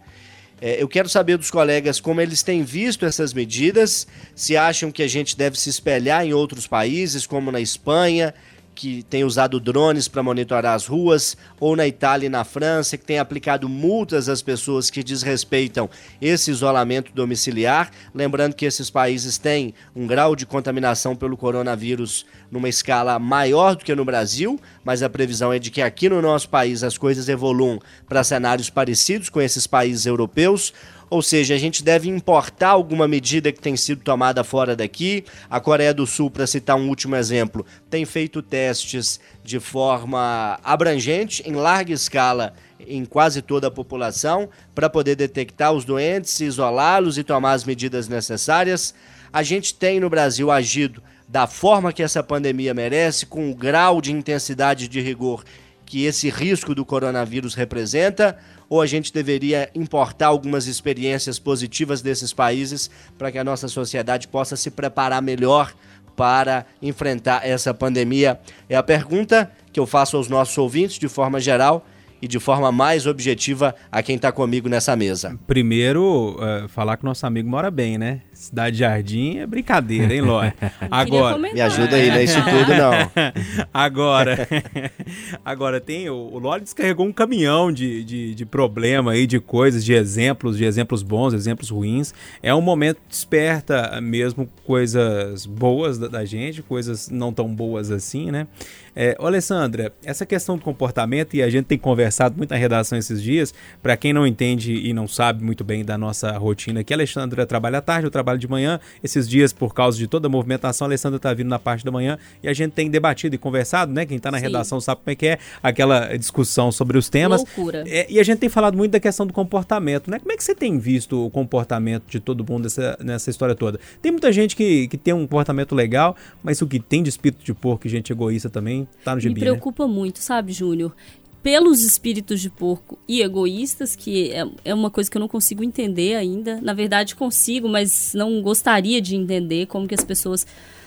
É, 0.60 0.80
eu 0.80 0.86
quero 0.86 1.08
saber 1.08 1.36
dos 1.36 1.50
colegas 1.50 1.98
como 1.98 2.20
eles 2.20 2.44
têm 2.44 2.62
visto 2.62 3.04
essas 3.04 3.34
medidas, 3.34 4.06
se 4.36 4.56
acham 4.56 4.92
que 4.92 5.02
a 5.02 5.08
gente 5.08 5.36
deve 5.36 5.58
se 5.58 5.68
espelhar 5.68 6.24
em 6.24 6.32
outros 6.32 6.68
países, 6.68 7.26
como 7.26 7.50
na 7.50 7.60
Espanha, 7.60 8.32
que 8.74 9.02
tem 9.04 9.24
usado 9.24 9.60
drones 9.60 10.08
para 10.08 10.22
monitorar 10.22 10.74
as 10.74 10.86
ruas, 10.86 11.36
ou 11.60 11.76
na 11.76 11.86
Itália 11.86 12.26
e 12.26 12.30
na 12.30 12.44
França, 12.44 12.96
que 12.96 13.04
tem 13.04 13.18
aplicado 13.18 13.68
multas 13.68 14.28
às 14.28 14.42
pessoas 14.42 14.90
que 14.90 15.02
desrespeitam 15.02 15.88
esse 16.20 16.50
isolamento 16.50 17.12
domiciliar. 17.14 17.90
Lembrando 18.14 18.54
que 18.54 18.64
esses 18.64 18.90
países 18.90 19.38
têm 19.38 19.74
um 19.94 20.06
grau 20.06 20.34
de 20.34 20.46
contaminação 20.46 21.14
pelo 21.14 21.36
coronavírus 21.36 22.26
numa 22.50 22.68
escala 22.68 23.18
maior 23.18 23.76
do 23.76 23.84
que 23.84 23.94
no 23.94 24.04
Brasil, 24.04 24.58
mas 24.84 25.02
a 25.02 25.08
previsão 25.08 25.52
é 25.52 25.58
de 25.58 25.70
que 25.70 25.82
aqui 25.82 26.08
no 26.08 26.20
nosso 26.20 26.48
país 26.48 26.82
as 26.82 26.98
coisas 26.98 27.28
evoluam 27.28 27.80
para 28.08 28.24
cenários 28.24 28.70
parecidos 28.70 29.28
com 29.28 29.40
esses 29.40 29.66
países 29.66 30.06
europeus. 30.06 30.72
Ou 31.12 31.20
seja, 31.20 31.54
a 31.54 31.58
gente 31.58 31.84
deve 31.84 32.08
importar 32.08 32.70
alguma 32.70 33.06
medida 33.06 33.52
que 33.52 33.60
tem 33.60 33.76
sido 33.76 34.00
tomada 34.00 34.42
fora 34.42 34.74
daqui. 34.74 35.26
A 35.50 35.60
Coreia 35.60 35.92
do 35.92 36.06
Sul, 36.06 36.30
para 36.30 36.46
citar 36.46 36.74
um 36.74 36.88
último 36.88 37.14
exemplo, 37.14 37.66
tem 37.90 38.06
feito 38.06 38.40
testes 38.40 39.20
de 39.44 39.60
forma 39.60 40.58
abrangente, 40.64 41.42
em 41.46 41.52
larga 41.52 41.92
escala, 41.92 42.54
em 42.80 43.04
quase 43.04 43.42
toda 43.42 43.66
a 43.66 43.70
população, 43.70 44.48
para 44.74 44.88
poder 44.88 45.14
detectar 45.14 45.70
os 45.74 45.84
doentes, 45.84 46.40
isolá-los 46.40 47.18
e 47.18 47.22
tomar 47.22 47.52
as 47.52 47.64
medidas 47.64 48.08
necessárias. 48.08 48.94
A 49.30 49.42
gente 49.42 49.74
tem 49.74 50.00
no 50.00 50.08
Brasil 50.08 50.50
agido 50.50 51.02
da 51.28 51.46
forma 51.46 51.92
que 51.92 52.02
essa 52.02 52.22
pandemia 52.22 52.72
merece, 52.72 53.26
com 53.26 53.50
o 53.50 53.54
grau 53.54 54.00
de 54.00 54.12
intensidade 54.12 54.88
de 54.88 55.00
rigor 55.02 55.44
que 55.84 56.04
esse 56.04 56.30
risco 56.30 56.74
do 56.74 56.84
coronavírus 56.84 57.54
representa, 57.54 58.36
ou 58.68 58.80
a 58.80 58.86
gente 58.86 59.12
deveria 59.12 59.70
importar 59.74 60.28
algumas 60.28 60.66
experiências 60.66 61.38
positivas 61.38 62.00
desses 62.00 62.32
países 62.32 62.90
para 63.18 63.30
que 63.30 63.38
a 63.38 63.44
nossa 63.44 63.68
sociedade 63.68 64.28
possa 64.28 64.56
se 64.56 64.70
preparar 64.70 65.20
melhor 65.20 65.74
para 66.16 66.66
enfrentar 66.80 67.46
essa 67.46 67.74
pandemia? 67.74 68.40
É 68.68 68.76
a 68.76 68.82
pergunta 68.82 69.50
que 69.72 69.80
eu 69.80 69.86
faço 69.86 70.16
aos 70.16 70.28
nossos 70.28 70.56
ouvintes 70.56 70.98
de 70.98 71.08
forma 71.08 71.40
geral 71.40 71.86
e 72.22 72.28
de 72.28 72.38
forma 72.38 72.70
mais 72.70 73.04
objetiva 73.04 73.74
a 73.90 74.00
quem 74.00 74.14
está 74.14 74.30
comigo 74.30 74.68
nessa 74.68 74.94
mesa. 74.94 75.36
Primeiro, 75.44 76.36
uh, 76.38 76.68
falar 76.68 76.96
que 76.96 77.04
nosso 77.04 77.26
amigo 77.26 77.50
mora 77.50 77.68
bem, 77.68 77.98
né? 77.98 78.20
Cidade 78.32 78.78
Jardim 78.78 79.38
é 79.38 79.46
brincadeira, 79.46 80.14
hein, 80.14 80.20
Ló? 80.20 80.40
Agora. 80.88 81.36
Me 81.38 81.60
ajuda 81.60 81.96
aí, 81.96 82.08
não 82.08 82.16
é 82.16 82.24
isso 82.24 82.38
tudo, 82.44 82.74
não. 82.74 82.92
agora. 83.74 84.48
agora, 85.44 85.80
tem. 85.80 86.08
O, 86.08 86.14
o 86.14 86.38
Ló 86.38 86.58
descarregou 86.58 87.06
um 87.06 87.12
caminhão 87.12 87.72
de, 87.72 88.04
de, 88.04 88.34
de 88.34 88.46
problema 88.46 89.12
aí, 89.12 89.26
de 89.26 89.40
coisas, 89.40 89.84
de 89.84 89.92
exemplos, 89.92 90.56
de 90.56 90.64
exemplos 90.64 91.02
bons, 91.02 91.34
exemplos 91.34 91.70
ruins. 91.70 92.14
É 92.42 92.54
um 92.54 92.60
momento 92.60 92.96
que 92.96 93.08
desperta 93.08 94.00
mesmo 94.00 94.48
coisas 94.64 95.44
boas 95.44 95.98
da, 95.98 96.08
da 96.08 96.24
gente, 96.24 96.62
coisas 96.62 97.08
não 97.08 97.32
tão 97.32 97.52
boas 97.52 97.90
assim, 97.90 98.30
né? 98.30 98.46
É, 98.94 99.16
Alessandra, 99.18 99.92
essa 100.04 100.26
questão 100.26 100.56
do 100.56 100.62
comportamento, 100.62 101.34
e 101.34 101.42
a 101.42 101.48
gente 101.48 101.66
tem 101.66 101.78
conversado 101.78 102.36
muito 102.36 102.50
na 102.50 102.56
redação 102.56 102.98
esses 102.98 103.22
dias, 103.22 103.54
para 103.82 103.96
quem 103.96 104.12
não 104.12 104.26
entende 104.26 104.74
e 104.74 104.92
não 104.92 105.08
sabe 105.08 105.42
muito 105.42 105.64
bem 105.64 105.84
da 105.84 105.96
nossa 105.96 106.30
rotina 106.36 106.80
aqui, 106.80 106.92
a 106.92 106.96
Alessandra 106.96 107.46
trabalha 107.46 107.78
à 107.78 107.80
tarde, 107.80 108.06
eu 108.06 108.10
trabalho 108.10 108.38
de 108.38 108.48
manhã. 108.48 108.78
Esses 109.02 109.28
dias, 109.28 109.52
por 109.52 109.74
causa 109.74 109.96
de 109.96 110.06
toda 110.06 110.26
a 110.26 110.30
movimentação, 110.30 110.86
a 110.86 110.88
Alessandra 110.88 111.16
está 111.16 111.32
vindo 111.32 111.48
na 111.48 111.58
parte 111.58 111.84
da 111.84 111.90
manhã 111.90 112.18
e 112.42 112.48
a 112.48 112.52
gente 112.52 112.72
tem 112.72 112.90
debatido 112.90 113.34
e 113.34 113.38
conversado, 113.38 113.92
né? 113.92 114.04
Quem 114.04 114.16
está 114.16 114.30
na 114.30 114.38
Sim. 114.38 114.44
redação 114.44 114.80
sabe 114.80 115.00
como 115.02 115.12
é 115.12 115.14
que 115.14 115.26
é 115.26 115.38
aquela 115.62 116.16
discussão 116.16 116.70
sobre 116.70 116.98
os 116.98 117.08
temas. 117.08 117.40
Loucura. 117.40 117.84
É, 117.86 118.06
e 118.10 118.20
a 118.20 118.22
gente 118.22 118.38
tem 118.38 118.48
falado 118.48 118.76
muito 118.76 118.92
da 118.92 119.00
questão 119.00 119.26
do 119.26 119.32
comportamento, 119.32 120.10
né? 120.10 120.18
Como 120.18 120.32
é 120.32 120.36
que 120.36 120.44
você 120.44 120.54
tem 120.54 120.78
visto 120.78 121.26
o 121.26 121.30
comportamento 121.30 122.04
de 122.08 122.20
todo 122.20 122.44
mundo 122.44 122.64
nessa, 122.64 122.98
nessa 123.00 123.30
história 123.30 123.54
toda? 123.54 123.80
Tem 124.00 124.12
muita 124.12 124.30
gente 124.30 124.54
que, 124.54 124.88
que 124.88 124.98
tem 124.98 125.14
um 125.14 125.22
comportamento 125.22 125.74
legal, 125.74 126.16
mas 126.42 126.60
o 126.60 126.66
que 126.66 126.78
tem 126.78 127.02
de 127.02 127.08
espírito 127.08 127.44
de 127.44 127.54
porco 127.54 127.86
e 127.86 127.90
gente 127.90 128.12
egoísta 128.12 128.50
também 128.50 128.81
tá 129.04 129.14
no 129.14 129.20
gibi, 129.20 129.34
Me 129.34 129.40
né? 129.40 129.46
preocupa 129.46 129.86
né? 129.86 129.92
muito, 129.92 130.18
sabe, 130.18 130.52
Júnior? 130.52 130.94
Pelos 131.42 131.82
espíritos 131.82 132.40
de 132.40 132.48
porco 132.48 132.96
e 133.08 133.20
egoístas, 133.20 133.96
que 133.96 134.30
é, 134.30 134.44
é 134.64 134.74
uma 134.74 134.90
coisa 134.90 135.10
que 135.10 135.16
eu 135.16 135.20
não 135.20 135.26
consigo 135.26 135.64
entender 135.64 136.14
ainda. 136.14 136.60
Na 136.60 136.72
verdade, 136.72 137.16
consigo, 137.16 137.68
mas 137.68 138.12
não 138.14 138.40
gostaria 138.40 139.00
de 139.00 139.16
entender 139.16 139.66
como 139.66 139.88
que 139.88 139.94
as 139.94 140.04
pessoas 140.04 140.46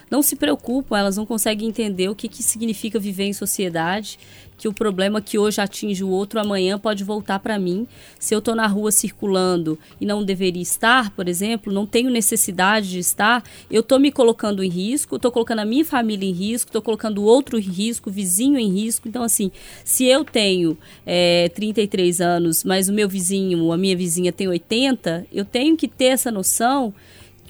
não 0.09 0.21
se 0.21 0.35
preocupam, 0.35 0.97
elas 0.97 1.17
não 1.17 1.25
conseguem 1.25 1.67
entender 1.67 2.09
o 2.09 2.15
que, 2.15 2.27
que 2.27 2.43
significa 2.43 2.99
viver 2.99 3.25
em 3.25 3.33
sociedade, 3.33 4.19
que 4.57 4.67
o 4.67 4.73
problema 4.73 5.21
que 5.21 5.37
hoje 5.37 5.59
atinge 5.59 6.03
o 6.03 6.09
outro 6.09 6.39
amanhã 6.39 6.79
pode 6.79 7.03
voltar 7.03 7.39
para 7.39 7.59
mim. 7.59 7.87
Se 8.19 8.33
eu 8.33 8.39
estou 8.39 8.55
na 8.55 8.67
rua 8.67 8.91
circulando 8.91 9.77
e 9.99 10.05
não 10.05 10.23
deveria 10.23 10.61
estar, 10.61 11.11
por 11.11 11.27
exemplo, 11.27 11.73
não 11.73 11.85
tenho 11.85 12.09
necessidade 12.09 12.89
de 12.89 12.99
estar, 12.99 13.43
eu 13.69 13.81
estou 13.81 13.99
me 13.99 14.11
colocando 14.11 14.63
em 14.63 14.69
risco, 14.69 15.17
estou 15.17 15.31
colocando 15.31 15.59
a 15.59 15.65
minha 15.65 15.83
família 15.83 16.27
em 16.27 16.31
risco, 16.31 16.69
estou 16.69 16.81
colocando 16.81 17.23
outro 17.23 17.57
em 17.57 17.61
risco, 17.61 18.09
vizinho 18.09 18.57
em 18.57 18.69
risco. 18.69 19.07
Então, 19.07 19.23
assim, 19.23 19.51
se 19.83 20.05
eu 20.05 20.23
tenho 20.23 20.77
é, 21.05 21.49
33 21.49 22.21
anos, 22.21 22.63
mas 22.63 22.87
o 22.87 22.93
meu 22.93 23.09
vizinho, 23.09 23.71
a 23.71 23.77
minha 23.77 23.95
vizinha 23.95 24.31
tem 24.31 24.47
80, 24.47 25.27
eu 25.33 25.43
tenho 25.43 25.75
que 25.75 25.87
ter 25.87 26.05
essa 26.05 26.31
noção 26.31 26.93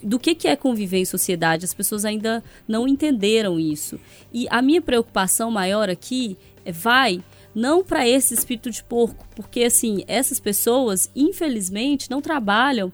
do 0.05 0.19
que, 0.19 0.35
que 0.35 0.47
é 0.47 0.55
conviver 0.55 0.99
em 0.99 1.05
sociedade. 1.05 1.65
As 1.65 1.73
pessoas 1.73 2.05
ainda 2.05 2.43
não 2.67 2.87
entenderam 2.87 3.59
isso. 3.59 3.99
E 4.31 4.47
a 4.51 4.61
minha 4.61 4.81
preocupação 4.81 5.49
maior 5.49 5.89
aqui 5.89 6.37
é, 6.63 6.71
vai 6.71 7.23
não 7.55 7.83
para 7.83 8.07
esse 8.07 8.33
espírito 8.33 8.69
de 8.69 8.83
porco, 8.83 9.25
porque 9.35 9.63
assim, 9.63 10.03
essas 10.07 10.39
pessoas, 10.39 11.09
infelizmente, 11.15 12.11
não 12.11 12.21
trabalham 12.21 12.93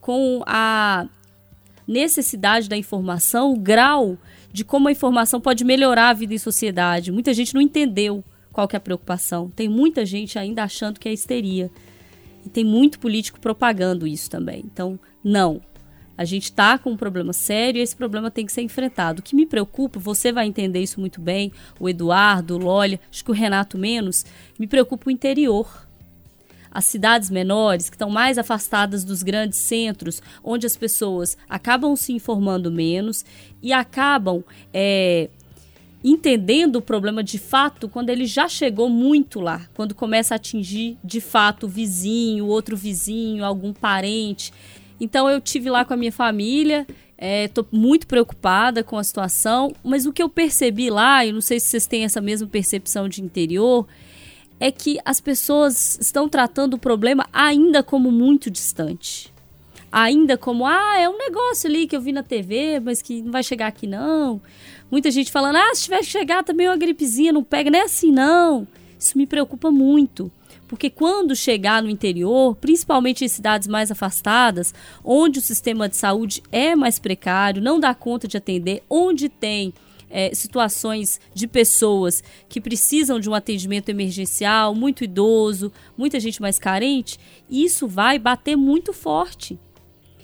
com 0.00 0.42
a 0.46 1.08
necessidade 1.88 2.68
da 2.68 2.76
informação, 2.76 3.52
o 3.52 3.58
grau 3.58 4.16
de 4.52 4.64
como 4.64 4.86
a 4.86 4.92
informação 4.92 5.40
pode 5.40 5.64
melhorar 5.64 6.10
a 6.10 6.14
vida 6.14 6.34
em 6.34 6.38
sociedade. 6.38 7.10
Muita 7.10 7.34
gente 7.34 7.54
não 7.54 7.60
entendeu 7.60 8.22
qual 8.52 8.68
que 8.68 8.76
é 8.76 8.78
a 8.78 8.80
preocupação. 8.80 9.50
Tem 9.50 9.68
muita 9.68 10.04
gente 10.06 10.38
ainda 10.38 10.62
achando 10.62 11.00
que 11.00 11.08
é 11.08 11.12
histeria. 11.12 11.70
E 12.44 12.50
tem 12.50 12.64
muito 12.64 12.98
político 12.98 13.40
propagando 13.40 14.06
isso 14.06 14.28
também. 14.30 14.62
Então, 14.64 15.00
não. 15.24 15.60
A 16.22 16.24
gente 16.24 16.44
está 16.44 16.78
com 16.78 16.92
um 16.92 16.96
problema 16.96 17.32
sério 17.32 17.80
e 17.80 17.82
esse 17.82 17.96
problema 17.96 18.30
tem 18.30 18.46
que 18.46 18.52
ser 18.52 18.62
enfrentado. 18.62 19.18
O 19.18 19.22
que 19.24 19.34
me 19.34 19.44
preocupa, 19.44 19.98
você 19.98 20.30
vai 20.30 20.46
entender 20.46 20.80
isso 20.80 21.00
muito 21.00 21.20
bem, 21.20 21.50
o 21.80 21.88
Eduardo, 21.88 22.54
o 22.54 22.58
Lolha, 22.58 23.00
acho 23.10 23.24
que 23.24 23.32
o 23.32 23.34
Renato 23.34 23.76
menos, 23.76 24.24
me 24.56 24.68
preocupa 24.68 25.08
o 25.08 25.10
interior. 25.10 25.84
As 26.70 26.84
cidades 26.84 27.28
menores, 27.28 27.90
que 27.90 27.96
estão 27.96 28.08
mais 28.08 28.38
afastadas 28.38 29.02
dos 29.02 29.24
grandes 29.24 29.58
centros, 29.58 30.22
onde 30.44 30.64
as 30.64 30.76
pessoas 30.76 31.36
acabam 31.48 31.96
se 31.96 32.12
informando 32.12 32.70
menos 32.70 33.24
e 33.60 33.72
acabam 33.72 34.44
é, 34.72 35.28
entendendo 36.04 36.76
o 36.76 36.82
problema 36.82 37.24
de 37.24 37.36
fato 37.36 37.88
quando 37.88 38.10
ele 38.10 38.26
já 38.26 38.48
chegou 38.48 38.88
muito 38.88 39.40
lá, 39.40 39.66
quando 39.74 39.92
começa 39.92 40.34
a 40.34 40.36
atingir 40.36 40.96
de 41.02 41.20
fato 41.20 41.66
o 41.66 41.68
vizinho, 41.68 42.46
outro 42.46 42.76
vizinho, 42.76 43.44
algum 43.44 43.72
parente. 43.72 44.52
Então 45.02 45.28
eu 45.28 45.40
tive 45.40 45.68
lá 45.68 45.84
com 45.84 45.92
a 45.92 45.96
minha 45.96 46.12
família, 46.12 46.86
estou 47.18 47.64
é, 47.64 47.76
muito 47.76 48.06
preocupada 48.06 48.84
com 48.84 48.96
a 48.96 49.02
situação, 49.02 49.74
mas 49.82 50.06
o 50.06 50.12
que 50.12 50.22
eu 50.22 50.28
percebi 50.28 50.90
lá, 50.90 51.26
e 51.26 51.32
não 51.32 51.40
sei 51.40 51.58
se 51.58 51.66
vocês 51.66 51.88
têm 51.88 52.04
essa 52.04 52.20
mesma 52.20 52.46
percepção 52.46 53.08
de 53.08 53.20
interior, 53.20 53.84
é 54.60 54.70
que 54.70 55.00
as 55.04 55.20
pessoas 55.20 55.98
estão 56.00 56.28
tratando 56.28 56.74
o 56.74 56.78
problema 56.78 57.26
ainda 57.32 57.82
como 57.82 58.12
muito 58.12 58.48
distante. 58.48 59.32
Ainda 59.90 60.38
como, 60.38 60.64
ah, 60.64 60.96
é 60.96 61.08
um 61.08 61.18
negócio 61.18 61.68
ali 61.68 61.88
que 61.88 61.96
eu 61.96 62.00
vi 62.00 62.12
na 62.12 62.22
TV, 62.22 62.78
mas 62.78 63.02
que 63.02 63.20
não 63.22 63.32
vai 63.32 63.42
chegar 63.42 63.66
aqui 63.66 63.88
não. 63.88 64.40
Muita 64.88 65.10
gente 65.10 65.32
falando, 65.32 65.56
ah, 65.56 65.74
se 65.74 65.82
tiver 65.82 65.98
que 65.98 66.04
chegar 66.04 66.44
também 66.44 66.68
uma 66.68 66.76
gripezinha, 66.76 67.32
não 67.32 67.42
pega, 67.42 67.72
não 67.72 67.80
é 67.80 67.82
assim 67.82 68.12
não. 68.12 68.68
Isso 68.96 69.18
me 69.18 69.26
preocupa 69.26 69.68
muito. 69.68 70.30
Porque 70.72 70.88
quando 70.88 71.36
chegar 71.36 71.82
no 71.82 71.90
interior, 71.90 72.56
principalmente 72.56 73.22
em 73.22 73.28
cidades 73.28 73.68
mais 73.68 73.90
afastadas, 73.90 74.72
onde 75.04 75.38
o 75.38 75.42
sistema 75.42 75.86
de 75.86 75.96
saúde 75.96 76.42
é 76.50 76.74
mais 76.74 76.98
precário, 76.98 77.60
não 77.60 77.78
dá 77.78 77.94
conta 77.94 78.26
de 78.26 78.38
atender, 78.38 78.82
onde 78.88 79.28
tem 79.28 79.74
é, 80.08 80.34
situações 80.34 81.20
de 81.34 81.46
pessoas 81.46 82.24
que 82.48 82.58
precisam 82.58 83.20
de 83.20 83.28
um 83.28 83.34
atendimento 83.34 83.90
emergencial, 83.90 84.74
muito 84.74 85.04
idoso, 85.04 85.70
muita 85.94 86.18
gente 86.18 86.40
mais 86.40 86.58
carente, 86.58 87.20
isso 87.50 87.86
vai 87.86 88.18
bater 88.18 88.56
muito 88.56 88.94
forte. 88.94 89.58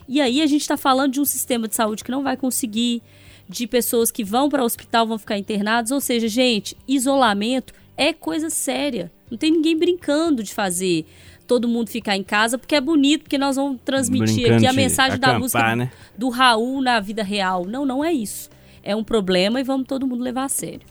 E 0.09 0.19
aí 0.19 0.41
a 0.41 0.47
gente 0.47 0.63
está 0.63 0.79
falando 0.79 1.13
de 1.13 1.21
um 1.21 1.27
sistema 1.27 1.69
de 1.69 1.75
saúde 1.75 2.03
que 2.03 2.11
não 2.11 2.23
vai 2.23 2.39
conseguir, 2.39 3.03
de 3.47 3.67
pessoas 3.67 4.11
que 4.11 4.25
vão 4.25 4.49
para 4.49 4.63
o 4.63 4.65
hospital 4.65 5.07
vão 5.07 5.19
ficar 5.19 5.37
internados, 5.37 5.93
ou 5.93 6.01
seja, 6.01 6.27
gente, 6.27 6.75
isolamento 6.89 7.75
é 7.99 8.15
coisa 8.15 8.49
séria. 8.49 9.13
Não 9.31 9.39
tem 9.39 9.51
ninguém 9.51 9.77
brincando 9.77 10.43
de 10.43 10.53
fazer 10.55 11.07
todo 11.47 11.67
mundo 11.67 11.89
ficar 11.89 12.17
em 12.17 12.23
casa, 12.23 12.59
porque 12.59 12.75
é 12.75 12.81
bonito, 12.81 13.23
porque 13.23 13.39
nós 13.39 13.57
vamos 13.57 13.81
transmitir 13.85 14.43
Brincante, 14.43 14.55
aqui 14.55 14.67
a 14.67 14.73
mensagem 14.73 15.15
acampar, 15.15 15.33
da 15.33 15.39
música 15.39 15.77
né? 15.77 15.91
do 16.17 16.29
Raul 16.29 16.83
na 16.83 17.01
vida 17.01 17.23
real. 17.23 17.65
Não, 17.65 17.87
não 17.87 18.05
é 18.05 18.13
isso. 18.13 18.51
É 18.83 18.95
um 18.95 19.03
problema 19.03 19.61
e 19.61 19.65
vamos 19.65 19.87
todo 19.87 20.07
mundo 20.07 20.23
levar 20.23 20.45
a 20.45 20.49
sério. 20.49 20.83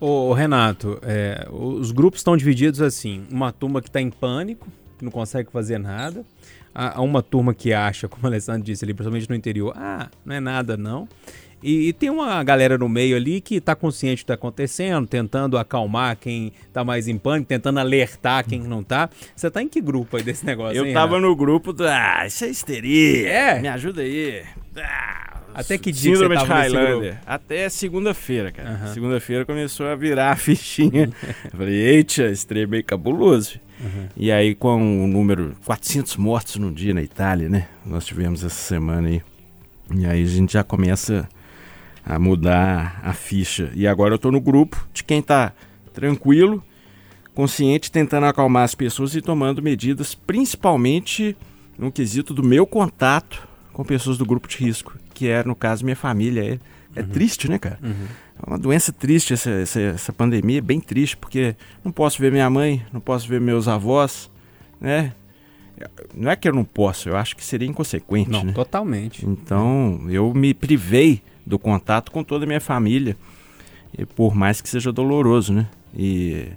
Ô, 0.00 0.32
Renato, 0.32 0.98
é, 1.02 1.46
os 1.50 1.92
grupos 1.92 2.20
estão 2.20 2.36
divididos 2.36 2.80
assim: 2.80 3.26
uma 3.30 3.52
turma 3.52 3.82
que 3.82 3.88
está 3.88 4.00
em 4.00 4.10
pânico, 4.10 4.68
que 4.96 5.04
não 5.04 5.10
consegue 5.10 5.50
fazer 5.50 5.78
nada, 5.78 6.24
há 6.74 7.02
uma 7.02 7.22
turma 7.22 7.52
que 7.52 7.72
acha, 7.72 8.08
como 8.08 8.24
o 8.24 8.26
Alessandro 8.26 8.62
disse 8.62 8.84
ali, 8.84 8.94
principalmente 8.94 9.28
no 9.28 9.34
interior, 9.34 9.72
ah, 9.76 10.08
não 10.24 10.34
é 10.34 10.40
nada 10.40 10.76
não. 10.76 11.08
E, 11.62 11.88
e, 11.88 11.92
tem 11.92 12.08
uma 12.08 12.42
galera 12.44 12.78
no 12.78 12.88
meio 12.88 13.16
ali 13.16 13.40
que 13.40 13.56
está 13.56 13.74
consciente 13.74 14.16
do 14.16 14.18
que 14.18 14.22
está 14.24 14.34
acontecendo, 14.34 15.08
tentando 15.08 15.58
acalmar 15.58 16.16
quem 16.16 16.52
está 16.66 16.84
mais 16.84 17.08
em 17.08 17.18
pânico, 17.18 17.48
tentando 17.48 17.80
alertar 17.80 18.46
quem 18.46 18.60
não 18.60 18.80
está. 18.80 19.10
Você 19.34 19.48
está 19.48 19.62
em 19.62 19.68
que 19.68 19.80
grupo 19.80 20.16
aí 20.16 20.22
desse 20.22 20.46
negócio? 20.46 20.76
Eu 20.76 20.86
hein, 20.86 20.94
tava 20.94 21.16
Renato? 21.16 21.28
no 21.28 21.36
grupo 21.36 21.72
do. 21.72 21.86
Ah, 21.86 22.24
isso 22.26 22.44
é 22.44 22.48
histeria. 22.48 23.28
É? 23.28 23.60
Me 23.60 23.68
ajuda 23.68 24.02
aí. 24.02 24.44
Ah, 24.76 25.40
Até 25.52 25.76
que 25.76 25.90
dia 25.90 26.14
Síndrome 26.14 26.36
você 26.36 26.46
tava 26.46 26.68
de 26.68 26.76
Highlander. 26.76 27.20
Até 27.26 27.68
segunda-feira, 27.68 28.52
cara. 28.52 28.70
Uhum. 28.70 28.94
Segunda-feira 28.94 29.44
começou 29.44 29.86
a 29.86 29.96
virar 29.96 30.30
a 30.30 30.36
fichinha. 30.36 31.10
Eu 31.52 31.58
falei, 31.58 31.74
eita, 31.74 32.24
esse 32.26 32.46
trem 32.46 32.62
é 32.62 32.66
meio 32.66 32.84
cabuloso. 32.84 33.58
Uhum. 33.80 34.08
E 34.16 34.30
aí, 34.30 34.54
com 34.54 34.76
o 34.76 35.04
um 35.04 35.08
número 35.08 35.56
400 35.64 36.16
mortos 36.16 36.56
no 36.56 36.70
dia 36.72 36.94
na 36.94 37.02
Itália, 37.02 37.48
né? 37.48 37.66
Nós 37.84 38.04
tivemos 38.04 38.44
essa 38.44 38.54
semana 38.54 39.08
aí. 39.08 39.22
E 39.96 40.06
aí 40.06 40.22
a 40.22 40.26
gente 40.26 40.52
já 40.52 40.62
começa 40.62 41.28
a 42.08 42.18
mudar 42.18 42.98
a 43.04 43.12
ficha. 43.12 43.70
E 43.74 43.86
agora 43.86 44.14
eu 44.14 44.16
estou 44.16 44.32
no 44.32 44.40
grupo 44.40 44.88
de 44.94 45.04
quem 45.04 45.18
está 45.18 45.52
tranquilo, 45.92 46.64
consciente, 47.34 47.92
tentando 47.92 48.24
acalmar 48.24 48.64
as 48.64 48.74
pessoas 48.74 49.14
e 49.14 49.20
tomando 49.20 49.62
medidas, 49.62 50.14
principalmente 50.14 51.36
no 51.78 51.92
quesito 51.92 52.32
do 52.32 52.42
meu 52.42 52.66
contato 52.66 53.46
com 53.74 53.84
pessoas 53.84 54.16
do 54.16 54.24
grupo 54.24 54.48
de 54.48 54.56
risco, 54.56 54.96
que 55.12 55.28
é, 55.28 55.44
no 55.44 55.54
caso, 55.54 55.84
minha 55.84 55.94
família. 55.94 56.54
É, 56.54 56.58
é 56.96 57.02
uhum. 57.02 57.08
triste, 57.10 57.48
né, 57.48 57.58
cara? 57.58 57.78
Uhum. 57.82 58.06
É 58.42 58.50
uma 58.50 58.58
doença 58.58 58.90
triste 58.90 59.34
essa, 59.34 59.50
essa, 59.50 59.78
essa 59.78 60.12
pandemia, 60.12 60.58
é 60.58 60.62
bem 60.62 60.80
triste, 60.80 61.16
porque 61.16 61.54
não 61.84 61.92
posso 61.92 62.18
ver 62.18 62.32
minha 62.32 62.48
mãe, 62.48 62.82
não 62.90 63.00
posso 63.00 63.28
ver 63.28 63.38
meus 63.38 63.68
avós, 63.68 64.30
né? 64.80 65.12
Não 66.14 66.30
é 66.30 66.34
que 66.34 66.48
eu 66.48 66.54
não 66.54 66.64
posso, 66.64 67.08
eu 67.08 67.16
acho 67.16 67.36
que 67.36 67.44
seria 67.44 67.68
inconsequente. 67.68 68.30
Não, 68.30 68.44
né? 68.44 68.52
totalmente. 68.52 69.24
Então, 69.26 70.06
eu 70.08 70.32
me 70.32 70.54
privei 70.54 71.22
do 71.48 71.58
contato 71.58 72.12
com 72.12 72.22
toda 72.22 72.44
a 72.44 72.46
minha 72.46 72.60
família, 72.60 73.16
por 74.14 74.34
mais 74.34 74.60
que 74.60 74.68
seja 74.68 74.92
doloroso, 74.92 75.52
né? 75.52 75.66
E 75.96 76.52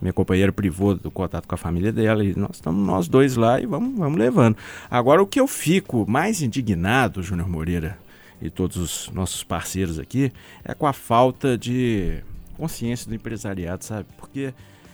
minha 0.00 0.12
companheira 0.12 0.52
privou 0.52 0.94
do 0.94 1.10
contato 1.10 1.46
com 1.46 1.54
a 1.54 1.58
família 1.58 1.92
dela 1.92 2.24
e 2.24 2.34
nós 2.36 2.52
estamos 2.54 2.86
nós 2.86 3.08
dois 3.08 3.36
lá 3.36 3.60
e 3.60 3.66
vamos, 3.66 3.98
vamos 3.98 4.18
levando. 4.18 4.56
Agora, 4.90 5.22
o 5.22 5.26
que 5.26 5.40
eu 5.40 5.46
fico 5.46 6.08
mais 6.08 6.40
indignado, 6.40 7.22
Júnior 7.22 7.48
Moreira 7.48 7.98
e 8.40 8.48
todos 8.48 8.76
os 8.76 9.10
nossos 9.12 9.44
parceiros 9.44 9.98
aqui, 9.98 10.32
é 10.64 10.74
com 10.74 10.86
a 10.86 10.92
falta 10.92 11.58
de 11.58 12.22
consciência 12.56 13.08
do 13.08 13.14
empresariado, 13.14 13.84
sabe? 13.84 14.06
Porque, 14.16 14.52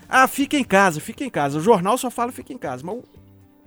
ah, 0.08 0.26
fica 0.26 0.58
em 0.58 0.64
casa, 0.64 1.00
fica 1.00 1.24
em 1.24 1.30
casa. 1.30 1.58
O 1.58 1.62
jornal 1.62 1.96
só 1.96 2.10
fala 2.10 2.32
fica 2.32 2.52
em 2.52 2.58
casa, 2.58 2.82
mas 2.84 2.96
o, 2.96 3.04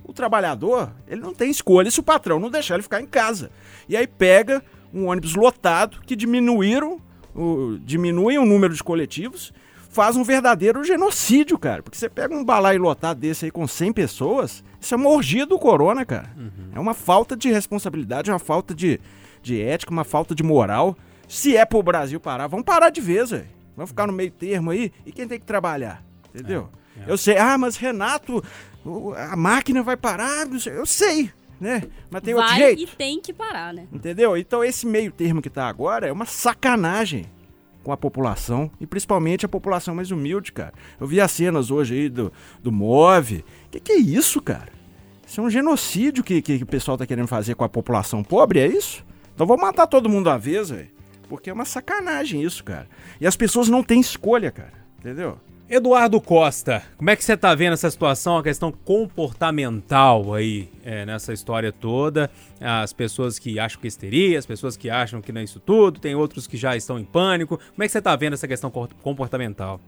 o 0.03 0.13
trabalhador, 0.13 0.91
ele 1.07 1.21
não 1.21 1.33
tem 1.33 1.49
escolha 1.49 1.89
se 1.89 1.99
o 1.99 2.03
patrão 2.03 2.39
não 2.39 2.49
deixar 2.49 2.75
ele 2.75 2.83
ficar 2.83 3.01
em 3.01 3.07
casa. 3.07 3.49
E 3.89 3.97
aí 3.97 4.05
pega 4.05 4.63
um 4.93 5.07
ônibus 5.07 5.35
lotado 5.35 5.99
que 6.05 6.15
diminuíram, 6.15 6.99
o, 7.35 7.77
diminuem 7.83 8.37
o 8.37 8.45
número 8.45 8.73
de 8.73 8.83
coletivos 8.83 9.53
faz 9.91 10.15
um 10.15 10.23
verdadeiro 10.23 10.83
genocídio, 10.83 11.59
cara. 11.59 11.83
Porque 11.83 11.97
você 11.97 12.09
pega 12.09 12.33
um 12.33 12.43
balaio 12.43 12.81
lotado 12.81 13.19
desse 13.19 13.45
aí 13.45 13.51
com 13.51 13.67
100 13.67 13.93
pessoas, 13.93 14.63
isso 14.79 14.93
é 14.93 14.97
uma 14.97 15.09
orgia 15.09 15.45
do 15.45 15.59
corona, 15.59 16.05
cara. 16.05 16.31
Uhum. 16.37 16.71
É 16.73 16.79
uma 16.79 16.93
falta 16.93 17.35
de 17.35 17.51
responsabilidade, 17.51 18.31
uma 18.31 18.39
falta 18.39 18.73
de, 18.73 18.99
de 19.43 19.61
ética, 19.61 19.91
uma 19.91 20.05
falta 20.05 20.33
de 20.33 20.43
moral. 20.43 20.97
Se 21.27 21.55
é 21.55 21.65
pro 21.65 21.83
Brasil 21.83 22.19
parar, 22.19 22.47
vamos 22.47 22.65
parar 22.65 22.89
de 22.89 23.01
vez, 23.01 23.31
velho. 23.31 23.47
Vamos 23.75 23.91
ficar 23.91 24.07
no 24.07 24.13
meio 24.13 24.31
termo 24.31 24.71
aí. 24.71 24.91
E 25.05 25.11
quem 25.11 25.27
tem 25.27 25.39
que 25.39 25.45
trabalhar? 25.45 26.03
Entendeu? 26.33 26.69
É, 26.97 27.09
é. 27.09 27.11
Eu 27.11 27.17
sei, 27.17 27.37
ah, 27.37 27.57
mas 27.57 27.75
Renato, 27.75 28.43
a 29.29 29.35
máquina 29.35 29.83
vai 29.83 29.97
parar, 29.97 30.47
eu 30.65 30.85
sei, 30.85 31.31
né? 31.61 31.83
Mas 32.09 32.23
tem 32.23 32.33
vai 32.33 32.43
outro 32.43 32.57
jeito. 32.57 32.81
e 32.81 32.87
tem 32.87 33.21
que 33.21 33.31
parar, 33.31 33.71
né? 33.71 33.87
Entendeu? 33.93 34.35
Então 34.35 34.63
esse 34.63 34.87
meio 34.87 35.11
termo 35.11 35.41
que 35.41 35.49
tá 35.49 35.67
agora 35.67 36.07
é 36.07 36.11
uma 36.11 36.25
sacanagem 36.25 37.27
com 37.83 37.91
a 37.91 37.97
população 37.97 38.69
e 38.79 38.87
principalmente 38.87 39.45
a 39.45 39.49
população 39.49 39.93
mais 39.93 40.09
humilde, 40.09 40.51
cara. 40.51 40.73
Eu 40.99 41.05
vi 41.05 41.21
as 41.21 41.31
cenas 41.31 41.69
hoje 41.69 41.93
aí 41.93 42.09
do, 42.09 42.33
do 42.61 42.71
MOVE. 42.71 43.45
Que 43.69 43.79
que 43.79 43.91
é 43.91 43.97
isso, 43.97 44.41
cara? 44.41 44.69
Isso 45.25 45.39
é 45.39 45.43
um 45.43 45.49
genocídio 45.49 46.23
que, 46.23 46.41
que, 46.41 46.57
que 46.57 46.63
o 46.63 46.67
pessoal 46.67 46.97
tá 46.97 47.05
querendo 47.05 47.27
fazer 47.27 47.53
com 47.53 47.63
a 47.63 47.69
população 47.69 48.23
pobre, 48.23 48.59
é 48.59 48.67
isso? 48.67 49.05
Então 49.33 49.45
vou 49.45 49.57
matar 49.57 49.85
todo 49.85 50.09
mundo 50.09 50.29
à 50.29 50.37
vez, 50.37 50.71
velho. 50.71 50.89
Porque 51.29 51.49
é 51.49 51.53
uma 51.53 51.63
sacanagem 51.63 52.43
isso, 52.43 52.63
cara. 52.63 52.89
E 53.19 53.25
as 53.25 53.37
pessoas 53.37 53.69
não 53.69 53.83
têm 53.83 54.01
escolha, 54.01 54.51
cara. 54.51 54.73
Entendeu? 54.99 55.39
Eduardo 55.71 56.19
Costa, 56.19 56.83
como 56.97 57.09
é 57.09 57.15
que 57.15 57.23
você 57.23 57.31
está 57.31 57.55
vendo 57.55 57.71
essa 57.71 57.89
situação, 57.89 58.37
a 58.37 58.43
questão 58.43 58.73
comportamental 58.73 60.33
aí 60.33 60.67
é, 60.83 61.05
nessa 61.05 61.31
história 61.31 61.71
toda? 61.71 62.29
As 62.59 62.91
pessoas 62.91 63.39
que 63.39 63.57
acham 63.57 63.79
que 63.79 63.87
é 63.87 63.89
histeria, 63.89 64.37
as 64.37 64.45
pessoas 64.45 64.75
que 64.75 64.89
acham 64.89 65.21
que 65.21 65.31
não 65.31 65.39
é 65.39 65.45
isso 65.45 65.61
tudo, 65.61 65.97
tem 65.97 66.13
outros 66.13 66.45
que 66.45 66.57
já 66.57 66.75
estão 66.75 66.99
em 66.99 67.05
pânico. 67.05 67.57
Como 67.57 67.83
é 67.83 67.85
que 67.85 67.91
você 67.93 67.99
está 67.99 68.13
vendo 68.17 68.33
essa 68.33 68.49
questão 68.49 68.69
comportamental? 68.69 69.79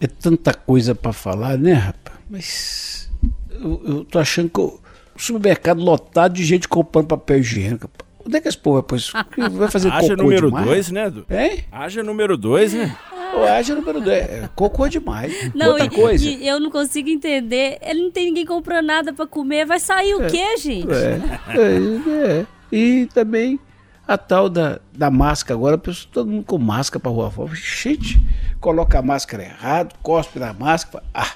É 0.00 0.06
tanta 0.06 0.54
coisa 0.54 0.94
para 0.94 1.12
falar, 1.12 1.58
né, 1.58 1.72
rapaz? 1.72 2.18
Mas 2.30 3.10
eu, 3.50 3.82
eu 3.84 4.04
tô 4.04 4.20
achando 4.20 4.48
que 4.48 4.60
o 4.60 4.78
supermercado 5.16 5.82
lotado 5.82 6.34
de 6.34 6.44
gente 6.44 6.68
comprando 6.68 7.08
papel 7.08 7.38
higiênico. 7.40 7.90
Onde 8.24 8.36
é 8.36 8.40
que 8.40 8.46
esse 8.46 8.58
povo 8.58 8.86
vai, 8.88 9.50
vai 9.50 9.68
fazer 9.68 9.90
Haja 9.90 10.10
cocô 10.10 10.22
número 10.22 10.46
demais? 10.46 10.66
dois, 10.66 10.90
né, 10.92 11.06
Edu? 11.08 11.26
Hein? 11.28 11.64
Haja 11.72 12.04
número 12.04 12.36
dois, 12.36 12.72
né? 12.72 12.96
O 13.32 13.74
número 13.74 14.00
2. 14.00 14.08
É, 14.08 14.48
cocô 14.54 14.88
demais. 14.88 15.50
Não, 15.54 15.70
Outra 15.70 15.86
e, 15.86 15.90
coisa. 15.90 16.28
e 16.28 16.46
eu 16.46 16.60
não 16.60 16.70
consigo 16.70 17.08
entender. 17.08 17.78
Ele 17.80 18.02
não 18.02 18.10
tem 18.10 18.26
ninguém 18.26 18.44
comprando 18.44 18.86
nada 18.86 19.12
pra 19.12 19.26
comer. 19.26 19.64
Vai 19.64 19.80
sair 19.80 20.14
o 20.14 20.26
quê, 20.26 20.56
gente? 20.58 20.88
É, 20.92 21.20
é, 21.58 22.40
é. 22.40 22.46
E 22.70 23.06
também 23.12 23.58
a 24.06 24.18
tal 24.18 24.48
da, 24.48 24.80
da 24.92 25.10
máscara 25.10 25.56
agora, 25.58 25.78
pessoa, 25.78 26.10
todo 26.12 26.30
mundo 26.30 26.44
com 26.44 26.58
máscara 26.58 27.00
pra 27.00 27.10
rua 27.10 27.30
fora. 27.30 27.54
Gente, 27.54 28.20
coloca 28.60 28.98
a 28.98 29.02
máscara 29.02 29.42
errado, 29.44 29.94
cospe 30.02 30.38
na 30.38 30.52
máscara. 30.52 31.04
Ah! 31.14 31.34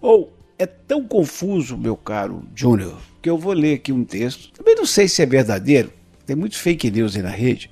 Ou 0.00 0.32
é 0.58 0.66
tão 0.66 1.06
confuso, 1.06 1.76
meu 1.76 1.96
caro 1.96 2.42
Júnior, 2.54 2.98
que 3.20 3.28
eu 3.28 3.36
vou 3.36 3.52
ler 3.52 3.74
aqui 3.74 3.92
um 3.92 4.04
texto. 4.04 4.52
Também 4.52 4.74
não 4.74 4.86
sei 4.86 5.08
se 5.08 5.22
é 5.22 5.26
verdadeiro. 5.26 5.92
Tem 6.24 6.36
muitos 6.36 6.58
fake 6.58 6.90
news 6.90 7.16
aí 7.16 7.22
na 7.22 7.30
rede. 7.30 7.70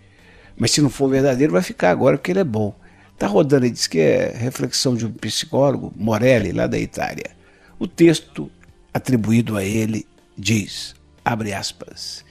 Mas 0.57 0.71
se 0.71 0.81
não 0.81 0.89
for 0.89 1.09
verdadeiro, 1.09 1.53
vai 1.53 1.63
ficar 1.63 1.91
agora 1.91 2.17
porque 2.17 2.33
ele 2.33 2.41
é 2.41 2.45
bom. 2.45 2.75
Está 3.17 3.29
rodando 3.29 3.65
e 3.65 3.71
diz 3.71 3.87
que 3.87 3.99
é 3.99 4.31
reflexão 4.37 4.95
de 4.95 5.07
um 5.07 5.11
psicólogo, 5.11 5.91
Morelli, 5.97 6.53
lá 6.53 6.67
da 6.67 6.79
Itália. 6.79 7.31
O 7.79 7.87
texto 7.87 8.51
atribuído 8.93 9.57
a 9.57 9.65
ele 9.65 10.07
diz, 10.37 10.95
abre 11.25 11.55
aspas, 11.55 12.23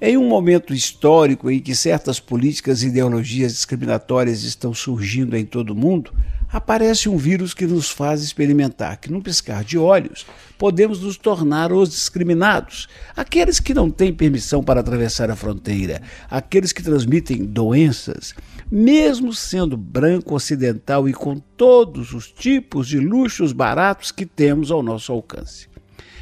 em 0.00 0.16
um 0.16 0.28
momento 0.28 0.74
histórico 0.74 1.48
em 1.48 1.60
que 1.60 1.72
certas 1.72 2.18
políticas 2.18 2.82
e 2.82 2.88
ideologias 2.88 3.52
discriminatórias 3.52 4.42
estão 4.42 4.74
surgindo 4.74 5.36
em 5.36 5.44
todo 5.44 5.70
o 5.70 5.76
mundo, 5.76 6.12
aparece 6.52 7.08
um 7.08 7.16
vírus 7.16 7.54
que 7.54 7.66
nos 7.66 7.88
faz 7.88 8.20
experimentar 8.20 8.96
que, 8.96 9.12
num 9.12 9.20
piscar 9.20 9.62
de 9.62 9.78
olhos, 9.78 10.26
podemos 10.56 11.00
nos 11.00 11.16
tornar 11.16 11.72
os 11.72 11.90
discriminados, 11.90 12.88
aqueles 13.16 13.60
que 13.60 13.74
não 13.74 13.90
têm 13.90 14.12
permissão 14.12 14.64
para 14.64 14.80
atravessar 14.80 15.30
a 15.30 15.36
fronteira, 15.36 16.02
aqueles 16.28 16.72
que 16.72 16.82
transmitem 16.82 17.44
doenças, 17.44 18.34
mesmo 18.70 19.32
sendo 19.32 19.76
branco 19.76 20.34
ocidental 20.34 21.08
e 21.08 21.12
com 21.12 21.38
todos 21.38 22.12
os 22.12 22.30
tipos 22.30 22.86
de 22.86 22.98
luxos 22.98 23.52
baratos 23.52 24.12
que 24.12 24.26
temos 24.26 24.70
ao 24.70 24.82
nosso 24.82 25.12
alcance. 25.12 25.68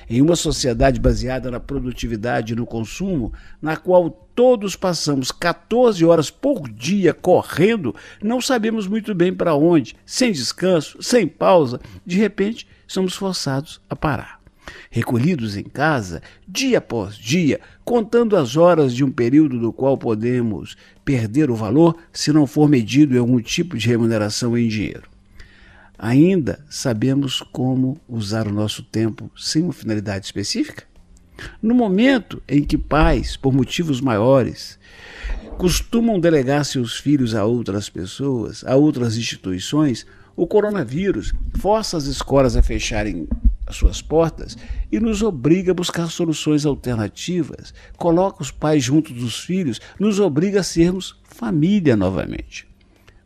Em 0.09 0.23
uma 0.23 0.37
sociedade 0.37 1.01
baseada 1.01 1.51
na 1.51 1.59
produtividade 1.59 2.53
e 2.53 2.57
no 2.57 2.65
consumo, 2.65 3.33
na 3.61 3.77
qual 3.77 4.09
todos 4.09 4.77
passamos 4.77 5.33
14 5.33 6.05
horas 6.05 6.31
por 6.31 6.69
dia 6.69 7.13
correndo, 7.13 7.93
não 8.23 8.41
sabemos 8.41 8.87
muito 8.87 9.13
bem 9.15 9.35
para 9.35 9.57
onde, 9.57 9.97
sem 10.05 10.31
descanso, 10.31 11.03
sem 11.03 11.27
pausa, 11.27 11.81
de 12.05 12.17
repente 12.19 12.69
somos 12.87 13.17
forçados 13.17 13.81
a 13.91 13.97
parar. 13.97 14.46
Recolhidos 14.91 15.57
em 15.57 15.65
casa, 15.65 16.23
dia 16.47 16.79
após 16.79 17.17
dia, 17.17 17.61
contando 17.85 18.37
as 18.37 18.57
horas 18.57 18.95
de 18.95 19.05
um 19.05 19.11
período 19.11 19.59
do 19.59 19.73
qual 19.73 19.97
podemos 19.97 20.77
perder 21.05 21.51
o 21.51 21.57
valor 21.57 21.97
se 22.13 22.33
não 22.33 22.47
for 22.47 22.69
medido 22.69 23.15
em 23.15 23.19
algum 23.19 23.41
tipo 23.41 23.77
de 23.77 23.89
remuneração 23.89 24.57
em 24.57 24.69
dinheiro. 24.69 25.09
Ainda 25.99 26.65
sabemos 26.69 27.41
como 27.41 27.99
usar 28.09 28.47
o 28.47 28.53
nosso 28.53 28.83
tempo 28.83 29.31
sem 29.37 29.63
uma 29.63 29.73
finalidade 29.73 30.27
específica? 30.27 30.85
No 31.63 31.75
momento 31.75 32.43
em 32.49 32.63
que 32.63 32.77
pais, 32.77 33.37
por 33.37 33.53
motivos 33.53 34.01
maiores, 34.01 34.79
costumam 35.57 36.21
delegar 36.21 36.65
seus 36.65 36.99
filhos 36.99 37.35
a 37.35 37.45
outras 37.45 37.89
pessoas, 37.89 38.63
a 38.65 38.75
outras 38.77 39.17
instituições, 39.17 40.07
o 40.35 40.47
coronavírus 40.47 41.33
força 41.59 41.97
as 41.97 42.05
escolas 42.05 42.57
a 42.57 42.63
fecharem 42.63 43.27
as 43.67 43.77
suas 43.77 44.01
portas 44.01 44.57
e 44.91 45.01
nos 45.01 45.23
obriga 45.23 45.73
a 45.73 45.75
buscar 45.75 46.09
soluções 46.09 46.65
alternativas, 46.65 47.75
coloca 47.97 48.43
os 48.43 48.51
pais 48.51 48.85
junto 48.85 49.13
dos 49.13 49.41
filhos, 49.41 49.81
nos 49.99 50.21
obriga 50.21 50.61
a 50.61 50.63
sermos 50.63 51.21
família 51.25 51.97
novamente. 51.97 52.69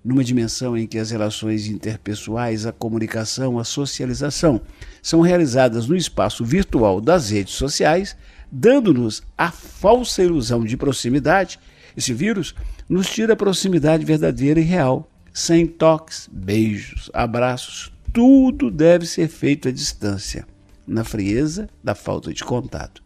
Numa 0.02 0.24
dimensão 0.24 0.78
em 0.78 0.86
que 0.86 0.98
as 0.98 1.10
relações 1.10 1.66
interpessoais, 1.66 2.64
a 2.64 2.72
comunicação, 2.72 3.58
a 3.58 3.64
socialização 3.64 4.62
são 5.02 5.20
realizadas 5.20 5.86
no 5.86 5.94
espaço 5.94 6.42
virtual 6.42 7.02
das 7.02 7.28
redes 7.28 7.52
sociais, 7.52 8.16
dando-nos 8.50 9.22
a 9.36 9.50
falsa 9.50 10.22
ilusão 10.22 10.64
de 10.64 10.76
proximidade, 10.76 11.58
esse 11.94 12.14
vírus 12.14 12.54
nos 12.88 13.10
tira 13.10 13.34
a 13.34 13.36
proximidade 13.36 14.04
verdadeira 14.04 14.58
e 14.58 14.64
real, 14.64 15.10
sem 15.34 15.66
toques, 15.66 16.30
beijos, 16.32 17.10
abraços, 17.12 17.92
tudo 18.12 18.70
deve 18.70 19.06
ser 19.06 19.28
feito 19.28 19.68
à 19.68 19.72
distância, 19.72 20.46
na 20.86 21.04
frieza 21.04 21.68
da 21.82 21.94
falta 21.94 22.32
de 22.32 22.44
contato. 22.44 23.02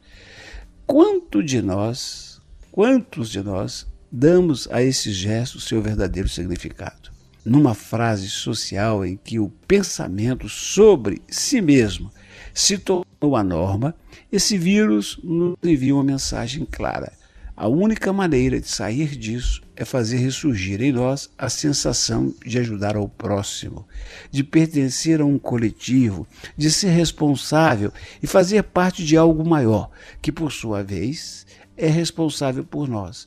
Quanto 0.87 1.43
de 1.43 1.61
nós, 1.61 2.41
quantos 2.73 3.31
de 3.31 3.43
nós 3.43 3.87
damos 4.11 4.69
a 4.71 4.83
esses 4.83 5.15
gestos 5.15 5.65
seu 5.65 5.83
verdadeiro 5.83 6.29
significado? 6.29 7.13
Numa 7.45 7.75
frase 7.75 8.29
social 8.29 9.05
em 9.05 9.17
que 9.17 9.39
o 9.39 9.51
pensamento 9.69 10.49
sobre 10.49 11.21
si 11.29 11.61
mesmo 11.61 12.11
se 12.55 12.79
tornou 12.79 13.37
a 13.37 13.45
norma, 13.45 13.95
esse 14.33 14.57
vírus 14.57 15.21
nos 15.23 15.57
envia 15.63 15.95
uma 15.95 16.05
mensagem 16.05 16.65
clara 16.65 17.13
a 17.57 17.69
única 17.69 18.13
maneira 18.13 18.61
de 18.61 18.69
sair 18.69 19.17
disso 19.17 19.63
é 19.77 19.85
fazer 19.85 20.19
ressurgir 20.19 20.81
em 20.81 20.93
nós 20.93 21.31
a 21.37 21.49
sensação 21.49 22.35
de 22.45 22.59
ajudar 22.59 22.97
ao 22.97 23.09
próximo, 23.09 23.87
de 24.31 24.45
pertencer 24.45 25.21
a 25.21 25.25
um 25.25 25.39
coletivo, 25.39 26.27
de 26.57 26.71
ser 26.71 26.91
responsável 26.91 27.93
e 28.23 28.27
fazer 28.27 28.63
parte 28.63 29.05
de 29.05 29.17
algo 29.17 29.45
maior, 29.45 29.91
que 30.23 30.33
por 30.33 30.53
sua 30.53 30.83
vez 30.83 31.47
é 31.77 31.89
responsável 31.89 32.65
por 32.65 32.89
nós. 32.89 33.27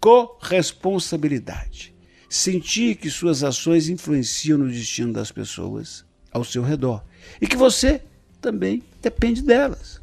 Corresponsabilidade. 0.00 1.94
Sentir 2.28 2.96
que 2.96 3.10
suas 3.10 3.44
ações 3.44 3.88
influenciam 3.88 4.58
no 4.58 4.68
destino 4.68 5.12
das 5.12 5.30
pessoas 5.30 6.04
ao 6.32 6.42
seu 6.42 6.62
redor 6.62 7.04
e 7.40 7.46
que 7.46 7.56
você 7.56 8.02
também 8.40 8.82
depende 9.00 9.42
delas. 9.42 10.01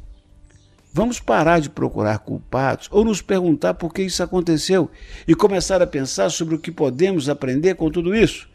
Vamos 0.92 1.20
parar 1.20 1.60
de 1.60 1.70
procurar 1.70 2.18
culpados 2.18 2.88
ou 2.90 3.04
nos 3.04 3.22
perguntar 3.22 3.74
por 3.74 3.94
que 3.94 4.02
isso 4.02 4.22
aconteceu 4.22 4.90
e 5.26 5.34
começar 5.34 5.80
a 5.80 5.86
pensar 5.86 6.30
sobre 6.30 6.56
o 6.56 6.58
que 6.58 6.72
podemos 6.72 7.28
aprender 7.28 7.76
com 7.76 7.90
tudo 7.90 8.14
isso. 8.14 8.48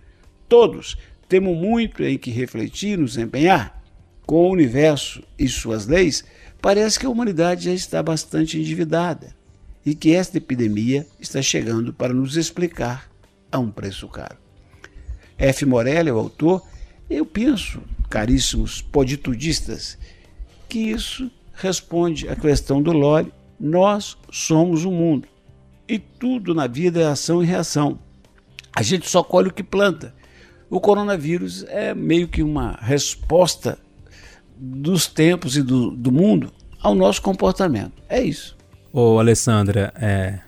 Todos 0.49 0.97
temos 1.29 1.57
muito 1.57 2.03
em 2.03 2.17
que 2.17 2.31
refletir, 2.31 2.97
nos 2.97 3.17
empenhar 3.17 3.81
com 4.25 4.47
o 4.47 4.51
universo 4.51 5.23
e 5.37 5.47
suas 5.47 5.87
leis, 5.87 6.25
parece 6.61 6.99
que 6.99 7.05
a 7.05 7.09
humanidade 7.09 7.65
já 7.65 7.73
está 7.73 8.01
bastante 8.01 8.59
endividada 8.59 9.35
e 9.85 9.93
que 9.93 10.13
esta 10.13 10.37
epidemia 10.37 11.07
está 11.19 11.41
chegando 11.41 11.93
para 11.93 12.13
nos 12.13 12.35
explicar 12.35 13.09
a 13.51 13.59
um 13.59 13.71
preço 13.71 14.07
caro. 14.07 14.37
F. 15.37 15.65
Morelli, 15.65 16.11
o 16.11 16.17
autor, 16.17 16.63
eu 17.09 17.25
penso, 17.25 17.81
caríssimos 18.09 18.81
poditudistas, 18.81 19.97
que 20.67 20.79
isso 20.79 21.29
responde 21.55 22.27
à 22.29 22.35
questão 22.35 22.81
do 22.81 22.91
Lore. 22.91 23.31
Nós 23.59 24.17
somos 24.31 24.85
o 24.85 24.91
mundo. 24.91 25.27
E 25.87 25.99
tudo 25.99 26.53
na 26.53 26.67
vida 26.67 27.01
é 27.01 27.05
ação 27.05 27.43
e 27.43 27.45
reação. 27.45 27.99
A 28.75 28.81
gente 28.81 29.09
só 29.09 29.23
colhe 29.23 29.49
o 29.49 29.53
que 29.53 29.63
planta. 29.63 30.13
O 30.69 30.79
coronavírus 30.79 31.63
é 31.69 31.93
meio 31.93 32.27
que 32.27 32.43
uma 32.43 32.77
resposta 32.81 33.77
dos 34.57 35.07
tempos 35.07 35.55
e 35.55 35.61
do, 35.61 35.91
do 35.91 36.11
mundo 36.11 36.51
ao 36.81 36.95
nosso 36.95 37.21
comportamento. 37.21 38.01
É 38.09 38.21
isso. 38.21 38.55
Ô, 38.91 39.19
Alessandra, 39.19 39.93
é, 39.95 40.39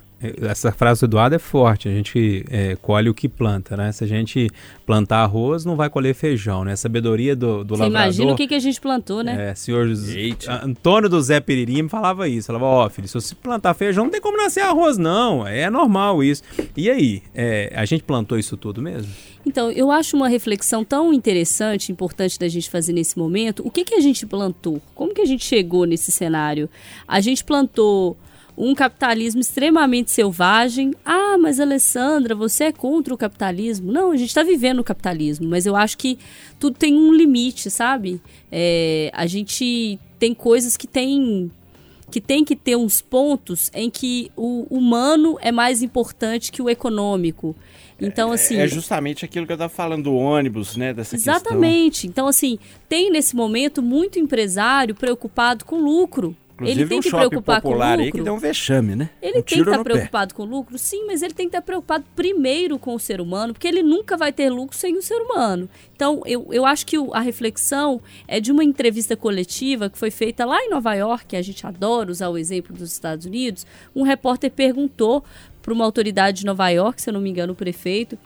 essa 0.42 0.72
frase 0.72 1.02
do 1.02 1.06
Eduardo 1.06 1.36
é 1.36 1.40
forte. 1.40 1.88
A 1.88 1.92
gente 1.92 2.44
é, 2.50 2.76
colhe 2.76 3.10
o 3.10 3.14
que 3.14 3.30
planta, 3.30 3.78
né? 3.78 3.92
Se 3.92 4.04
a 4.04 4.08
gente 4.08 4.50
plantar 4.86 5.20
arroz, 5.20 5.64
não 5.64 5.76
vai 5.76 5.90
colher 5.90 6.16
feijão, 6.16 6.64
né? 6.64 6.74
A 6.74 6.78
sabedoria 6.78 7.36
do, 7.36 7.64
do 7.64 7.76
Você 7.76 7.84
lavrador. 7.84 8.06
imagina 8.06 8.32
o 8.34 8.36
que, 8.36 8.48
que 8.48 8.56
a 8.56 8.60
gente 8.60 8.82
plantou, 8.82 9.24
né? 9.24 9.50
É, 9.52 9.56
senhor 9.56 9.88
José- 9.88 10.36
Antônio 10.64 11.10
do 11.10 11.22
Zé 11.22 11.40
Peririm 11.40 11.84
me 11.84 11.90
falava 11.90 12.28
isso. 12.28 12.48
Falava, 12.48 12.66
ó, 12.66 12.90
filho, 12.90 13.08
se 13.08 13.14
você 13.14 13.36
plantar 13.36 13.74
feijão, 13.74 14.06
não 14.06 14.12
tem 14.12 14.22
como 14.22 14.38
nascer 14.38 14.62
arroz, 14.62 14.98
não. 14.98 15.46
É 15.48 15.70
normal 15.70 16.24
isso. 16.24 16.42
E 16.76 16.90
aí, 16.90 17.22
é, 17.36 17.72
a 17.76 17.86
gente 17.86 18.04
plantou 18.04 18.38
isso 18.40 18.58
tudo 18.58 18.82
mesmo? 18.82 19.12
Então, 19.46 19.72
eu 19.72 19.90
acho 19.92 20.18
uma 20.18 20.28
reflexão 20.28 20.84
tão 20.84 21.14
interessante, 21.14 21.92
importante 21.92 22.38
da 22.38 22.48
gente 22.50 22.70
fazer 22.70 22.92
nesse 22.92 23.18
momento. 23.18 23.62
O 23.66 23.72
que, 23.72 23.86
que 23.86 23.96
a 23.96 24.00
gente 24.02 24.26
plantou? 24.26 24.82
Como 24.94 25.14
que 25.14 25.22
a 25.22 25.26
gente 25.26 25.46
chegou 25.46 25.86
nesse 25.86 26.12
cenário? 26.12 26.70
A 27.08 27.22
gente 27.22 27.44
plantou 27.46 28.18
um 28.58 28.74
capitalismo 28.74 29.40
extremamente 29.40 30.10
selvagem. 30.10 30.94
Ah, 31.06 31.38
mas 31.38 31.60
Alessandra, 31.60 32.34
você 32.34 32.66
é 32.66 32.72
contra 32.72 33.14
o 33.14 33.18
capitalismo? 33.18 33.92
Não, 33.92 34.12
a 34.12 34.18
gente 34.18 34.30
está 34.30 34.42
vivendo 34.42 34.80
o 34.80 34.84
capitalismo, 34.84 35.48
mas 35.48 35.66
eu 35.66 35.76
acho 35.76 35.98
que 35.98 36.18
tudo 36.60 36.76
tem 36.76 36.96
um 36.96 37.14
limite, 37.14 37.70
sabe? 37.70 38.20
É, 38.52 39.12
a 39.14 39.28
gente 39.28 40.00
tem 40.18 40.34
coisas 40.34 40.76
que 40.76 40.88
tem 40.88 41.52
que 42.10 42.22
tem 42.22 42.46
que 42.46 42.56
ter 42.56 42.78
uns 42.78 43.02
pontos 43.02 43.70
em 43.74 43.90
que 43.90 44.32
o 44.36 44.66
humano 44.70 45.38
é 45.42 45.52
mais 45.52 45.84
importante 45.84 46.54
que 46.54 46.62
o 46.62 46.70
econômico. 46.70 47.54
Então, 48.00 48.32
assim. 48.32 48.58
É 48.58 48.68
justamente 48.68 49.26
aquilo 49.26 49.46
que 49.46 49.52
eu 49.52 49.56
estava 49.56 49.74
falando 49.74 50.06
do 50.06 50.16
ônibus, 50.16 50.78
né? 50.78 50.94
Dessa 50.94 51.16
Exatamente. 51.16 52.08
Então, 52.08 52.26
assim, 52.26 52.58
tem 52.88 53.12
nesse 53.12 53.36
momento 53.36 53.82
muito 53.82 54.20
empresário 54.20 54.96
preocupado 54.96 55.66
com 55.66 55.82
lucro. 55.82 56.36
Inclusive 56.58 56.82
ele 56.82 56.90
tem 56.90 56.98
um 56.98 57.02
que 57.02 57.10
preocupar 57.12 57.62
com 57.62 57.70
aí 57.82 58.06
lucro. 58.06 58.18
que 58.20 58.24
deu 58.24 58.34
um 58.34 58.40
vexame, 58.40 58.96
né? 58.96 59.10
Ele 59.22 59.40
um 59.40 59.42
tem 59.44 59.44
que 59.44 59.60
estar 59.60 59.78
no 59.78 59.84
pé. 59.84 59.92
preocupado 59.94 60.34
com 60.34 60.44
lucro, 60.44 60.78
sim, 60.78 61.06
mas 61.06 61.22
ele 61.22 61.34
tem 61.34 61.46
que 61.46 61.50
estar 61.56 61.62
preocupado 61.62 62.04
primeiro 62.16 62.80
com 62.80 62.96
o 62.96 63.00
ser 63.00 63.22
humano, 63.22 63.54
porque 63.54 63.68
ele 63.68 63.84
nunca 63.84 64.18
vai 64.18 64.34
ter 64.34 64.50
lucro 64.50 64.76
sem 64.76 64.98
o 64.98 65.02
ser 65.02 65.18
humano. 65.22 65.70
Então, 65.96 66.22
eu, 66.26 66.48
eu 66.52 66.66
acho 66.66 66.86
que 66.86 66.98
o- 66.98 67.14
a 67.14 67.20
reflexão 67.20 68.02
é 68.28 68.40
de 68.40 68.52
uma 68.52 68.64
entrevista 68.64 69.16
coletiva 69.16 69.90
que 69.90 69.98
foi 70.00 70.10
feita 70.10 70.46
lá 70.46 70.60
em 70.64 70.70
Nova 70.70 70.94
York, 70.96 71.36
a 71.36 71.42
gente 71.42 71.66
adora 71.68 72.10
usar 72.12 72.30
o 72.30 72.38
exemplo 72.38 72.76
dos 72.76 72.92
Estados 72.92 73.26
Unidos. 73.28 73.66
Um 73.96 74.02
repórter 74.02 74.50
perguntou 74.52 75.24
para 75.62 75.74
uma 75.74 75.86
autoridade 75.86 76.40
de 76.40 76.46
Nova 76.46 76.70
York, 76.70 77.02
se 77.02 77.10
eu 77.10 77.14
não 77.14 77.22
me 77.22 77.30
engano, 77.30 77.54
o 77.54 77.56
prefeito, 77.56 78.18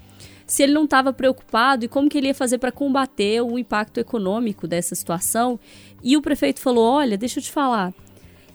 se 0.45 0.63
ele 0.63 0.73
não 0.73 0.83
estava 0.85 1.11
preocupado 1.13 1.85
e 1.85 1.87
como 1.87 2.09
que 2.09 2.17
ele 2.17 2.27
ia 2.27 2.35
fazer 2.35 2.57
para 2.59 2.71
combater 2.71 3.41
o 3.41 3.57
impacto 3.57 3.99
econômico 3.99 4.67
dessa 4.67 4.93
situação. 4.95 5.59
E 6.03 6.15
o 6.17 6.21
prefeito 6.21 6.59
falou: 6.59 6.83
Olha, 6.85 7.17
deixa 7.17 7.39
eu 7.39 7.43
te 7.43 7.51
falar, 7.51 7.93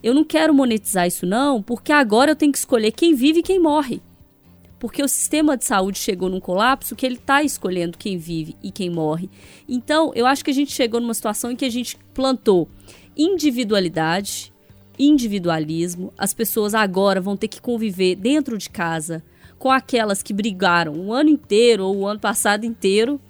eu 0.07 0.14
não 0.14 0.22
quero 0.22 0.54
monetizar 0.54 1.04
isso 1.09 1.26
não, 1.26 1.61
porque 1.61 1.90
agora 1.90 2.30
eu 2.30 2.36
tenho 2.36 2.52
que 2.52 2.59
escolher 2.59 2.92
quem 2.92 3.12
vive 3.12 3.40
e 3.40 3.42
quem 3.42 3.59
morre. 3.59 4.00
Porque 4.78 5.02
o 5.02 5.09
sistema 5.09 5.57
de 5.57 5.64
saúde 5.64 5.98
chegou 5.98 6.28
num 6.28 6.38
colapso 6.38 6.94
que 6.94 7.04
ele 7.04 7.16
está 7.16 7.42
escolhendo 7.42 7.98
quem 7.98 8.16
vive 8.16 8.54
e 8.62 8.70
quem 8.70 8.88
morre. 8.88 9.28
Então, 9.68 10.12
eu 10.14 10.24
acho 10.24 10.44
que 10.44 10.50
a 10.52 10.54
gente 10.54 10.70
chegou 10.70 11.00
numa 11.00 11.12
situação 11.12 11.50
em 11.50 11.57
que 11.57 11.64
a 11.64 11.68
gente 11.68 11.98
plantou 12.14 12.68
individualidade, 13.16 14.52
individualismo. 14.96 16.12
As 16.16 16.32
pessoas 16.32 16.72
agora 16.72 17.20
vão 17.20 17.36
ter 17.36 17.48
que 17.48 17.61
conviver 17.61 18.14
dentro 18.14 18.57
de 18.57 18.70
casa 18.70 19.24
com 19.59 19.72
aquelas 19.72 20.22
que 20.22 20.32
brigaram 20.32 20.94
o 20.94 21.12
ano 21.12 21.30
inteiro 21.30 21.84
ou 21.84 21.96
o 21.96 22.07
ano 22.07 22.20
passado 22.20 22.64
inteiro. 22.64 23.20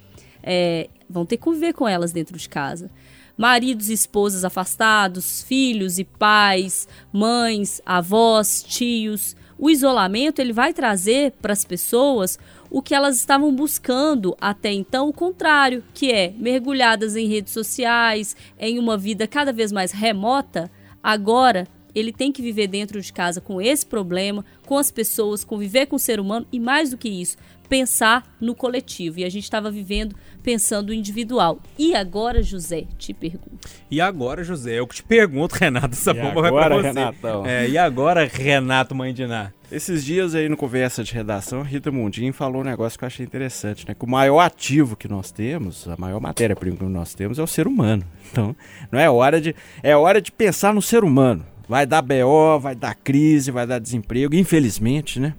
É, 0.43 0.89
vão 1.09 1.25
ter 1.25 1.37
que 1.37 1.43
conviver 1.43 1.73
com 1.73 1.87
elas 1.87 2.11
dentro 2.11 2.37
de 2.37 2.47
casa. 2.47 2.91
Maridos 3.37 3.89
e 3.89 3.93
esposas 3.93 4.43
afastados, 4.43 5.43
filhos 5.43 5.99
e 5.99 6.03
pais, 6.03 6.87
mães, 7.13 7.79
avós, 7.85 8.63
tios. 8.63 9.35
O 9.59 9.69
isolamento 9.69 10.39
ele 10.39 10.51
vai 10.51 10.73
trazer 10.73 11.33
para 11.41 11.53
as 11.53 11.63
pessoas 11.63 12.39
o 12.69 12.81
que 12.81 12.95
elas 12.95 13.15
estavam 13.15 13.53
buscando 13.55 14.35
até 14.41 14.73
então, 14.73 15.07
o 15.07 15.13
contrário, 15.13 15.83
que 15.93 16.11
é 16.11 16.33
mergulhadas 16.37 17.15
em 17.15 17.27
redes 17.27 17.53
sociais, 17.53 18.35
em 18.59 18.79
uma 18.79 18.97
vida 18.97 19.27
cada 19.27 19.53
vez 19.53 19.71
mais 19.71 19.91
remota. 19.91 20.69
Agora 21.01 21.67
ele 21.95 22.11
tem 22.13 22.31
que 22.31 22.41
viver 22.41 22.67
dentro 22.67 23.01
de 23.01 23.11
casa 23.11 23.41
com 23.41 23.59
esse 23.61 23.85
problema, 23.85 24.45
com 24.65 24.77
as 24.77 24.91
pessoas, 24.91 25.43
conviver 25.43 25.87
com 25.87 25.95
o 25.95 25.99
ser 25.99 26.19
humano 26.19 26.45
e 26.51 26.59
mais 26.59 26.91
do 26.91 26.97
que 26.97 27.09
isso, 27.09 27.37
pensar 27.67 28.23
no 28.39 28.55
coletivo. 28.55 29.19
E 29.19 29.25
a 29.25 29.29
gente 29.29 29.43
estava 29.43 29.69
vivendo 29.69 30.15
pensando 30.41 30.87
no 30.87 30.93
individual. 30.93 31.59
E 31.77 31.93
agora, 31.93 32.41
José, 32.41 32.85
te 32.97 33.13
pergunto. 33.13 33.67
E 33.91 33.99
agora, 33.99 34.43
José, 34.43 34.79
eu 34.79 34.87
que 34.87 34.95
te 34.95 35.03
pergunto, 35.03 35.55
Renato, 35.59 35.93
essa 35.93 36.11
E 36.11 36.13
bomba 36.13 36.41
vai 36.41 36.51
pra 36.51 36.65
agora, 36.65 36.75
você. 36.75 36.87
Renatão? 36.87 37.45
É, 37.45 37.67
e 37.67 37.77
agora, 37.77 38.25
Renato 38.25 38.95
Mãe 38.95 39.13
de 39.13 39.27
Ná? 39.27 39.51
Esses 39.69 40.05
dias 40.05 40.33
aí 40.33 40.47
no 40.47 40.55
Conversa 40.55 41.03
de 41.03 41.13
Redação, 41.13 41.59
a 41.59 41.63
Rita 41.63 41.91
Mundim 41.91 42.31
falou 42.31 42.61
um 42.61 42.63
negócio 42.63 42.97
que 42.97 43.03
eu 43.03 43.07
achei 43.07 43.25
interessante, 43.25 43.85
né? 43.85 43.93
Que 43.93 44.05
o 44.05 44.09
maior 44.09 44.39
ativo 44.39 44.95
que 44.95 45.09
nós 45.09 45.29
temos, 45.29 45.85
a 45.89 45.95
maior 45.97 46.21
matéria-prima 46.21 46.77
que 46.77 46.85
nós 46.85 47.13
temos 47.13 47.37
é 47.37 47.43
o 47.43 47.47
ser 47.47 47.67
humano. 47.67 48.03
Então, 48.31 48.55
não 48.89 48.97
é 48.97 49.09
hora 49.09 49.41
de. 49.41 49.53
É 49.83 49.95
hora 49.95 50.21
de 50.21 50.31
pensar 50.31 50.73
no 50.73 50.81
ser 50.81 51.03
humano. 51.03 51.45
Vai 51.67 51.85
dar 51.85 52.01
BO, 52.01 52.57
vai 52.61 52.75
dar 52.75 52.95
crise, 52.95 53.51
vai 53.51 53.67
dar 53.67 53.79
desemprego, 53.79 54.33
infelizmente, 54.35 55.19
né? 55.19 55.33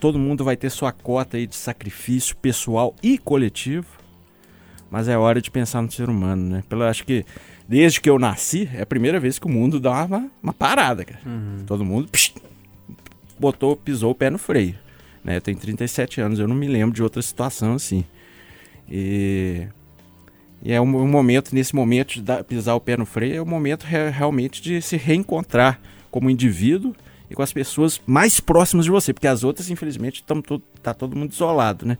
Todo 0.00 0.18
mundo 0.18 0.44
vai 0.44 0.56
ter 0.56 0.70
sua 0.70 0.92
cota 0.92 1.36
aí 1.36 1.46
de 1.46 1.54
sacrifício 1.56 2.34
pessoal 2.36 2.94
e 3.02 3.18
coletivo. 3.18 3.86
Mas 4.90 5.08
é 5.08 5.16
hora 5.16 5.40
de 5.40 5.50
pensar 5.50 5.80
no 5.82 5.90
ser 5.90 6.08
humano, 6.10 6.50
né? 6.50 6.62
Pelo, 6.68 6.82
acho 6.84 7.04
que 7.04 7.24
desde 7.68 8.00
que 8.00 8.10
eu 8.10 8.18
nasci, 8.18 8.68
é 8.74 8.82
a 8.82 8.86
primeira 8.86 9.18
vez 9.18 9.38
que 9.38 9.46
o 9.46 9.50
mundo 9.50 9.80
dá 9.80 10.04
uma, 10.04 10.30
uma 10.42 10.52
parada, 10.52 11.04
cara. 11.04 11.20
Todo 11.66 11.84
mundo 11.84 12.08
psh, 12.08 12.34
botou, 13.38 13.74
pisou 13.76 14.10
o 14.10 14.14
pé 14.14 14.28
no 14.28 14.38
freio. 14.38 14.74
Né? 15.24 15.36
Eu 15.36 15.40
tenho 15.40 15.56
37 15.56 16.20
anos, 16.20 16.38
eu 16.38 16.46
não 16.48 16.54
me 16.54 16.66
lembro 16.68 16.94
de 16.94 17.02
outra 17.02 17.22
situação 17.22 17.74
assim. 17.74 18.04
E, 18.90 19.66
e 20.62 20.72
é 20.72 20.80
um, 20.80 20.96
um 20.96 21.08
momento, 21.08 21.54
nesse 21.54 21.74
momento 21.74 22.14
de 22.14 22.22
dar- 22.22 22.44
pisar 22.44 22.74
o 22.74 22.80
pé 22.80 22.96
no 22.96 23.06
freio, 23.06 23.36
é 23.36 23.40
o 23.42 23.46
momento 23.46 23.84
re- 23.84 24.10
realmente 24.10 24.60
de 24.60 24.82
se 24.82 24.96
reencontrar 24.96 25.80
como 26.10 26.28
indivíduo 26.28 26.94
e 27.32 27.34
com 27.34 27.42
as 27.42 27.52
pessoas 27.52 27.98
mais 28.06 28.38
próximas 28.40 28.84
de 28.84 28.90
você, 28.90 29.12
porque 29.12 29.26
as 29.26 29.42
outras, 29.42 29.70
infelizmente, 29.70 30.22
tamo 30.22 30.42
todo, 30.42 30.62
tá 30.82 30.92
todo 30.92 31.16
mundo 31.16 31.32
isolado, 31.32 31.86
né? 31.86 31.96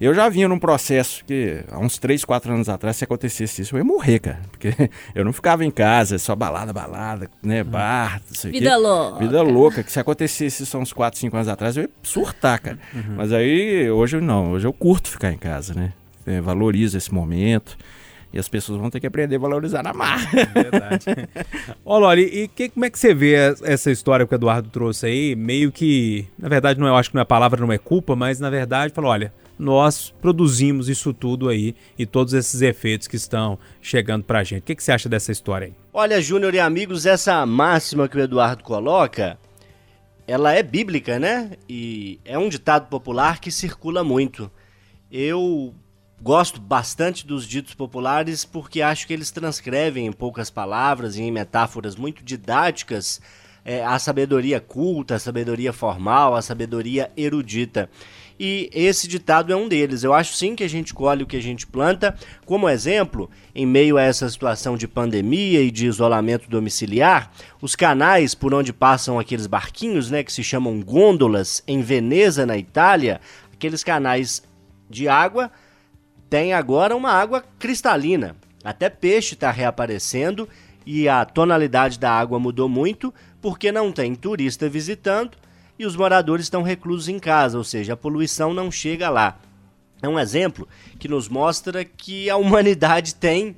Eu 0.00 0.14
já 0.14 0.28
vinha 0.28 0.48
num 0.48 0.58
processo 0.58 1.24
que, 1.24 1.64
há 1.68 1.78
uns 1.80 1.98
3, 1.98 2.24
4 2.24 2.52
anos 2.52 2.68
atrás, 2.68 2.96
se 2.96 3.02
acontecesse 3.02 3.62
isso, 3.62 3.74
eu 3.74 3.78
ia 3.78 3.84
morrer, 3.84 4.20
cara. 4.20 4.40
Porque 4.52 4.72
eu 5.16 5.24
não 5.24 5.32
ficava 5.32 5.64
em 5.64 5.70
casa, 5.70 6.16
só 6.16 6.36
balada, 6.36 6.72
balada, 6.72 7.28
né? 7.42 7.64
Bar, 7.64 8.22
não 8.28 8.36
sei 8.36 8.50
o 8.50 8.52
quê. 8.54 8.60
Vida 8.60 8.76
louca. 8.76 9.18
Vida 9.18 9.42
louca, 9.42 9.82
que 9.82 9.90
se 9.90 9.98
acontecesse 9.98 10.62
isso 10.62 10.76
há 10.76 10.80
uns 10.80 10.92
4, 10.92 11.18
5 11.18 11.36
anos 11.36 11.48
atrás, 11.48 11.76
eu 11.76 11.82
ia 11.82 11.90
surtar, 12.02 12.60
cara. 12.60 12.78
Mas 13.16 13.32
aí, 13.32 13.90
hoje 13.90 14.16
eu 14.18 14.20
não, 14.20 14.52
hoje 14.52 14.66
eu 14.66 14.72
curto 14.72 15.08
ficar 15.08 15.32
em 15.32 15.38
casa, 15.38 15.74
né? 15.74 15.92
É, 16.24 16.40
valorizo 16.40 16.96
esse 16.96 17.12
momento. 17.12 17.76
E 18.32 18.38
as 18.38 18.46
pessoas 18.48 18.78
vão 18.78 18.90
ter 18.90 19.00
que 19.00 19.06
aprender 19.06 19.36
a 19.36 19.38
valorizar 19.38 19.82
na 19.82 19.94
marra. 19.94 20.28
Verdade. 20.52 21.04
Ô, 21.84 21.98
Loli, 21.98 22.22
e 22.24 22.48
que, 22.48 22.68
como 22.68 22.84
é 22.84 22.90
que 22.90 22.98
você 22.98 23.14
vê 23.14 23.34
es- 23.52 23.62
essa 23.62 23.90
história 23.90 24.26
que 24.26 24.34
o 24.34 24.36
Eduardo 24.36 24.68
trouxe 24.68 25.06
aí? 25.06 25.34
Meio 25.34 25.72
que, 25.72 26.26
na 26.38 26.48
verdade, 26.48 26.78
não 26.78 26.86
é, 26.86 26.90
eu 26.90 26.96
acho 26.96 27.08
que 27.08 27.14
não 27.14 27.22
é 27.22 27.24
palavra, 27.24 27.58
não 27.60 27.72
é 27.72 27.78
culpa, 27.78 28.14
mas 28.14 28.38
na 28.38 28.50
verdade, 28.50 28.92
falou, 28.92 29.10
olha, 29.10 29.32
nós 29.58 30.14
produzimos 30.20 30.90
isso 30.90 31.14
tudo 31.14 31.48
aí 31.48 31.74
e 31.98 32.04
todos 32.04 32.34
esses 32.34 32.60
efeitos 32.60 33.08
que 33.08 33.16
estão 33.16 33.58
chegando 33.80 34.24
pra 34.24 34.44
gente. 34.44 34.60
O 34.60 34.64
que, 34.64 34.74
que 34.74 34.84
você 34.84 34.92
acha 34.92 35.08
dessa 35.08 35.32
história 35.32 35.68
aí? 35.68 35.72
Olha, 35.92 36.20
Júnior 36.20 36.54
e 36.54 36.60
amigos, 36.60 37.06
essa 37.06 37.44
máxima 37.46 38.08
que 38.08 38.16
o 38.18 38.20
Eduardo 38.20 38.62
coloca, 38.62 39.38
ela 40.26 40.52
é 40.52 40.62
bíblica, 40.62 41.18
né? 41.18 41.52
E 41.66 42.20
é 42.26 42.38
um 42.38 42.50
ditado 42.50 42.88
popular 42.88 43.40
que 43.40 43.50
circula 43.50 44.04
muito. 44.04 44.50
Eu 45.10 45.74
gosto 46.20 46.60
bastante 46.60 47.26
dos 47.26 47.46
ditos 47.46 47.74
populares 47.74 48.44
porque 48.44 48.82
acho 48.82 49.06
que 49.06 49.12
eles 49.12 49.30
transcrevem 49.30 50.06
em 50.06 50.12
poucas 50.12 50.50
palavras 50.50 51.16
e 51.16 51.22
em 51.22 51.30
metáforas 51.30 51.96
muito 51.96 52.24
didáticas 52.24 53.20
é, 53.64 53.84
a 53.84 53.98
sabedoria 53.98 54.60
culta, 54.60 55.16
a 55.16 55.18
sabedoria 55.18 55.74
formal, 55.74 56.34
a 56.34 56.40
sabedoria 56.40 57.12
erudita. 57.14 57.90
E 58.40 58.70
esse 58.72 59.06
ditado 59.06 59.52
é 59.52 59.56
um 59.56 59.68
deles. 59.68 60.02
Eu 60.02 60.14
acho 60.14 60.32
sim 60.34 60.54
que 60.54 60.64
a 60.64 60.68
gente 60.68 60.94
colhe 60.94 61.22
o 61.22 61.26
que 61.26 61.36
a 61.36 61.42
gente 61.42 61.66
planta. 61.66 62.16
Como 62.46 62.66
exemplo, 62.66 63.28
em 63.54 63.66
meio 63.66 63.98
a 63.98 64.02
essa 64.02 64.26
situação 64.30 64.74
de 64.74 64.88
pandemia 64.88 65.60
e 65.60 65.70
de 65.70 65.86
isolamento 65.86 66.48
domiciliar, 66.48 67.30
os 67.60 67.76
canais 67.76 68.34
por 68.34 68.54
onde 68.54 68.72
passam 68.72 69.18
aqueles 69.18 69.46
barquinhos, 69.46 70.10
né, 70.10 70.22
que 70.22 70.32
se 70.32 70.42
chamam 70.42 70.80
gôndolas, 70.80 71.62
em 71.66 71.82
Veneza, 71.82 72.46
na 72.46 72.56
Itália, 72.56 73.20
aqueles 73.52 73.84
canais 73.84 74.42
de 74.88 75.08
água 75.08 75.50
têm 76.28 76.52
agora 76.52 76.96
uma 76.96 77.10
água 77.10 77.44
cristalina. 77.58 78.36
Até 78.62 78.88
peixe 78.88 79.34
está 79.34 79.50
reaparecendo 79.50 80.48
e 80.84 81.08
a 81.08 81.24
tonalidade 81.24 81.98
da 81.98 82.10
água 82.10 82.38
mudou 82.38 82.68
muito 82.68 83.12
porque 83.40 83.70
não 83.70 83.92
tem 83.92 84.14
turista 84.14 84.68
visitando 84.68 85.36
e 85.78 85.86
os 85.86 85.94
moradores 85.94 86.46
estão 86.46 86.62
reclusos 86.62 87.08
em 87.08 87.18
casa, 87.18 87.56
ou 87.56 87.62
seja, 87.62 87.92
a 87.92 87.96
poluição 87.96 88.52
não 88.52 88.70
chega 88.70 89.08
lá. 89.08 89.38
É 90.02 90.08
um 90.08 90.18
exemplo 90.18 90.68
que 90.98 91.08
nos 91.08 91.28
mostra 91.28 91.84
que 91.84 92.28
a 92.28 92.36
humanidade 92.38 93.14
tem 93.14 93.56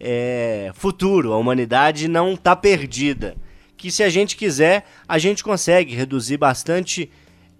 é, 0.00 0.72
futuro, 0.74 1.32
a 1.32 1.38
humanidade 1.38 2.08
não 2.08 2.34
está 2.34 2.56
perdida. 2.56 3.36
Que 3.76 3.90
se 3.90 4.02
a 4.02 4.08
gente 4.08 4.36
quiser, 4.36 4.86
a 5.08 5.18
gente 5.18 5.42
consegue 5.42 5.94
reduzir 5.94 6.36
bastante 6.36 7.10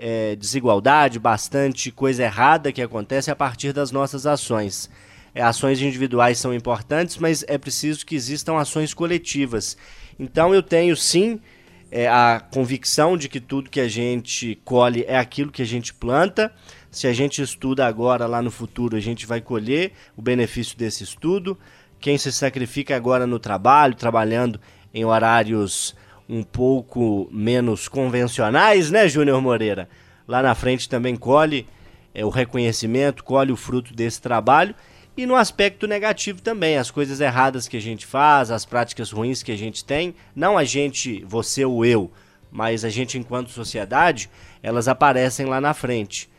é, 0.05 0.35
desigualdade, 0.35 1.21
bastante 1.21 1.93
coisa 1.93 2.25
errada 2.25 2.73
que 2.73 2.83
acontece 2.83 3.31
a 3.31 3.37
partir 3.37 3.73
das 3.73 3.93
nossas 3.93 4.27
ações. 4.27 4.91
É, 5.33 5.41
ações 5.41 5.81
individuais 5.81 6.39
são 6.39 6.53
importantes, 6.53 7.19
mas 7.19 7.45
é 7.47 7.57
preciso 7.57 8.05
que 8.05 8.17
existam 8.17 8.59
ações 8.59 8.93
coletivas. 8.93 9.77
Então 10.19 10.53
eu 10.53 10.61
tenho 10.61 10.97
sim 10.97 11.41
é, 11.89 12.09
a 12.09 12.43
convicção 12.53 13.17
de 13.17 13.29
que 13.29 13.39
tudo 13.39 13.71
que 13.71 13.81
a 13.81 13.87
gente 13.87 14.61
colhe 14.65 15.05
é 15.07 15.17
aquilo 15.17 15.53
que 15.53 15.63
a 15.63 15.67
gente 15.67 15.95
planta. 15.95 16.53
Se 16.91 17.07
a 17.07 17.13
gente 17.13 17.41
estuda 17.41 17.87
agora, 17.87 18.27
lá 18.27 18.43
no 18.43 18.51
futuro, 18.51 18.97
a 18.97 19.01
gente 19.01 19.25
vai 19.25 19.41
colher 19.41 19.93
o 20.17 20.21
benefício 20.21 20.77
desse 20.77 21.05
estudo. 21.05 21.57
Quem 22.01 22.19
se 22.19 22.33
sacrifica 22.33 22.97
agora 22.97 23.25
no 23.25 23.39
trabalho, 23.39 23.95
trabalhando 23.95 24.61
em 24.93 25.05
horários 25.05 25.95
um 26.29 26.43
pouco 26.43 27.29
menos 27.31 27.89
convencionais, 27.89 28.91
né, 28.91 29.09
Júnior 29.09 29.41
Moreira? 29.41 29.89
Lá 30.27 30.43
na 30.43 30.55
frente 30.55 30.89
também 30.89 31.17
colhe 31.17 31.67
é, 32.15 32.25
o 32.25 32.29
reconhecimento, 32.29 33.25
colhe 33.25 33.53
o 33.53 33.57
fruto 33.57 33.95
desse 33.95 34.21
trabalho 34.21 34.75
e 35.15 35.27
no 35.27 35.37
aspecto 35.37 35.87
negativo 35.87 36.41
também, 36.41 36.79
as 36.79 36.91
coisas 36.91 37.21
erradas 37.21 37.69
que 37.69 37.77
a 37.77 37.81
gente 37.81 38.07
faz, 38.07 38.51
as 38.51 38.65
práticas 38.65 39.11
ruins 39.11 39.43
que 39.43 39.53
a 39.53 39.57
gente 39.57 39.85
tem, 39.85 40.15
não 40.35 40.57
a 40.57 40.65
gente, 40.65 41.23
você 41.27 41.67
ou 41.67 41.85
eu, 41.85 42.11
mas 42.51 42.83
a 42.83 42.89
gente 42.89 43.19
enquanto 43.19 43.51
sociedade, 43.51 44.31
elas 44.63 44.89
aparecem 44.89 45.45
lá 45.45 45.61
na 45.61 45.75
frente. 45.75 46.32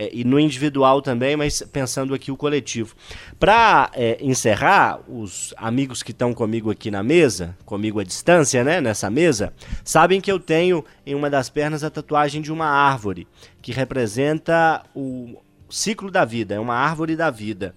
É, 0.00 0.08
e 0.14 0.24
no 0.24 0.40
individual 0.40 1.02
também, 1.02 1.36
mas 1.36 1.60
pensando 1.60 2.14
aqui 2.14 2.32
o 2.32 2.36
coletivo. 2.36 2.96
Para 3.38 3.90
é, 3.92 4.16
encerrar, 4.22 4.98
os 5.06 5.52
amigos 5.58 6.02
que 6.02 6.10
estão 6.10 6.32
comigo 6.32 6.70
aqui 6.70 6.90
na 6.90 7.02
mesa, 7.02 7.54
comigo 7.66 8.00
à 8.00 8.02
distância, 8.02 8.64
né, 8.64 8.80
nessa 8.80 9.10
mesa, 9.10 9.52
sabem 9.84 10.18
que 10.18 10.32
eu 10.32 10.40
tenho 10.40 10.82
em 11.04 11.14
uma 11.14 11.28
das 11.28 11.50
pernas 11.50 11.84
a 11.84 11.90
tatuagem 11.90 12.40
de 12.40 12.50
uma 12.50 12.64
árvore, 12.64 13.28
que 13.60 13.72
representa 13.72 14.82
o 14.94 15.36
ciclo 15.68 16.10
da 16.10 16.24
vida, 16.24 16.54
é 16.54 16.58
uma 16.58 16.76
árvore 16.76 17.14
da 17.14 17.30
vida. 17.30 17.74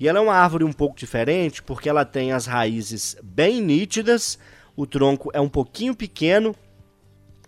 E 0.00 0.08
ela 0.08 0.20
é 0.20 0.22
uma 0.22 0.36
árvore 0.36 0.64
um 0.64 0.72
pouco 0.72 0.96
diferente 0.96 1.62
porque 1.62 1.86
ela 1.86 2.06
tem 2.06 2.32
as 2.32 2.46
raízes 2.46 3.14
bem 3.22 3.60
nítidas, 3.60 4.38
o 4.74 4.86
tronco 4.86 5.30
é 5.34 5.40
um 5.40 5.50
pouquinho 5.50 5.94
pequeno 5.94 6.56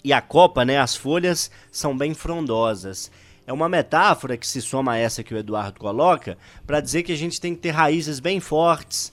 e 0.05 0.13
a 0.13 0.21
copa, 0.21 0.63
né, 0.63 0.79
as 0.79 0.95
folhas 0.95 1.51
são 1.73 1.97
bem 1.97 2.13
frondosas. 2.13 3.11
É 3.51 3.53
uma 3.53 3.69
metáfora 3.69 4.37
que 4.37 4.47
se 4.47 4.63
soma 4.63 4.93
a 4.93 4.97
essa 4.97 5.25
que 5.25 5.35
o 5.35 5.37
Eduardo 5.37 5.81
coloca 5.81 6.39
para 6.65 6.81
dizer 6.81 7.03
que 7.03 7.11
a 7.11 7.17
gente 7.17 7.41
tem 7.41 7.53
que 7.53 7.61
ter 7.61 7.71
raízes 7.71 8.21
bem 8.21 8.39
fortes, 8.39 9.13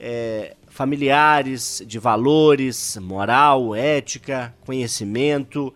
é, 0.00 0.56
familiares, 0.68 1.84
de 1.86 1.98
valores, 1.98 2.96
moral, 2.96 3.74
ética, 3.74 4.54
conhecimento, 4.64 5.70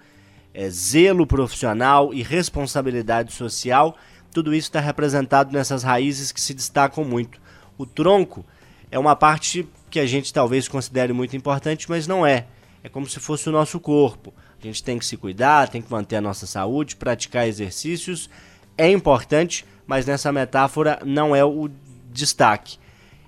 é, 0.55 0.71
zelo 0.71 1.27
profissional 1.27 2.15
e 2.15 2.23
responsabilidade 2.23 3.31
social 3.35 3.95
tudo 4.33 4.55
isso 4.55 4.69
está 4.69 4.81
representado 4.81 5.53
nessas 5.53 5.83
raízes 5.83 6.33
que 6.33 6.41
se 6.41 6.55
destacam 6.55 7.05
muito. 7.05 7.39
O 7.77 7.85
tronco 7.85 8.43
é 8.91 8.99
uma 8.99 9.15
parte 9.15 9.69
que 9.91 10.01
a 10.01 10.07
gente 10.07 10.33
talvez 10.33 10.67
considere 10.67 11.13
muito 11.13 11.37
importante, 11.37 11.91
mas 11.91 12.07
não 12.07 12.27
é. 12.27 12.47
É 12.83 12.89
como 12.89 13.07
se 13.07 13.21
fosse 13.21 13.51
o 13.51 13.53
nosso 13.53 13.79
corpo. 13.79 14.33
A 14.61 14.67
gente 14.67 14.83
tem 14.83 14.99
que 14.99 15.07
se 15.07 15.17
cuidar, 15.17 15.69
tem 15.69 15.81
que 15.81 15.91
manter 15.91 16.17
a 16.17 16.21
nossa 16.21 16.47
saúde, 16.47 16.97
praticar 16.97 17.47
exercícios. 17.47 18.29
É 18.77 18.91
importante, 18.91 19.65
mas 19.87 20.05
nessa 20.05 20.33
metáfora 20.33 20.99
não 21.05 21.35
é 21.35 21.45
o 21.45 21.71
destaque. 22.13 22.79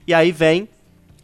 E 0.06 0.12
aí 0.12 0.32
vem 0.32 0.68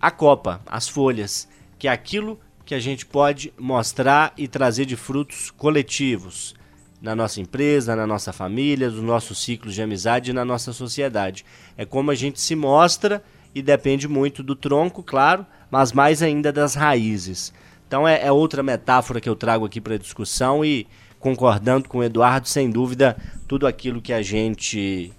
a 0.01 0.11
copa, 0.11 0.61
as 0.67 0.89
folhas, 0.89 1.49
que 1.79 1.89
é 1.89 1.91
aquilo 1.91 2.39
que 2.65 2.75
a 2.75 2.81
gente 2.81 3.07
pode 3.07 3.53
mostrar 3.59 4.33
e 4.37 4.47
trazer 4.47 4.85
de 4.85 4.97
frutos 4.97 5.51
coletivos 5.51 6.55
na 7.01 7.15
nossa 7.15 7.41
empresa, 7.41 7.95
na 7.95 8.07
nossa 8.07 8.33
família, 8.33 8.91
nos 8.91 9.03
nossos 9.03 9.43
ciclos 9.43 9.75
de 9.75 9.83
amizade 9.83 10.31
e 10.31 10.35
na 10.35 10.45
nossa 10.45 10.73
sociedade. 10.73 11.45
É 11.77 11.85
como 11.85 12.11
a 12.11 12.15
gente 12.15 12.41
se 12.41 12.57
mostra 12.57 13.23
e 13.55 13.63
depende 13.63 14.09
muito 14.09 14.43
do 14.43 14.57
tronco, 14.57 15.03
claro, 15.03 15.47
mas 15.71 15.93
mais 15.93 16.23
ainda 16.23 16.53
das 16.53 16.75
raízes. 16.75 17.53
Então 17.87 18.07
é, 18.07 18.27
é 18.27 18.33
outra 18.33 18.63
metáfora 18.63 19.21
que 19.21 19.29
eu 19.29 19.37
trago 19.37 19.65
aqui 19.65 19.81
para 19.81 19.95
a 19.95 19.99
discussão 19.99 20.65
e 20.65 20.87
concordando 21.19 21.89
com 21.89 21.99
o 21.99 22.05
Eduardo, 22.05 22.49
sem 22.49 22.71
dúvida, 22.71 23.17
tudo 23.49 23.67
aquilo 23.67 24.01
que 24.01 24.13
a 24.13 24.23
gente 24.23 25.13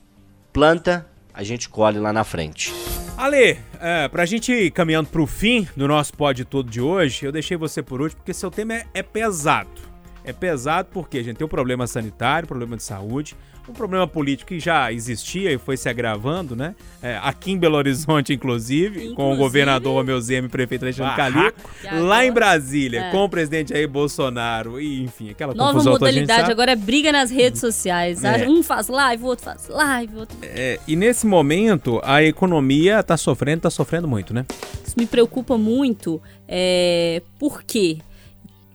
planta, 0.53 1.07
a 1.34 1.43
gente 1.43 1.70
colhe 1.70 1.99
lá 1.99 2.11
na 2.11 2.24
frente. 2.24 2.74
Ale, 3.18 3.57
é, 3.80 4.07
pra 4.07 4.26
gente 4.26 4.51
ir 4.51 4.72
caminhando 4.72 5.09
pro 5.09 5.26
fim 5.26 5.68
do 5.76 5.88
nosso 5.88 6.13
pod 6.13 6.45
todo 6.45 6.70
de 6.70 6.80
hoje, 6.80 7.26
eu 7.26 7.32
deixei 7.32 7.57
você 7.57 7.82
por 7.82 8.01
último 8.01 8.22
porque 8.22 8.34
seu 8.34 8.51
tema 8.51 8.76
é, 8.76 8.86
é 8.93 9.03
pesado. 9.03 9.70
É 10.24 10.34
pesado 10.34 10.89
porque 10.91 11.18
a 11.18 11.24
gente 11.24 11.38
tem 11.38 11.45
um 11.45 11.49
problema 11.49 11.88
sanitário, 11.88 12.47
problema 12.47 12.76
de 12.76 12.84
saúde, 12.84 13.36
um 13.70 13.74
problema 13.74 14.07
político 14.07 14.49
que 14.49 14.59
já 14.59 14.91
existia 14.91 15.51
e 15.51 15.57
foi 15.57 15.78
se 15.78 15.89
agravando, 15.89 16.55
né? 16.55 16.76
É, 17.01 17.20
aqui 17.22 17.51
em 17.51 17.57
Belo 17.57 17.76
Horizonte, 17.76 18.34
inclusive, 18.34 18.88
inclusive 18.88 19.15
com 19.15 19.34
o 19.34 19.38
governador 19.38 19.93
Romeu 19.93 20.20
Zema 20.20 20.47
e 20.47 20.49
prefeito 20.49 20.84
Alexandre 20.84 21.15
Calil. 21.15 21.53
Lá 22.05 22.26
em 22.26 22.32
Brasília, 22.32 23.01
é. 23.01 23.11
com 23.11 23.24
o 23.24 23.30
presidente 23.30 23.74
aí 23.74 23.86
Bolsonaro 23.86 24.80
e, 24.80 25.03
enfim, 25.03 25.30
aquela 25.30 25.53
Nova 25.53 25.74
confusão 25.74 25.93
modalidade, 25.93 26.51
agora 26.51 26.72
é 26.72 26.76
briga 26.76 27.11
nas 27.11 27.30
redes 27.30 27.59
sociais. 27.59 28.24
É. 28.24 28.47
Um 28.47 28.63
faz 28.63 28.88
live, 28.88 29.24
o 29.24 29.28
outro 29.28 29.45
faz 29.45 29.68
live, 29.68 30.15
o 30.15 30.20
outro... 30.20 30.38
É, 30.41 30.80
e 30.88 30.95
nesse 30.95 31.26
momento, 31.26 31.99
a 32.03 32.24
economia 32.24 32.99
está 32.99 33.18
sofrendo, 33.18 33.57
está 33.57 33.70
sofrendo 33.70 34.07
muito, 34.07 34.34
né? 34.34 34.45
Isso 34.86 34.95
me 34.97 35.05
preocupa 35.05 35.57
muito, 35.57 36.22
é... 36.47 37.22
por 37.39 37.63
quê? 37.63 37.97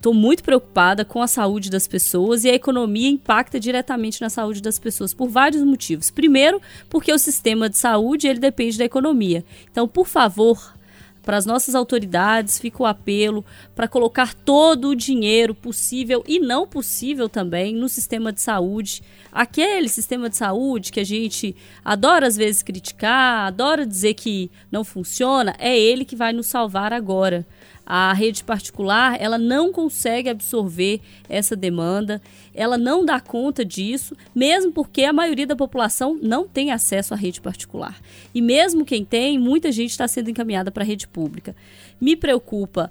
Estou 0.03 0.13
muito 0.13 0.43
preocupada 0.43 1.05
com 1.05 1.23
a 1.23 1.29
saúde 1.29 1.71
das 1.71 1.87
pessoas 1.87 2.43
e 2.43 2.51
a 2.51 2.55
economia 2.55 3.09
impacta 3.09 3.61
diretamente 3.61 4.21
na 4.21 4.29
saúde 4.29 4.61
das 4.61 4.77
pessoas 4.77 5.15
por 5.15 5.29
vários 5.29 5.63
motivos. 5.63 6.11
Primeiro, 6.11 6.61
porque 6.91 7.13
o 7.13 7.19
sistema 7.19 7.69
de 7.69 7.79
saúde 7.79 8.27
ele 8.27 8.41
depende 8.41 8.77
da 8.77 8.85
economia. 8.85 9.45
Então, 9.71 9.87
por 9.87 10.09
favor, 10.09 10.75
para 11.23 11.37
as 11.37 11.47
nossas 11.47 11.77
autoridades, 11.77 12.59
fica 12.59 12.83
o 12.83 12.87
apelo 12.87 13.45
para 13.77 13.87
colocar 13.87 14.35
todo 14.35 14.89
o 14.89 14.97
dinheiro 14.97 15.55
possível 15.55 16.25
e 16.27 16.41
não 16.41 16.67
possível 16.67 17.29
também 17.29 17.73
no 17.73 17.89
sistema 17.89 18.33
de 18.33 18.41
saúde. 18.41 19.05
Aquele 19.31 19.89
sistema 19.89 20.29
de 20.29 20.37
saúde 20.37 20.91
que 20.91 20.99
a 20.99 21.05
gente 21.05 21.55
adora 21.85 22.27
às 22.27 22.37
vezes 22.37 22.61
criticar, 22.61 23.47
adora 23.47 23.87
dizer 23.87 24.15
que 24.15 24.51
não 24.69 24.83
funciona, 24.83 25.55
é 25.61 25.79
ele 25.79 26.05
que 26.05 26.17
vai 26.17 26.33
nos 26.33 26.49
salvar 26.49 26.93
agora. 26.93 27.47
A 27.95 28.15
rede 28.15 28.43
particular, 28.43 29.21
ela 29.21 29.37
não 29.37 29.71
consegue 29.71 30.31
absorver 30.31 31.03
essa 31.29 31.55
demanda, 31.55 32.23
ela 32.55 32.79
não 32.79 33.05
dá 33.05 33.21
conta 33.21 33.67
disso, 33.67 34.17
mesmo 34.35 34.73
porque 34.73 35.05
a 35.05 35.13
maioria 35.13 35.47
da 35.47 35.55
população 35.55 36.19
não 36.23 36.49
tem 36.49 36.73
acesso 36.73 37.13
à 37.13 37.19
rede 37.19 37.39
particular. 37.39 38.01
E 38.35 38.41
mesmo 38.41 38.87
quem 38.87 39.05
tem, 39.05 39.39
muita 39.39 39.71
gente 39.71 39.91
está 39.91 40.09
sendo 40.09 40.31
encaminhada 40.31 40.71
para 40.71 40.83
a 40.83 40.87
rede 40.87 41.07
pública. 41.07 41.55
Me 42.01 42.17
preocupa 42.17 42.91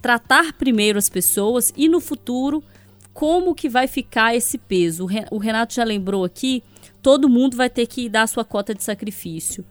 tratar 0.00 0.54
primeiro 0.54 0.98
as 0.98 1.08
pessoas 1.08 1.72
e 1.76 1.88
no 1.88 2.00
futuro 2.00 2.64
como 3.14 3.54
que 3.54 3.68
vai 3.68 3.86
ficar 3.86 4.34
esse 4.34 4.58
peso. 4.58 5.06
O 5.30 5.38
Renato 5.38 5.72
já 5.72 5.84
lembrou 5.84 6.24
aqui, 6.24 6.64
todo 7.00 7.28
mundo 7.28 7.56
vai 7.56 7.70
ter 7.70 7.86
que 7.86 8.08
dar 8.08 8.26
sua 8.26 8.44
cota 8.44 8.74
de 8.74 8.82
sacrifício. 8.82 9.64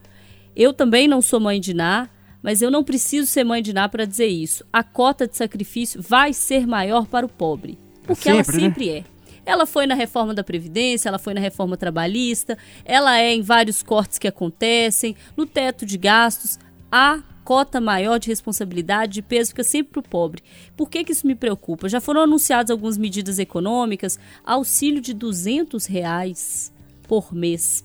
Eu 0.56 0.72
também 0.72 1.06
não 1.06 1.20
sou 1.20 1.38
mãe 1.38 1.60
de 1.60 1.74
Ná, 1.74 2.08
mas 2.42 2.60
eu 2.60 2.70
não 2.70 2.82
preciso 2.82 3.26
ser 3.26 3.44
mãe 3.44 3.62
de 3.62 3.72
Ná 3.72 3.88
para 3.88 4.04
dizer 4.04 4.26
isso. 4.26 4.64
A 4.72 4.82
cota 4.82 5.26
de 5.26 5.36
sacrifício 5.36 6.02
vai 6.02 6.32
ser 6.32 6.66
maior 6.66 7.06
para 7.06 7.24
o 7.24 7.28
pobre. 7.28 7.78
Porque 8.02 8.24
sempre, 8.24 8.32
ela 8.32 8.44
sempre 8.44 8.86
né? 8.86 8.98
é. 8.98 9.04
Ela 9.44 9.66
foi 9.66 9.86
na 9.86 9.94
reforma 9.94 10.34
da 10.34 10.44
Previdência, 10.44 11.08
ela 11.08 11.18
foi 11.18 11.34
na 11.34 11.40
reforma 11.40 11.76
trabalhista, 11.76 12.56
ela 12.84 13.18
é 13.18 13.34
em 13.34 13.42
vários 13.42 13.82
cortes 13.82 14.18
que 14.18 14.28
acontecem, 14.28 15.16
no 15.36 15.46
teto 15.46 15.84
de 15.84 15.98
gastos. 15.98 16.58
A 16.90 17.22
cota 17.44 17.80
maior 17.80 18.18
de 18.18 18.28
responsabilidade, 18.28 19.14
de 19.14 19.22
peso, 19.22 19.50
fica 19.50 19.64
sempre 19.64 19.92
para 19.92 20.00
o 20.00 20.08
pobre. 20.08 20.42
Por 20.76 20.88
que, 20.88 21.02
que 21.02 21.12
isso 21.12 21.26
me 21.26 21.34
preocupa? 21.34 21.88
Já 21.88 22.00
foram 22.00 22.22
anunciadas 22.22 22.70
algumas 22.70 22.96
medidas 22.96 23.38
econômicas, 23.38 24.18
auxílio 24.44 25.00
de 25.00 25.12
200 25.12 25.86
reais 25.86 26.72
por 27.08 27.34
mês. 27.34 27.84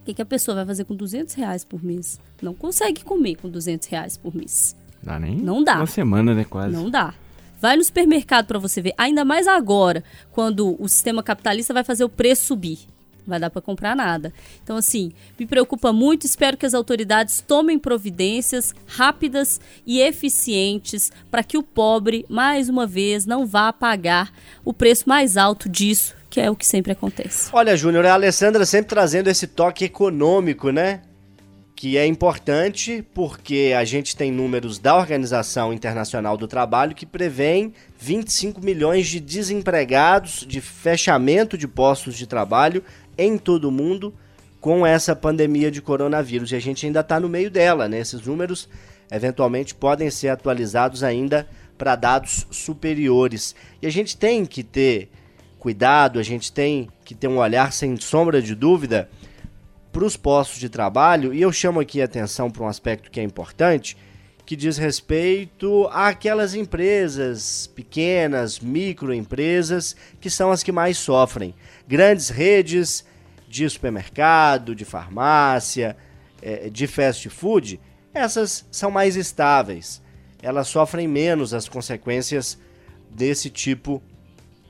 O 0.00 0.04
que, 0.04 0.14
que 0.14 0.22
a 0.22 0.26
pessoa 0.26 0.56
vai 0.56 0.66
fazer 0.66 0.84
com 0.84 0.94
200 0.94 1.34
reais 1.34 1.64
por 1.64 1.82
mês? 1.82 2.20
Não 2.42 2.54
consegue 2.54 3.02
comer 3.04 3.36
com 3.36 3.48
200 3.48 3.88
reais 3.88 4.16
por 4.16 4.34
mês. 4.34 4.76
Dá 5.02 5.18
nem 5.18 5.36
Não 5.36 5.62
dá. 5.62 5.76
uma 5.76 5.86
semana, 5.86 6.34
né, 6.34 6.44
quase. 6.44 6.72
Não 6.74 6.90
dá. 6.90 7.14
Vai 7.60 7.76
no 7.76 7.84
supermercado 7.84 8.46
para 8.46 8.58
você 8.58 8.82
ver, 8.82 8.92
ainda 8.98 9.24
mais 9.24 9.46
agora, 9.48 10.04
quando 10.32 10.76
o 10.82 10.88
sistema 10.88 11.22
capitalista 11.22 11.72
vai 11.72 11.82
fazer 11.84 12.04
o 12.04 12.08
preço 12.08 12.44
subir. 12.46 12.78
Não 13.26 13.30
vai 13.30 13.40
dar 13.40 13.50
para 13.50 13.62
comprar 13.62 13.96
nada. 13.96 14.32
Então, 14.62 14.76
assim, 14.76 15.10
me 15.38 15.46
preocupa 15.46 15.92
muito. 15.92 16.26
Espero 16.26 16.56
que 16.56 16.66
as 16.66 16.74
autoridades 16.74 17.40
tomem 17.40 17.78
providências 17.78 18.72
rápidas 18.86 19.60
e 19.86 20.00
eficientes 20.00 21.10
para 21.30 21.42
que 21.42 21.56
o 21.58 21.62
pobre, 21.62 22.24
mais 22.28 22.68
uma 22.68 22.86
vez, 22.86 23.26
não 23.26 23.46
vá 23.46 23.72
pagar 23.72 24.32
o 24.64 24.72
preço 24.72 25.08
mais 25.08 25.36
alto 25.36 25.68
disso, 25.68 26.14
que 26.30 26.40
é 26.40 26.50
o 26.50 26.54
que 26.54 26.66
sempre 26.66 26.92
acontece. 26.92 27.48
Olha, 27.52 27.76
Júnior, 27.76 28.06
a 28.06 28.14
Alessandra 28.14 28.64
sempre 28.66 28.90
trazendo 28.90 29.28
esse 29.28 29.46
toque 29.46 29.84
econômico, 29.86 30.70
né? 30.70 31.00
Que 31.76 31.98
é 31.98 32.06
importante 32.06 33.04
porque 33.14 33.74
a 33.78 33.84
gente 33.84 34.16
tem 34.16 34.32
números 34.32 34.78
da 34.78 34.96
Organização 34.96 35.72
Internacional 35.72 36.36
do 36.36 36.48
Trabalho 36.48 36.94
que 36.94 37.06
prevêem 37.06 37.72
25 37.98 38.64
milhões 38.64 39.06
de 39.06 39.20
desempregados, 39.20 40.44
de 40.48 40.60
fechamento 40.60 41.56
de 41.56 41.68
postos 41.68 42.16
de 42.16 42.26
trabalho 42.26 42.82
em 43.16 43.36
todo 43.36 43.66
o 43.66 43.70
mundo 43.70 44.12
com 44.58 44.86
essa 44.86 45.14
pandemia 45.14 45.70
de 45.70 45.82
coronavírus. 45.82 46.50
E 46.50 46.56
a 46.56 46.60
gente 46.60 46.86
ainda 46.86 47.00
está 47.00 47.20
no 47.20 47.28
meio 47.28 47.50
dela, 47.50 47.88
né? 47.88 48.00
Esses 48.00 48.22
números 48.26 48.68
eventualmente 49.10 49.74
podem 49.74 50.10
ser 50.10 50.28
atualizados 50.30 51.04
ainda 51.04 51.46
para 51.76 51.94
dados 51.94 52.46
superiores. 52.50 53.54
E 53.80 53.86
a 53.86 53.90
gente 53.90 54.16
tem 54.16 54.44
que 54.46 54.64
ter 54.64 55.10
cuidado, 55.58 56.18
a 56.18 56.22
gente 56.22 56.50
tem 56.50 56.88
que 57.04 57.14
ter 57.14 57.28
um 57.28 57.38
olhar 57.38 57.72
sem 57.72 57.96
sombra 57.96 58.40
de 58.40 58.54
dúvida 58.54 59.08
para 59.96 60.04
os 60.04 60.14
postos 60.14 60.58
de 60.58 60.68
trabalho, 60.68 61.32
e 61.32 61.40
eu 61.40 61.50
chamo 61.50 61.80
aqui 61.80 62.02
a 62.02 62.04
atenção 62.04 62.50
para 62.50 62.62
um 62.62 62.68
aspecto 62.68 63.10
que 63.10 63.18
é 63.18 63.22
importante, 63.22 63.96
que 64.44 64.54
diz 64.54 64.76
respeito 64.76 65.88
àquelas 65.90 66.54
empresas 66.54 67.66
pequenas, 67.74 68.60
microempresas, 68.60 69.96
que 70.20 70.28
são 70.28 70.52
as 70.52 70.62
que 70.62 70.70
mais 70.70 70.98
sofrem. 70.98 71.54
Grandes 71.88 72.28
redes 72.28 73.06
de 73.48 73.66
supermercado, 73.70 74.74
de 74.74 74.84
farmácia, 74.84 75.96
eh, 76.42 76.68
de 76.68 76.86
fast 76.86 77.30
food, 77.30 77.80
essas 78.12 78.66
são 78.70 78.90
mais 78.90 79.16
estáveis. 79.16 80.02
Elas 80.42 80.68
sofrem 80.68 81.08
menos 81.08 81.54
as 81.54 81.70
consequências 81.70 82.58
desse 83.10 83.48
tipo 83.48 84.02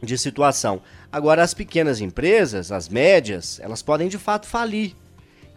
de 0.01 0.17
situação. 0.17 0.83
Agora, 1.11 1.43
as 1.43 1.53
pequenas 1.53 2.01
empresas, 2.01 2.71
as 2.71 2.89
médias, 2.89 3.59
elas 3.59 3.83
podem 3.83 4.07
de 4.07 4.19
fato 4.19 4.47
falir. 4.47 4.95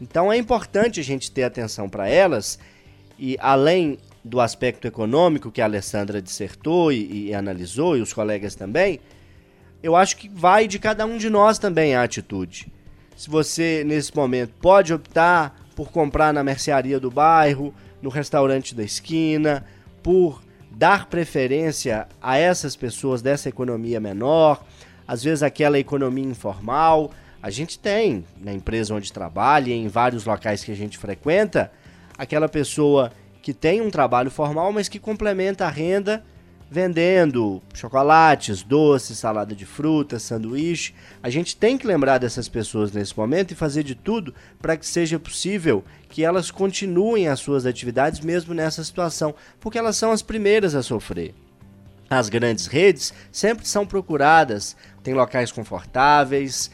Então 0.01 0.31
é 0.31 0.37
importante 0.37 0.99
a 0.99 1.03
gente 1.03 1.31
ter 1.31 1.43
atenção 1.43 1.89
para 1.89 2.07
elas 2.07 2.59
e 3.17 3.37
além 3.39 3.97
do 4.23 4.39
aspecto 4.39 4.87
econômico 4.87 5.51
que 5.51 5.61
a 5.61 5.65
Alessandra 5.65 6.21
dissertou 6.21 6.91
e, 6.91 7.27
e 7.27 7.33
analisou 7.33 7.97
e 7.97 8.01
os 8.01 8.13
colegas 8.13 8.55
também, 8.55 8.99
eu 9.81 9.95
acho 9.95 10.17
que 10.17 10.29
vai 10.29 10.67
de 10.67 10.77
cada 10.77 11.05
um 11.05 11.17
de 11.17 11.29
nós 11.29 11.57
também 11.57 11.95
a 11.95 12.03
atitude. 12.03 12.71
Se 13.15 13.29
você 13.29 13.83
nesse 13.85 14.15
momento 14.15 14.53
pode 14.61 14.93
optar 14.93 15.59
por 15.75 15.91
comprar 15.91 16.33
na 16.33 16.43
mercearia 16.43 16.99
do 16.99 17.09
bairro, 17.09 17.73
no 18.01 18.09
restaurante 18.09 18.75
da 18.75 18.83
esquina, 18.83 19.65
por 20.03 20.41
dar 20.71 21.07
preferência 21.07 22.07
a 22.21 22.37
essas 22.37 22.75
pessoas 22.75 23.21
dessa 23.21 23.49
economia 23.49 23.99
menor, 23.99 24.63
às 25.07 25.23
vezes 25.23 25.43
aquela 25.43 25.79
economia 25.79 26.25
informal. 26.25 27.11
A 27.41 27.49
gente 27.49 27.79
tem 27.79 28.25
na 28.41 28.53
empresa 28.53 28.93
onde 28.93 29.13
trabalha, 29.13 29.71
em 29.71 29.87
vários 29.87 30.25
locais 30.25 30.63
que 30.63 30.71
a 30.71 30.75
gente 30.75 30.97
frequenta, 30.97 31.71
aquela 32.17 32.49
pessoa 32.49 33.11
que 33.41 33.53
tem 33.53 33.79
um 33.79 33.89
trabalho 33.89 34.29
formal, 34.29 34.71
mas 34.73 34.89
que 34.89 34.99
complementa 34.99 35.65
a 35.65 35.69
renda 35.69 36.23
vendendo 36.71 37.63
chocolates, 37.73 38.61
doces, 38.61 39.17
salada 39.17 39.55
de 39.55 39.65
frutas, 39.65 40.21
sanduíche. 40.21 40.93
A 41.23 41.29
gente 41.29 41.55
tem 41.55 41.77
que 41.77 41.87
lembrar 41.87 42.19
dessas 42.19 42.47
pessoas 42.47 42.91
nesse 42.91 43.17
momento 43.17 43.51
e 43.51 43.55
fazer 43.55 43.83
de 43.83 43.95
tudo 43.95 44.35
para 44.61 44.77
que 44.77 44.85
seja 44.85 45.17
possível 45.17 45.83
que 46.09 46.23
elas 46.23 46.51
continuem 46.51 47.27
as 47.27 47.39
suas 47.39 47.65
atividades 47.65 48.19
mesmo 48.19 48.53
nessa 48.53 48.83
situação, 48.83 49.33
porque 49.59 49.79
elas 49.79 49.95
são 49.95 50.11
as 50.11 50.21
primeiras 50.21 50.75
a 50.75 50.83
sofrer. 50.83 51.33
As 52.09 52.29
grandes 52.29 52.67
redes 52.67 53.13
sempre 53.31 53.67
são 53.67 53.85
procuradas, 53.85 54.75
tem 55.01 55.13
locais 55.13 55.51
confortáveis, 55.51 56.69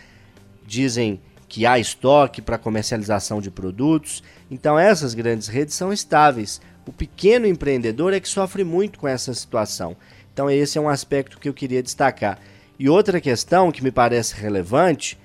dizem 0.65 1.19
que 1.47 1.65
há 1.65 1.77
estoque 1.79 2.41
para 2.41 2.57
comercialização 2.57 3.39
de 3.39 3.51
produtos, 3.51 4.23
então 4.49 4.77
essas 4.77 5.13
grandes 5.13 5.47
redes 5.47 5.75
são 5.75 5.93
estáveis. 5.93 6.61
O 6.85 6.91
pequeno 6.91 7.47
empreendedor 7.47 8.13
é 8.13 8.19
que 8.19 8.27
sofre 8.27 8.63
muito 8.63 8.99
com 8.99 9.07
essa 9.07 9.33
situação. 9.33 9.95
Então 10.33 10.49
esse 10.49 10.77
é 10.77 10.81
um 10.81 10.89
aspecto 10.89 11.39
que 11.39 11.47
eu 11.47 11.53
queria 11.53 11.81
destacar. 11.81 12.39
E 12.77 12.89
outra 12.89 13.21
questão 13.21 13.71
que 13.71 13.83
me 13.83 13.91
parece 13.91 14.35
relevante 14.35 15.17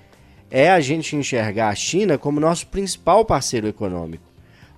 é 0.49 0.71
a 0.71 0.79
gente 0.79 1.15
enxergar 1.15 1.69
a 1.69 1.75
China 1.75 2.17
como 2.17 2.39
nosso 2.39 2.67
principal 2.67 3.25
parceiro 3.25 3.67
econômico. 3.67 4.23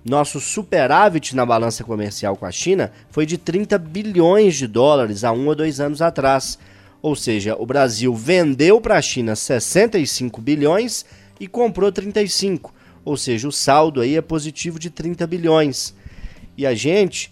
Nosso 0.04 0.38
superávit 0.38 1.34
na 1.34 1.46
balança 1.46 1.82
comercial 1.82 2.36
com 2.36 2.44
a 2.44 2.52
China 2.52 2.92
foi 3.10 3.24
de 3.24 3.38
30 3.38 3.78
bilhões 3.78 4.54
de 4.56 4.66
dólares 4.66 5.24
há 5.24 5.32
um 5.32 5.46
ou 5.46 5.54
dois 5.54 5.80
anos 5.80 6.02
atrás. 6.02 6.58
Ou 7.04 7.14
seja, 7.14 7.54
o 7.58 7.66
Brasil 7.66 8.14
vendeu 8.14 8.80
para 8.80 8.96
a 8.96 9.02
China 9.02 9.36
65 9.36 10.40
bilhões 10.40 11.04
e 11.38 11.46
comprou 11.46 11.92
35. 11.92 12.72
Ou 13.04 13.14
seja, 13.14 13.46
o 13.46 13.52
saldo 13.52 14.00
aí 14.00 14.16
é 14.16 14.22
positivo 14.22 14.78
de 14.78 14.88
30 14.88 15.26
bilhões. 15.26 15.94
E 16.56 16.64
a 16.64 16.74
gente 16.74 17.30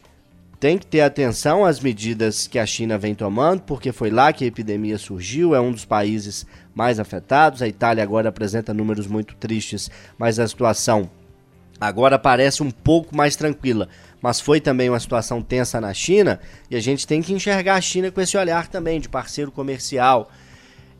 tem 0.60 0.76
que 0.76 0.84
ter 0.84 1.00
atenção 1.00 1.64
às 1.64 1.80
medidas 1.80 2.46
que 2.46 2.58
a 2.58 2.66
China 2.66 2.98
vem 2.98 3.14
tomando, 3.14 3.62
porque 3.62 3.92
foi 3.92 4.10
lá 4.10 4.30
que 4.30 4.44
a 4.44 4.46
epidemia 4.46 4.98
surgiu, 4.98 5.54
é 5.54 5.60
um 5.60 5.72
dos 5.72 5.86
países 5.86 6.44
mais 6.74 7.00
afetados. 7.00 7.62
A 7.62 7.66
Itália 7.66 8.04
agora 8.04 8.28
apresenta 8.28 8.74
números 8.74 9.06
muito 9.06 9.34
tristes, 9.36 9.90
mas 10.18 10.38
a 10.38 10.46
situação 10.46 11.08
agora 11.80 12.18
parece 12.18 12.62
um 12.62 12.70
pouco 12.70 13.16
mais 13.16 13.36
tranquila. 13.36 13.88
Mas 14.22 14.40
foi 14.40 14.60
também 14.60 14.88
uma 14.88 15.00
situação 15.00 15.42
tensa 15.42 15.80
na 15.80 15.92
China 15.92 16.40
e 16.70 16.76
a 16.76 16.80
gente 16.80 17.06
tem 17.06 17.20
que 17.20 17.32
enxergar 17.32 17.74
a 17.74 17.80
China 17.80 18.10
com 18.10 18.20
esse 18.20 18.36
olhar 18.36 18.68
também 18.68 19.00
de 19.00 19.08
parceiro 19.08 19.50
comercial. 19.50 20.30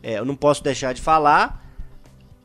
É, 0.03 0.19
eu 0.19 0.25
não 0.25 0.35
posso 0.35 0.61
deixar 0.61 0.93
de 0.93 1.01
falar 1.01 1.63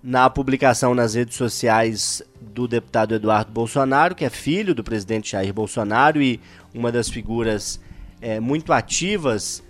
na 0.00 0.30
publicação 0.30 0.94
nas 0.94 1.14
redes 1.14 1.36
sociais 1.36 2.22
do 2.40 2.68
deputado 2.68 3.16
Eduardo 3.16 3.50
Bolsonaro, 3.50 4.14
que 4.14 4.24
é 4.24 4.30
filho 4.30 4.72
do 4.72 4.84
presidente 4.84 5.32
Jair 5.32 5.52
Bolsonaro 5.52 6.22
e 6.22 6.40
uma 6.72 6.92
das 6.92 7.08
figuras 7.08 7.80
é, 8.20 8.38
muito 8.38 8.72
ativas 8.72 9.62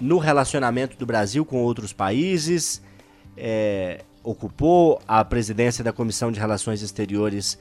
no 0.00 0.18
relacionamento 0.18 0.96
do 0.96 1.06
Brasil 1.06 1.44
com 1.44 1.62
outros 1.62 1.92
países, 1.92 2.82
é, 3.36 4.04
ocupou 4.22 5.00
a 5.06 5.24
presidência 5.24 5.82
da 5.84 5.92
Comissão 5.92 6.32
de 6.32 6.40
Relações 6.40 6.82
Exteriores 6.82 7.58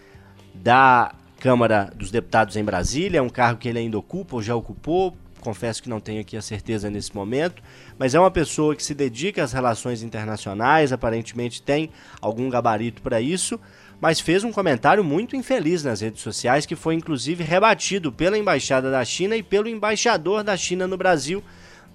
da 0.54 1.14
Câmara 1.40 1.92
dos 1.96 2.10
Deputados 2.10 2.56
em 2.56 2.64
Brasília, 2.64 3.20
é 3.20 3.22
um 3.22 3.30
cargo 3.30 3.60
que 3.60 3.70
ele 3.70 3.80
ainda 3.80 3.98
ocupa 3.98 4.36
ou 4.36 4.42
já 4.42 4.56
ocupou, 4.56 5.16
confesso 5.40 5.82
que 5.82 5.90
não 5.90 6.00
tenho 6.00 6.20
aqui 6.20 6.36
a 6.36 6.42
certeza 6.42 6.90
nesse 6.90 7.16
momento, 7.16 7.62
mas 7.98 8.16
é 8.16 8.20
uma 8.20 8.32
pessoa 8.32 8.76
que 8.76 8.84
se 8.84 8.94
dedica 8.94 9.44
às 9.44 9.54
relações 9.54 10.02
internacionais, 10.02 10.92
aparentemente 10.92 11.62
tem 11.62 11.92
algum 12.20 12.50
gabarito 12.50 13.02
para 13.02 13.22
isso, 13.22 13.60
mas 14.02 14.20
fez 14.20 14.44
um 14.44 14.52
comentário 14.52 15.04
muito 15.04 15.36
infeliz 15.36 15.84
nas 15.84 16.02
redes 16.02 16.22
sociais 16.22 16.66
que 16.66 16.76
foi 16.76 16.96
inclusive 16.96 17.44
rebatido 17.44 18.12
pela 18.12 18.38
embaixada 18.38 18.90
da 18.90 19.06
China 19.06 19.36
e 19.36 19.44
pelo 19.44 19.70
embaixador 19.70 20.44
da 20.44 20.58
China 20.58 20.88
no 20.88 20.98
Brasil, 20.98 21.44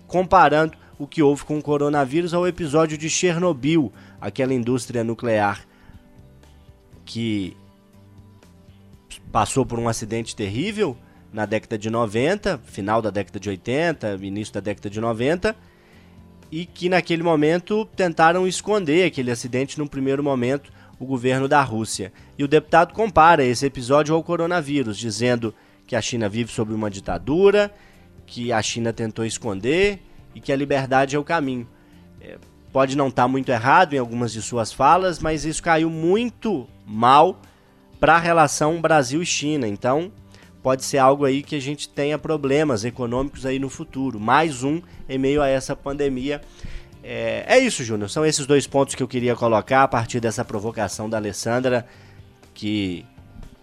comparando 0.06 0.76
o 0.98 1.06
que 1.06 1.22
houve 1.22 1.44
com 1.44 1.58
o 1.58 1.62
coronavírus 1.62 2.32
ao 2.32 2.46
episódio 2.46 2.96
de 2.96 3.10
Chernobyl, 3.10 3.92
aquela 4.20 4.54
indústria 4.54 5.02
nuclear 5.02 5.66
que 7.04 7.56
passou 9.32 9.64
por 9.64 9.78
um 9.78 9.88
acidente 9.88 10.36
terrível 10.36 10.96
na 11.32 11.46
década 11.46 11.78
de 11.78 11.88
90, 11.88 12.60
final 12.66 13.00
da 13.00 13.08
década 13.08 13.40
de 13.40 13.48
80, 13.48 14.18
início 14.22 14.52
da 14.52 14.60
década 14.60 14.90
de 14.90 15.00
90, 15.00 15.56
e 16.50 16.66
que 16.66 16.90
naquele 16.90 17.22
momento 17.22 17.86
tentaram 17.96 18.46
esconder 18.46 19.06
aquele 19.06 19.30
acidente 19.30 19.78
num 19.78 19.86
primeiro 19.86 20.22
momento 20.22 20.70
o 21.00 21.06
governo 21.06 21.48
da 21.48 21.62
Rússia. 21.62 22.12
E 22.38 22.44
o 22.44 22.48
deputado 22.48 22.92
compara 22.92 23.42
esse 23.42 23.64
episódio 23.64 24.14
ao 24.14 24.22
coronavírus, 24.22 24.98
dizendo 24.98 25.54
que 25.86 25.96
a 25.96 26.02
China 26.02 26.28
vive 26.28 26.52
sob 26.52 26.72
uma 26.74 26.90
ditadura, 26.90 27.72
que 28.26 28.52
a 28.52 28.60
China 28.62 28.92
tentou 28.92 29.24
esconder 29.24 30.00
e 30.34 30.40
que 30.40 30.52
a 30.52 30.56
liberdade 30.56 31.16
é 31.16 31.18
o 31.18 31.24
caminho. 31.24 31.66
É, 32.20 32.36
pode 32.70 32.96
não 32.96 33.08
estar 33.08 33.22
tá 33.22 33.28
muito 33.28 33.50
errado 33.50 33.94
em 33.94 33.98
algumas 33.98 34.32
de 34.32 34.42
suas 34.42 34.72
falas, 34.72 35.18
mas 35.18 35.44
isso 35.46 35.62
caiu 35.62 35.88
muito 35.88 36.68
mal 36.86 37.40
para 38.02 38.16
a 38.16 38.18
relação 38.18 38.80
Brasil 38.80 39.22
e 39.22 39.24
China. 39.24 39.68
Então, 39.68 40.10
pode 40.60 40.84
ser 40.84 40.98
algo 40.98 41.24
aí 41.24 41.40
que 41.40 41.54
a 41.54 41.60
gente 41.60 41.88
tenha 41.88 42.18
problemas 42.18 42.84
econômicos 42.84 43.46
aí 43.46 43.60
no 43.60 43.68
futuro. 43.68 44.18
Mais 44.18 44.64
um 44.64 44.82
em 45.08 45.16
meio 45.16 45.40
a 45.40 45.46
essa 45.46 45.76
pandemia. 45.76 46.40
É, 47.00 47.44
é 47.46 47.58
isso, 47.60 47.84
Júnior. 47.84 48.10
São 48.10 48.26
esses 48.26 48.44
dois 48.44 48.66
pontos 48.66 48.96
que 48.96 49.04
eu 49.04 49.06
queria 49.06 49.36
colocar 49.36 49.84
a 49.84 49.88
partir 49.88 50.18
dessa 50.18 50.44
provocação 50.44 51.08
da 51.08 51.16
Alessandra, 51.16 51.86
que 52.52 53.06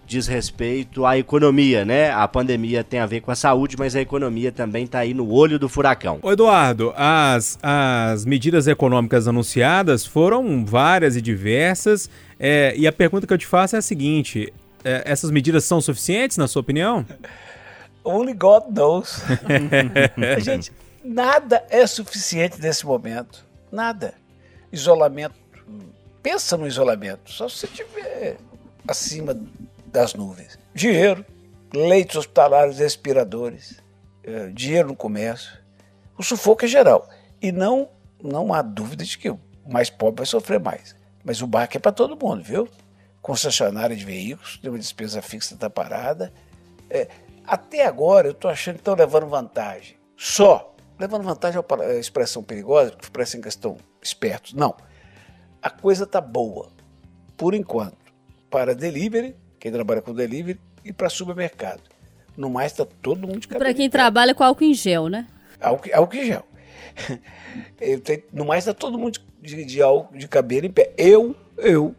diz 0.10 0.26
respeito 0.26 1.06
à 1.06 1.20
economia, 1.20 1.86
né? 1.86 2.10
A 2.10 2.28
pandemia 2.28 2.84
tem 2.84 3.00
a 3.00 3.06
ver 3.06 3.22
com 3.22 3.30
a 3.30 3.36
saúde, 3.36 3.78
mas 3.78 3.96
a 3.96 4.02
economia 4.02 4.52
também 4.52 4.86
está 4.86 5.00
aí 5.00 5.14
no 5.14 5.32
olho 5.32 5.60
do 5.60 5.70
furacão. 5.70 6.18
Ô 6.24 6.32
Eduardo, 6.32 6.92
as, 6.98 7.60
as 7.62 8.26
medidas 8.26 8.66
econômicas 8.66 9.28
anunciadas 9.28 10.08
foram 10.08 10.66
várias 10.66 11.16
e 11.16 11.22
diversas. 11.22 12.10
É, 12.40 12.74
e 12.76 12.88
a 12.88 12.92
pergunta 12.92 13.28
que 13.28 13.34
eu 13.34 13.38
te 13.38 13.46
faço 13.46 13.76
é 13.76 13.80
a 13.80 13.84
seguinte: 13.84 14.52
é, 14.84 15.04
essas 15.06 15.30
medidas 15.30 15.64
são 15.64 15.80
suficientes, 15.80 16.38
na 16.38 16.48
sua 16.48 16.62
opinião? 16.62 17.06
Only 18.04 18.34
God 18.34 18.64
knows. 18.76 19.22
Gente, 20.42 20.72
nada 21.04 21.64
é 21.70 21.86
suficiente 21.86 22.60
nesse 22.60 22.84
momento. 22.84 23.46
Nada. 23.72 24.16
Isolamento. 24.72 25.36
Pensa 26.24 26.58
no 26.58 26.66
isolamento. 26.66 27.32
Só 27.32 27.48
se 27.48 27.58
você 27.58 27.66
estiver 27.68 28.38
acima 28.88 29.38
das 29.90 30.14
nuvens. 30.14 30.58
Dinheiro, 30.74 31.26
leitos 31.74 32.16
hospitalares, 32.16 32.80
respiradores, 32.80 33.82
eh, 34.24 34.50
dinheiro 34.54 34.90
no 34.90 34.96
comércio. 34.96 35.58
O 36.18 36.24
sufoco 36.24 36.66
é 36.66 36.68
geral. 36.68 37.08
E 37.42 37.52
não, 37.52 37.90
não 38.22 38.54
há 38.54 38.62
dúvida 38.62 39.04
de 39.04 39.18
que 39.18 39.30
o 39.30 39.40
mais 39.68 39.90
pobre 39.90 40.20
vai 40.20 40.26
sofrer 40.26 40.60
mais. 40.60 40.96
Mas 41.24 41.42
o 41.42 41.48
barco 41.48 41.78
é 41.78 41.80
para 41.80 41.92
todo 41.92 42.18
mundo, 42.18 42.44
viu? 42.44 42.68
Concessionária 43.22 43.96
de 43.96 44.06
veículos, 44.06 44.58
tem 44.58 44.70
uma 44.70 44.80
despesa 44.80 45.22
fixa 45.22 45.56
da 45.56 45.70
parada. 45.70 46.34
É, 46.90 47.08
até 47.46 47.86
agora 47.86 48.28
eu 48.28 48.32
estou 48.32 48.50
achando 48.50 48.76
que 48.76 48.82
estão 48.82 48.96
levando 48.96 49.28
vantagem. 49.28 49.98
Só. 50.18 50.76
Levando 50.98 51.24
vantagem 51.24 51.62
é 51.62 51.74
uma 51.74 51.94
expressão 51.96 52.44
perigosa, 52.44 52.92
porque 52.92 53.10
parece 53.12 53.40
que 53.40 53.48
estão 53.48 53.78
espertos. 54.02 54.54
Não. 54.54 54.76
A 55.62 55.70
coisa 55.70 56.04
está 56.04 56.20
boa, 56.20 56.70
por 57.38 57.54
enquanto. 57.54 57.98
Para 58.50 58.76
delivery, 58.76 59.36
quem 59.60 59.72
trabalha 59.72 60.02
com 60.02 60.14
delivery, 60.14 60.60
e 60.84 60.94
para 60.94 61.10
supermercado. 61.10 61.82
No 62.38 62.50
mais, 62.50 62.72
está 62.72 62.86
todo 62.86 63.28
mundo 63.28 63.40
de 63.42 63.48
cabelo 63.48 63.70
em 63.70 63.74
quem 63.74 63.90
trabalha 63.90 64.34
com 64.34 64.44
álcool 64.44 64.64
em 64.64 64.74
gel, 64.74 65.10
né? 65.10 65.28
Álcool, 65.60 65.90
álcool 65.94 66.16
em 66.18 66.26
gel. 66.26 66.46
No 68.32 68.46
mais, 68.46 68.64
está 68.64 68.74
todo 68.74 68.98
mundo 68.98 69.20
de, 69.42 69.66
de 69.66 69.82
álcool 69.82 70.18
de 70.18 70.28
cabelo 70.28 70.66
em 70.66 70.72
pé. 70.72 70.92
Eu, 70.98 71.36
eu, 71.58 71.96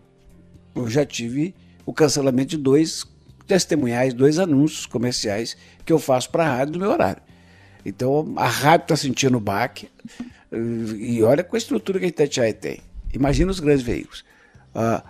eu 0.75 0.89
já 0.89 1.05
tive 1.05 1.55
o 1.85 1.93
cancelamento 1.93 2.51
de 2.51 2.57
dois 2.57 3.05
testemunhais, 3.47 4.15
dois 4.15 4.39
anúncios 4.39 4.87
comerciais 4.87 5.57
que 5.85 5.93
eu 5.93 5.99
faço 5.99 6.31
para 6.31 6.45
a 6.45 6.57
rádio 6.57 6.75
no 6.75 6.81
meu 6.81 6.91
horário. 6.91 7.23
Então, 7.85 8.33
a 8.37 8.47
rádio 8.47 8.85
está 8.85 8.97
sentindo 8.97 9.37
o 9.39 9.41
baque. 9.41 9.89
eh, 10.53 10.57
E 10.99 11.23
olha 11.23 11.43
com 11.43 11.57
a 11.57 11.59
estrutura 11.59 11.99
que 11.99 12.05
a 12.05 12.09
Itatiaia 12.09 12.53
tem. 12.55 12.81
Imagina 13.13 13.51
os 13.51 13.59
grandes 13.59 13.83
veículos. 13.83 14.25
Ah, 14.75 15.03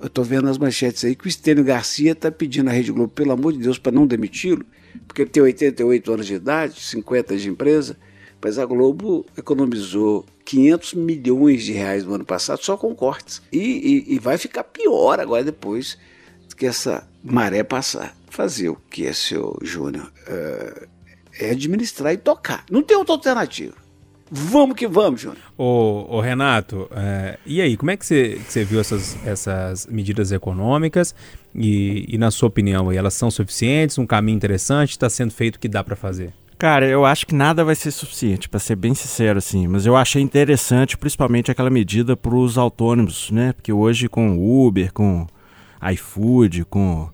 eu 0.00 0.06
estou 0.06 0.24
vendo 0.24 0.48
as 0.48 0.58
manchetes 0.58 1.04
aí 1.04 1.14
que 1.14 1.26
o 1.26 1.28
Estênio 1.28 1.64
Garcia 1.64 2.12
está 2.12 2.30
pedindo 2.30 2.68
à 2.68 2.72
Rede 2.72 2.92
Globo, 2.92 3.12
pelo 3.12 3.32
amor 3.32 3.52
de 3.52 3.58
Deus, 3.58 3.78
para 3.78 3.92
não 3.92 4.06
demiti-lo, 4.06 4.64
porque 5.06 5.22
ele 5.22 5.30
tem 5.30 5.42
88 5.42 6.12
anos 6.12 6.26
de 6.26 6.34
idade, 6.34 6.80
50 6.80 7.36
de 7.36 7.48
empresa, 7.48 7.96
mas 8.40 8.58
a 8.58 8.64
Globo 8.64 9.26
economizou 9.36 10.24
500 10.44 10.94
milhões 10.94 11.64
de 11.64 11.72
reais 11.72 12.04
no 12.04 12.14
ano 12.14 12.24
passado 12.24 12.62
só 12.62 12.76
com 12.76 12.94
cortes. 12.94 13.42
E, 13.52 13.58
e- 13.58 14.14
e 14.14 14.18
vai 14.18 14.38
ficar 14.38 14.62
pior 14.64 15.18
agora 15.18 15.42
depois 15.44 15.98
que 16.56 16.66
essa 16.66 17.08
maré 17.22 17.62
passar. 17.62 18.16
Fazer 18.30 18.68
o 18.68 18.76
que 18.90 19.06
é, 19.06 19.12
seu 19.12 19.58
Júnior? 19.62 20.12
É, 20.26 20.86
é 21.40 21.50
administrar 21.50 22.12
e 22.12 22.16
tocar. 22.16 22.64
Não 22.70 22.82
tem 22.82 22.96
outra 22.96 23.14
alternativa. 23.14 23.74
Vamos 24.30 24.76
que 24.76 24.86
vamos, 24.86 25.20
Júnior. 25.20 25.42
Ô, 25.56 26.06
ô, 26.08 26.20
Renato, 26.20 26.88
é, 26.94 27.38
e 27.46 27.60
aí, 27.60 27.76
como 27.76 27.90
é 27.90 27.96
que 27.96 28.04
você, 28.04 28.40
que 28.44 28.52
você 28.52 28.64
viu 28.64 28.80
essas, 28.80 29.16
essas 29.26 29.86
medidas 29.86 30.32
econômicas? 30.32 31.14
E, 31.54 32.04
e 32.08 32.18
na 32.18 32.30
sua 32.30 32.48
opinião, 32.48 32.90
aí, 32.90 32.96
elas 32.96 33.14
são 33.14 33.30
suficientes? 33.30 33.98
Um 33.98 34.06
caminho 34.06 34.36
interessante? 34.36 34.90
Está 34.90 35.08
sendo 35.08 35.32
feito 35.32 35.56
o 35.56 35.58
que 35.58 35.68
dá 35.68 35.82
para 35.82 35.96
fazer? 35.96 36.32
Cara, 36.58 36.86
eu 36.88 37.04
acho 37.04 37.24
que 37.24 37.36
nada 37.36 37.64
vai 37.64 37.76
ser 37.76 37.92
suficiente, 37.92 38.48
pra 38.48 38.58
ser 38.58 38.74
bem 38.74 38.92
sincero, 38.92 39.38
assim. 39.38 39.68
Mas 39.68 39.86
eu 39.86 39.96
achei 39.96 40.20
interessante, 40.20 40.98
principalmente 40.98 41.52
aquela 41.52 41.70
medida 41.70 42.16
pros 42.16 42.58
autônomos, 42.58 43.30
né? 43.30 43.52
Porque 43.52 43.72
hoje 43.72 44.08
com 44.08 44.36
Uber, 44.66 44.92
com 44.92 45.26
iFood, 45.92 46.64
com. 46.64 47.10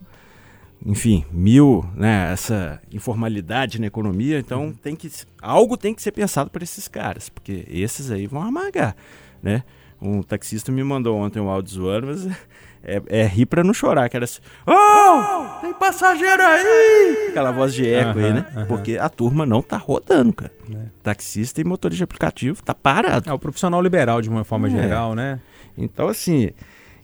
Enfim, 0.85 1.25
mil, 1.33 1.85
né? 1.97 2.31
Essa 2.33 2.81
informalidade 2.93 3.81
na 3.81 3.87
economia. 3.87 4.39
Então 4.39 4.73
tem 4.73 4.95
que. 4.95 5.11
Algo 5.41 5.77
tem 5.77 5.95
que 5.95 6.03
ser 6.03 6.13
pensado 6.13 6.51
para 6.51 6.63
esses 6.63 6.89
caras, 6.89 7.29
porque 7.31 7.65
esses 7.69 8.11
aí 8.11 8.27
vão 8.27 8.43
amargar, 8.43 8.95
né? 9.43 9.63
Um 10.03 10.23
taxista 10.23 10.71
me 10.71 10.85
mandou 10.85 11.17
ontem 11.17 11.41
um 11.41 11.49
áudio 11.49 11.73
zoando, 11.73 12.09
mas 12.09 12.27
é, 12.85 13.01
é 13.09 13.27
rir 13.27 13.47
pra 13.47 13.65
não 13.65 13.73
chorar, 13.73 14.11
que 14.11 14.17
era 14.17 14.25
assim. 14.25 14.41
Oh! 14.67 15.61
Tem 15.63 15.73
passageiro 15.73 16.43
aí! 16.43 17.29
Aquela 17.31 17.51
voz 17.51 17.73
de 17.73 17.89
eco 17.89 18.19
aí, 18.19 18.25
Aham, 18.27 18.35
né? 18.35 18.47
aham. 18.55 18.67
Porque 18.67 18.99
a 18.99 19.09
turma 19.09 19.47
não 19.47 19.63
tá 19.63 19.79
rodando, 19.79 20.35
cara. 20.35 20.53
É. 20.71 20.79
Taxista 21.03 21.63
e 21.63 21.65
motorista 21.65 21.99
de 21.99 22.05
aplicativo 22.05 22.63
tá 22.63 22.75
parado. 22.75 23.31
É 23.31 23.33
o 23.33 23.39
profissional 23.39 23.81
liberal, 23.81 24.21
de 24.21 24.29
uma 24.29 24.45
forma 24.45 24.67
É. 24.69 24.71
geral, 24.71 25.15
né? 25.15 25.41
Então, 25.79 26.09
assim, 26.09 26.51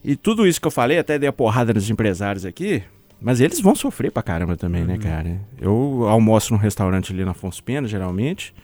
e 0.05 0.15
tudo 0.17 0.47
isso 0.47 0.61
que 0.61 0.67
eu 0.67 0.71
falei, 0.71 0.99
até 0.99 1.19
dei 1.19 1.29
a 1.29 1.33
porrada 1.33 1.73
nos 1.73 1.89
empresários 1.89 2.45
aqui, 2.45 2.83
mas 3.21 3.41
eles 3.41 3.61
vão 3.61 3.75
sofrer 3.75 4.11
pra 4.11 4.23
caramba 4.23 4.57
também, 4.57 4.85
né, 4.85 4.97
cara? 4.99 5.41
Eu 5.61 6.07
almoço 6.09 6.53
num 6.53 6.59
restaurante 6.59 7.13
ali 7.13 7.25
na 7.25 7.33
Afonso 7.33 7.63
Pena, 7.63 7.87
geralmente. 7.87 8.55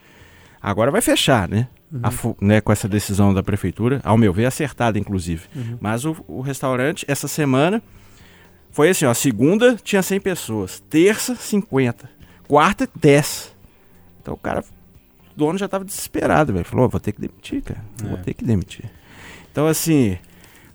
Agora 0.63 0.91
vai 0.91 1.01
fechar, 1.01 1.49
né? 1.49 1.69
Fu- 2.11 2.37
né, 2.41 2.61
com 2.61 2.73
essa 2.73 2.89
decisão 2.89 3.33
da 3.33 3.43
prefeitura, 3.43 4.01
ao 4.03 4.19
meu 4.19 4.33
ver, 4.33 4.47
acertada, 4.47 4.99
inclusive. 4.99 5.45
Mas 5.81 6.05
o, 6.05 6.17
o 6.27 6.41
restaurante, 6.41 7.05
essa 7.09 7.29
semana, 7.29 7.81
foi 8.73 8.91
assim, 8.91 9.05
ó, 9.05 9.15
segunda 9.15 9.77
tinha 9.77 10.03
100 10.03 10.21
pessoas, 10.21 10.81
terça, 10.91 11.35
50, 11.37 12.11
quarta, 12.49 12.89
10. 13.01 13.55
Então 14.21 14.35
o 14.35 14.37
cara, 14.37 14.61
o 14.61 15.39
dono 15.39 15.57
já 15.59 15.69
tava 15.69 15.85
desesperado, 15.85 16.53
velho. 16.53 16.65
Falou, 16.65 16.87
"Ó, 16.87 16.89
vou 16.89 17.01
ter 17.01 17.13
que 17.13 17.21
demitir, 17.21 17.63
cara. 17.63 17.85
Vou 18.03 18.19
É. 18.19 18.23
ter 18.23 18.35
que 18.35 18.45
demitir. 18.45 18.85
Então, 19.53 19.67
assim, 19.69 20.19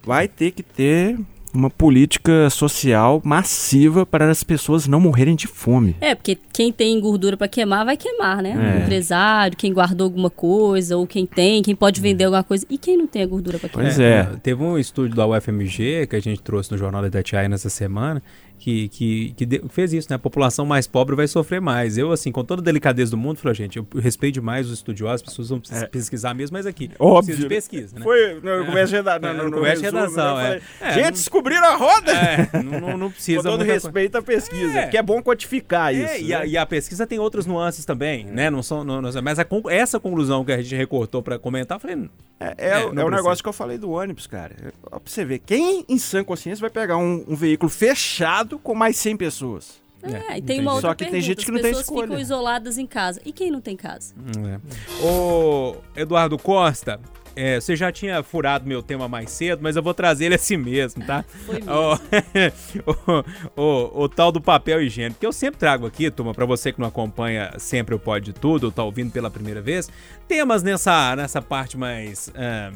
vai 0.03 0.27
ter 0.29 0.51
que 0.51 0.63
ter 0.63 1.19
uma 1.53 1.69
política 1.69 2.49
social 2.49 3.21
massiva 3.23 4.05
para 4.05 4.29
as 4.29 4.43
pessoas 4.43 4.87
não 4.87 4.99
morrerem 4.99 5.35
de 5.35 5.47
fome. 5.47 5.95
É, 5.99 6.15
porque 6.15 6.37
quem 6.53 6.71
tem 6.71 6.99
gordura 6.99 7.35
pra 7.35 7.47
queimar, 7.47 7.85
vai 7.85 7.97
queimar, 7.97 8.41
né? 8.41 8.51
É. 8.51 8.79
O 8.79 8.83
empresário, 8.83 9.57
quem 9.57 9.73
guardou 9.73 10.05
alguma 10.05 10.29
coisa, 10.29 10.97
ou 10.97 11.05
quem 11.05 11.25
tem, 11.25 11.61
quem 11.61 11.75
pode 11.75 12.01
vender 12.01 12.25
alguma 12.25 12.43
coisa. 12.43 12.65
E 12.69 12.77
quem 12.77 12.97
não 12.97 13.07
tem 13.07 13.23
a 13.23 13.27
gordura 13.27 13.59
pra 13.59 13.69
queimar? 13.69 13.87
Pois 13.87 13.99
é. 13.99 14.23
Teve 14.41 14.63
um 14.63 14.77
estúdio 14.77 15.15
da 15.15 15.27
UFMG 15.27 16.07
que 16.07 16.15
a 16.15 16.19
gente 16.19 16.41
trouxe 16.41 16.71
no 16.71 16.77
Jornal 16.77 17.01
da 17.01 17.07
Itatiaia 17.07 17.49
nessa 17.49 17.69
semana 17.69 18.21
que, 18.61 18.87
que, 18.89 19.33
que 19.35 19.45
de- 19.45 19.63
fez 19.69 19.91
isso, 19.91 20.07
né? 20.09 20.15
A 20.15 20.19
população 20.19 20.65
mais 20.65 20.85
pobre 20.85 21.15
vai 21.15 21.27
sofrer 21.27 21.59
mais. 21.59 21.97
Eu, 21.97 22.11
assim, 22.11 22.31
com 22.31 22.43
toda 22.43 22.61
a 22.61 22.63
delicadeza 22.65 23.11
do 23.11 23.17
mundo, 23.17 23.37
falei, 23.39 23.55
gente, 23.55 23.77
eu 23.77 23.87
respeito 23.99 24.35
demais 24.35 24.67
os 24.67 24.73
estudiosos, 24.73 25.15
as 25.15 25.21
pessoas 25.23 25.49
vão 25.49 25.61
É. 25.71 25.85
pesquisar 25.87 26.33
mesmo, 26.33 26.55
mas 26.55 26.65
aqui, 26.65 26.91
Óbvio, 26.99 27.23
precisa 27.35 27.37
de 27.37 27.43
né? 27.43 27.49
pesquisa, 27.49 27.95
né? 27.97 28.03
Foi 28.03 28.35
no 28.35 28.65
começo 28.67 28.87
de 28.89 28.95
É, 29.27 29.33
no- 29.33 29.43
no 29.43 29.49
no 29.49 29.57
começo 29.57 29.77
de 29.77 29.83
resumo, 29.83 30.01
redação, 30.01 30.39
é. 30.39 30.43
Falei, 30.43 30.61
É, 30.79 30.93
Gente, 30.93 31.03
não- 31.05 31.11
descobriram 31.11 31.65
a 31.65 31.75
roda! 31.75 32.11
É, 32.11 32.63
não, 32.63 32.79
não, 32.79 32.97
não 32.97 33.11
precisa 33.11 33.41
Com 33.41 33.49
todo 33.49 33.63
respeito 33.63 34.17
à 34.17 34.21
pesquisa, 34.21 34.77
É. 34.79 34.81
porque 34.83 34.97
é 34.97 35.01
bom 35.03 35.21
quantificar 35.23 35.93
É, 35.93 36.17
isso. 36.17 36.25
e, 36.25 36.33
a, 36.33 36.39
né? 36.39 36.47
e 36.47 36.57
a 36.57 36.65
pesquisa 36.65 37.07
tem 37.07 37.17
outras 37.19 37.45
nuances 37.45 37.83
também, 37.83 38.25
né? 38.25 38.49
Não 38.49 38.61
são, 38.61 38.83
não, 38.83 39.01
mas 39.23 39.39
a 39.39 39.45
essa 39.69 39.99
conclusão 39.99 40.45
que 40.45 40.51
a 40.51 40.61
gente 40.61 40.75
recortou 40.75 41.21
pra 41.23 41.39
comentar, 41.39 41.77
eu 41.77 41.79
falei, 41.79 42.09
É, 42.39 42.55
é, 42.57 42.69
É, 42.81 42.85
o- 42.85 42.99
é 42.99 43.11
negócio 43.11 43.43
que 43.43 43.49
eu 43.49 43.53
falei 43.53 43.77
do 43.77 43.91
ônibus, 43.91 44.25
cara. 44.25 44.55
É, 44.63 44.71
pra 44.89 44.99
você 45.05 45.23
ver, 45.23 45.37
quem 45.39 45.85
em 45.87 45.97
sã 45.99 46.23
consciência 46.23 46.59
vai 46.59 46.71
pegar 46.71 46.97
um, 46.97 47.23
um 47.27 47.35
veículo 47.35 47.69
fechado 47.69 48.50
com 48.59 48.73
mais 48.75 48.97
100 48.97 49.17
pessoas? 49.17 49.79
É, 50.03 50.37
e 50.37 50.41
tem 50.41 50.41
tem 50.41 50.61
uma 50.61 50.73
outra 50.73 50.89
Só 50.89 50.95
que 50.95 51.03
tem 51.03 51.11
pergunta, 51.11 51.27
gente 51.27 51.45
que 51.45 51.51
as 51.51 51.55
não 51.55 51.61
tem 51.61 51.69
pessoas 51.71 51.85
escolha. 51.85 52.07
ficam 52.07 52.19
isoladas 52.19 52.77
em 52.79 52.87
casa. 52.87 53.21
E 53.23 53.31
quem 53.31 53.51
não 53.51 53.61
tem 53.61 53.77
casa? 53.77 54.15
É. 54.49 55.05
Ô, 55.05 55.75
Eduardo 55.95 56.39
Costa, 56.39 56.99
é, 57.35 57.59
você 57.61 57.75
já 57.75 57.91
tinha 57.91 58.23
furado 58.23 58.67
meu 58.67 58.81
tema 58.81 59.07
mais 59.07 59.29
cedo, 59.29 59.59
mas 59.61 59.75
eu 59.75 59.83
vou 59.83 59.93
trazer 59.93 60.25
ele 60.25 60.35
assim 60.35 60.57
mesmo, 60.57 61.05
tá? 61.05 61.23
Foi 61.45 61.59
mesmo. 61.61 63.23
O, 63.55 63.61
o- 63.61 64.03
o 64.05 64.09
tal 64.09 64.31
do 64.31 64.41
papel 64.41 64.81
higiênico, 64.81 65.19
que 65.19 65.25
eu 65.25 65.31
sempre 65.31 65.59
trago 65.59 65.85
aqui, 65.85 66.09
turma, 66.09 66.33
pra 66.33 66.47
você 66.47 66.73
que 66.73 66.79
não 66.79 66.87
acompanha 66.87 67.53
sempre 67.59 67.93
o 67.93 67.99
Pode 67.99 68.33
Tudo, 68.33 68.63
ou 68.65 68.71
tá 68.71 68.83
ouvindo 68.83 69.11
pela 69.11 69.29
primeira 69.29 69.61
vez, 69.61 69.87
temas 70.27 70.63
nessa, 70.63 71.15
nessa 71.15 71.43
parte 71.43 71.77
mais... 71.77 72.31
ah, 72.35 72.71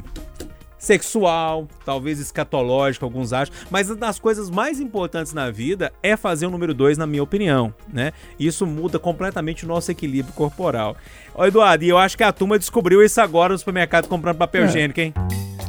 sexual, 0.86 1.68
talvez 1.84 2.20
escatológico, 2.20 3.04
alguns 3.06 3.34
acham, 3.34 3.54
mas 3.70 3.90
uma 3.90 3.96
das 3.96 4.20
coisas 4.20 4.50
mais 4.50 4.80
importantes 4.80 5.34
na 5.34 5.50
vida 5.50 5.92
é 6.04 6.16
fazer 6.16 6.46
o 6.46 6.50
número 6.52 6.74
dois, 6.74 6.98
na 6.98 7.08
minha 7.08 7.24
opinião, 7.24 7.74
né? 7.92 8.14
Isso 8.40 8.66
muda 8.66 9.00
completamente 9.00 9.66
o 9.66 9.68
nosso 9.68 9.92
equilíbrio 9.92 10.34
corporal. 10.34 10.96
Ó, 11.34 11.46
Eduardo, 11.46 11.84
e 11.84 11.90
eu 11.90 11.98
acho 11.98 12.16
que 12.16 12.24
a 12.24 12.32
turma 12.32 12.60
descobriu 12.60 13.04
isso 13.04 13.20
agora 13.20 13.54
no 13.54 13.58
supermercado 13.60 14.08
comprando 14.08 14.38
papel 14.38 14.64
É. 14.64 14.66
higiênico, 14.68 15.00
hein? 15.00 15.14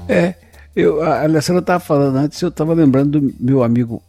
É, 0.09 0.35
eu, 0.75 1.03
a 1.03 1.23
Alessandra 1.23 1.61
estava 1.61 1.81
falando 1.81 2.17
antes, 2.17 2.41
eu 2.41 2.49
estava 2.51 2.75
lembrando 2.75 3.21
do 3.21 3.35
meu 3.41 3.62
amigo 3.62 4.03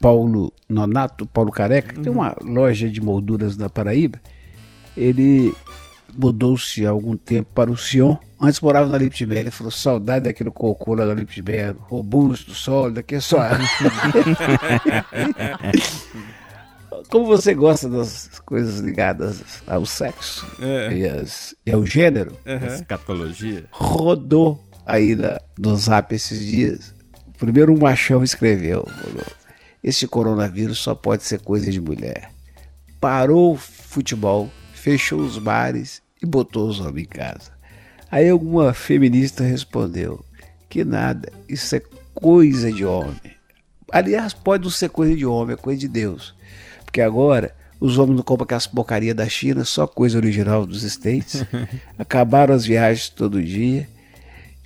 Paulo 0.00 0.52
Nonato, 0.68 1.26
Paulo 1.26 1.50
Careca, 1.50 1.92
que 1.92 2.00
tem 2.00 2.12
uma 2.12 2.34
loja 2.42 2.88
de 2.88 3.00
molduras 3.00 3.56
na 3.56 3.68
Paraíba. 3.68 4.18
Ele 4.96 5.52
mudou-se 6.16 6.84
há 6.86 6.90
algum 6.90 7.16
tempo 7.16 7.50
para 7.54 7.70
o 7.70 7.76
Sion. 7.76 8.16
Antes 8.40 8.60
morava 8.60 8.88
na 8.88 8.98
Liptibé. 8.98 9.40
Ele 9.40 9.50
falou: 9.50 9.70
saudade 9.70 10.24
daquele 10.24 10.50
cocô 10.50 10.94
lá 10.94 11.04
da 11.06 11.14
Liptibé, 11.14 11.74
robusto, 11.78 12.52
sólido, 12.54 13.02
que 13.02 13.16
é 13.16 13.20
só. 13.20 13.38
Como 17.08 17.26
você 17.26 17.54
gosta 17.54 17.88
das 17.88 18.38
coisas 18.44 18.80
ligadas 18.80 19.42
ao 19.66 19.84
sexo 19.86 20.46
É. 20.60 20.92
e, 20.92 21.06
as- 21.08 21.54
e 21.66 21.72
ao 21.72 21.84
gênero, 21.84 22.36
Escatologia. 22.44 23.64
rodou 23.70 24.62
aí 24.86 25.14
na, 25.16 25.40
no 25.58 25.76
zap 25.76 26.14
esses 26.14 26.44
dias. 26.44 26.94
Primeiro 27.38 27.72
um 27.74 27.78
machão 27.78 28.22
escreveu: 28.22 28.86
falou, 28.86 29.24
Esse 29.82 30.06
coronavírus 30.06 30.78
só 30.78 30.94
pode 30.94 31.22
ser 31.24 31.40
coisa 31.40 31.70
de 31.70 31.80
mulher. 31.80 32.30
Parou 33.00 33.54
o 33.54 33.56
futebol, 33.56 34.50
fechou 34.80 35.20
os 35.20 35.36
bares 35.36 36.02
e 36.22 36.26
botou 36.26 36.66
os 36.66 36.80
homens 36.80 37.04
em 37.04 37.08
casa. 37.08 37.52
Aí 38.10 38.28
alguma 38.28 38.72
feminista 38.72 39.44
respondeu: 39.44 40.24
Que 40.68 40.84
nada, 40.84 41.30
isso 41.48 41.76
é 41.76 41.82
coisa 42.14 42.72
de 42.72 42.84
homem. 42.84 43.36
Aliás, 43.92 44.32
pode 44.32 44.64
não 44.64 44.70
ser 44.70 44.88
coisa 44.88 45.14
de 45.14 45.26
homem, 45.26 45.54
é 45.54 45.56
coisa 45.56 45.80
de 45.80 45.88
Deus. 45.88 46.34
Porque 46.84 47.00
agora 47.00 47.54
os 47.78 47.98
homens 47.98 48.16
não 48.16 48.22
compram 48.22 48.44
aquelas 48.44 48.66
porcaria 48.66 49.14
da 49.14 49.28
China, 49.28 49.64
só 49.64 49.86
coisa 49.86 50.16
original 50.16 50.64
dos 50.66 50.82
States. 50.82 51.44
Acabaram 51.98 52.54
as 52.54 52.64
viagens 52.64 53.10
todo 53.10 53.42
dia, 53.42 53.86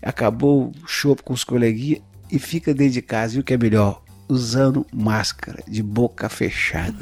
acabou 0.00 0.72
o 0.82 0.86
show 0.86 1.16
com 1.16 1.32
os 1.32 1.42
coleguinhas 1.42 2.02
e 2.30 2.38
fica 2.38 2.72
dentro 2.72 2.94
de 2.94 3.02
casa. 3.02 3.36
E 3.36 3.40
o 3.40 3.44
que 3.44 3.54
é 3.54 3.58
melhor? 3.58 4.03
Usando 4.26 4.86
máscara, 4.92 5.62
de 5.68 5.82
boca 5.82 6.28
fechada. 6.28 6.94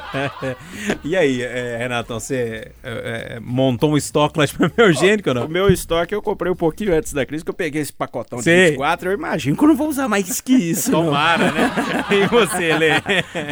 e 1.04 1.16
aí, 1.16 1.42
é, 1.42 1.76
Renatão, 1.78 2.20
você 2.20 2.70
é, 2.82 3.34
é, 3.36 3.40
montou 3.40 3.92
um 3.92 3.96
estoque 3.96 4.38
lá 4.38 4.46
de 4.46 4.54
papel 4.56 4.90
higiênico 4.90 5.28
ou 5.30 5.36
O 5.36 5.38
não? 5.40 5.48
meu 5.48 5.68
estoque 5.68 6.14
eu 6.14 6.22
comprei 6.22 6.50
um 6.52 6.56
pouquinho 6.56 6.94
antes 6.94 7.12
da 7.12 7.26
crise, 7.26 7.44
que 7.44 7.50
eu 7.50 7.54
peguei 7.54 7.82
esse 7.82 7.92
pacotão 7.92 8.38
de 8.38 8.44
Sei. 8.44 8.70
24, 8.70 9.10
eu 9.10 9.14
imagino 9.14 9.56
que 9.56 9.64
eu 9.64 9.68
não 9.68 9.76
vou 9.76 9.88
usar 9.88 10.08
mais 10.08 10.40
que 10.40 10.52
isso. 10.54 10.90
não. 10.92 11.06
Tomara, 11.06 11.50
né? 11.52 11.70
E 12.10 12.26
você, 12.26 12.76
Lê? 12.76 12.90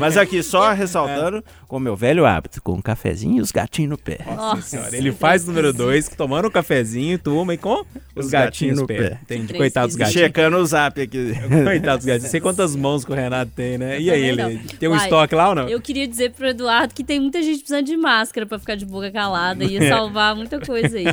Mas 0.00 0.16
aqui, 0.16 0.42
só 0.42 0.72
ressaltando, 0.72 1.42
com 1.66 1.76
o 1.76 1.80
meu 1.80 1.96
velho 1.96 2.24
hábito, 2.26 2.60
com 2.62 2.72
um 2.74 2.82
cafezinho 2.82 3.38
e 3.38 3.40
os 3.40 3.50
gatinhos 3.52 3.90
no 3.90 3.98
pé. 3.98 4.18
Nossa 4.26 4.62
senhora, 4.62 4.96
ele 4.96 5.12
faz 5.12 5.44
o 5.44 5.48
número 5.48 5.72
2, 5.72 6.08
tomando 6.10 6.48
um 6.48 6.50
cafezinho, 6.50 7.18
turma, 7.18 7.54
e 7.54 7.58
com 7.58 7.84
os, 8.14 8.26
Os 8.26 8.30
gatinhos 8.30 8.78
gatinhos 8.78 8.80
no 8.80 8.86
pé. 8.86 8.96
pé. 9.10 9.18
Entendi. 9.22 9.54
Coitados 9.54 9.94
dos 9.94 9.98
gatinhos. 9.98 10.26
Checando 10.26 10.56
o 10.58 10.66
zap 10.66 11.00
aqui. 11.00 11.32
Coitados 11.64 12.04
dos 12.04 12.06
gatinhos. 12.06 12.30
Sei 12.30 12.40
quantas 12.40 12.67
mãos 12.76 13.04
que 13.04 13.12
o 13.12 13.14
Renato 13.14 13.50
tem, 13.54 13.76
né? 13.78 14.00
E 14.00 14.10
aí, 14.10 14.32
Lê? 14.32 14.42
não. 14.54 14.58
Tem 14.78 14.88
um 14.88 14.92
Uai, 14.92 15.04
estoque 15.04 15.34
lá 15.34 15.48
ou 15.50 15.54
não? 15.54 15.68
Eu 15.68 15.80
queria 15.80 16.06
dizer 16.06 16.32
pro 16.32 16.46
Eduardo 16.48 16.94
que 16.94 17.04
tem 17.04 17.20
muita 17.20 17.42
gente 17.42 17.58
precisando 17.58 17.86
de 17.86 17.96
máscara 17.96 18.46
pra 18.46 18.58
ficar 18.58 18.74
de 18.76 18.84
boca 18.86 19.10
calada. 19.10 19.64
Ia 19.68 19.88
salvar 19.88 20.34
muita 20.36 20.60
coisa 20.60 20.96
aí. 20.98 21.06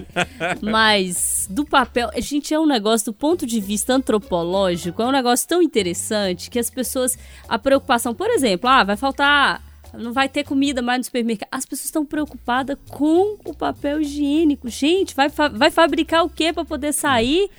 Mas 0.62 1.48
do 1.50 1.66
papel, 1.66 2.10
a 2.14 2.20
gente 2.20 2.54
é 2.54 2.60
um 2.60 2.66
negócio 2.66 3.06
do 3.06 3.14
ponto 3.14 3.46
de 3.46 3.60
vista 3.60 3.94
antropológico, 3.94 5.02
é 5.02 5.06
um 5.06 5.12
negócio 5.12 5.48
tão 5.48 5.62
interessante 5.62 6.50
que 6.50 6.60
as 6.60 6.70
pessoas. 6.70 7.18
A 7.48 7.58
preocupação, 7.60 8.14
por 8.14 8.30
exemplo, 8.30 8.70
ah, 8.70 8.84
vai 8.84 8.98
faltar. 8.98 9.62
Não 9.98 10.12
vai 10.12 10.28
ter 10.28 10.44
comida 10.44 10.82
mais 10.82 10.98
no 11.00 11.04
supermercado. 11.06 11.48
As 11.52 11.66
pessoas 11.66 11.86
estão 11.86 12.06
preocupadas 12.06 12.76
com 12.90 13.38
o 13.46 13.54
papel 13.56 14.02
higiênico. 14.02 14.68
Gente, 14.68 15.16
vai, 15.16 15.30
fa- 15.30 15.48
vai 15.48 15.72
fabricar 15.72 16.26
o 16.26 16.30
quê 16.30 16.52
pra 16.52 16.66
poder 16.66 16.92
sair? 16.92 17.50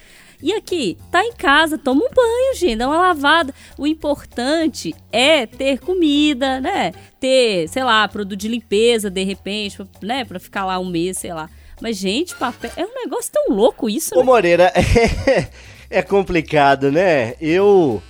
E 0.43 0.53
aqui, 0.53 0.99
tá 1.11 1.25
em 1.25 1.33
casa, 1.33 1.79
toma 1.79 2.03
um 2.05 2.15
banho, 2.15 2.55
gente, 2.55 2.77
dá 2.77 2.87
uma 2.87 2.99
lavada. 2.99 3.55
O 3.79 3.87
importante 3.87 4.95
é 5.11 5.47
ter 5.47 5.79
comida, 5.79 6.61
né? 6.61 6.93
Ter, 7.19 7.69
sei 7.69 7.83
lá, 7.83 8.07
produto 8.07 8.39
de 8.39 8.49
limpeza, 8.49 9.11
de 9.11 9.25
repente, 9.25 9.79
né? 10.03 10.25
Pra 10.25 10.39
ficar 10.39 10.65
lá 10.65 10.79
um 10.79 10.89
mês, 10.89 11.19
sei 11.19 11.33
lá. 11.33 11.49
Mas, 11.81 11.97
gente, 11.97 12.35
papel. 12.35 12.71
É 12.77 12.85
um 12.85 12.95
negócio 12.95 13.31
tão 13.33 13.55
louco 13.55 13.89
isso, 13.89 14.15
Ô 14.15 14.21
né? 14.21 14.25
Moreira, 14.25 14.73
é, 15.91 16.03
complicado, 16.03 16.91
né? 16.91 17.35
Eu 17.41 18.03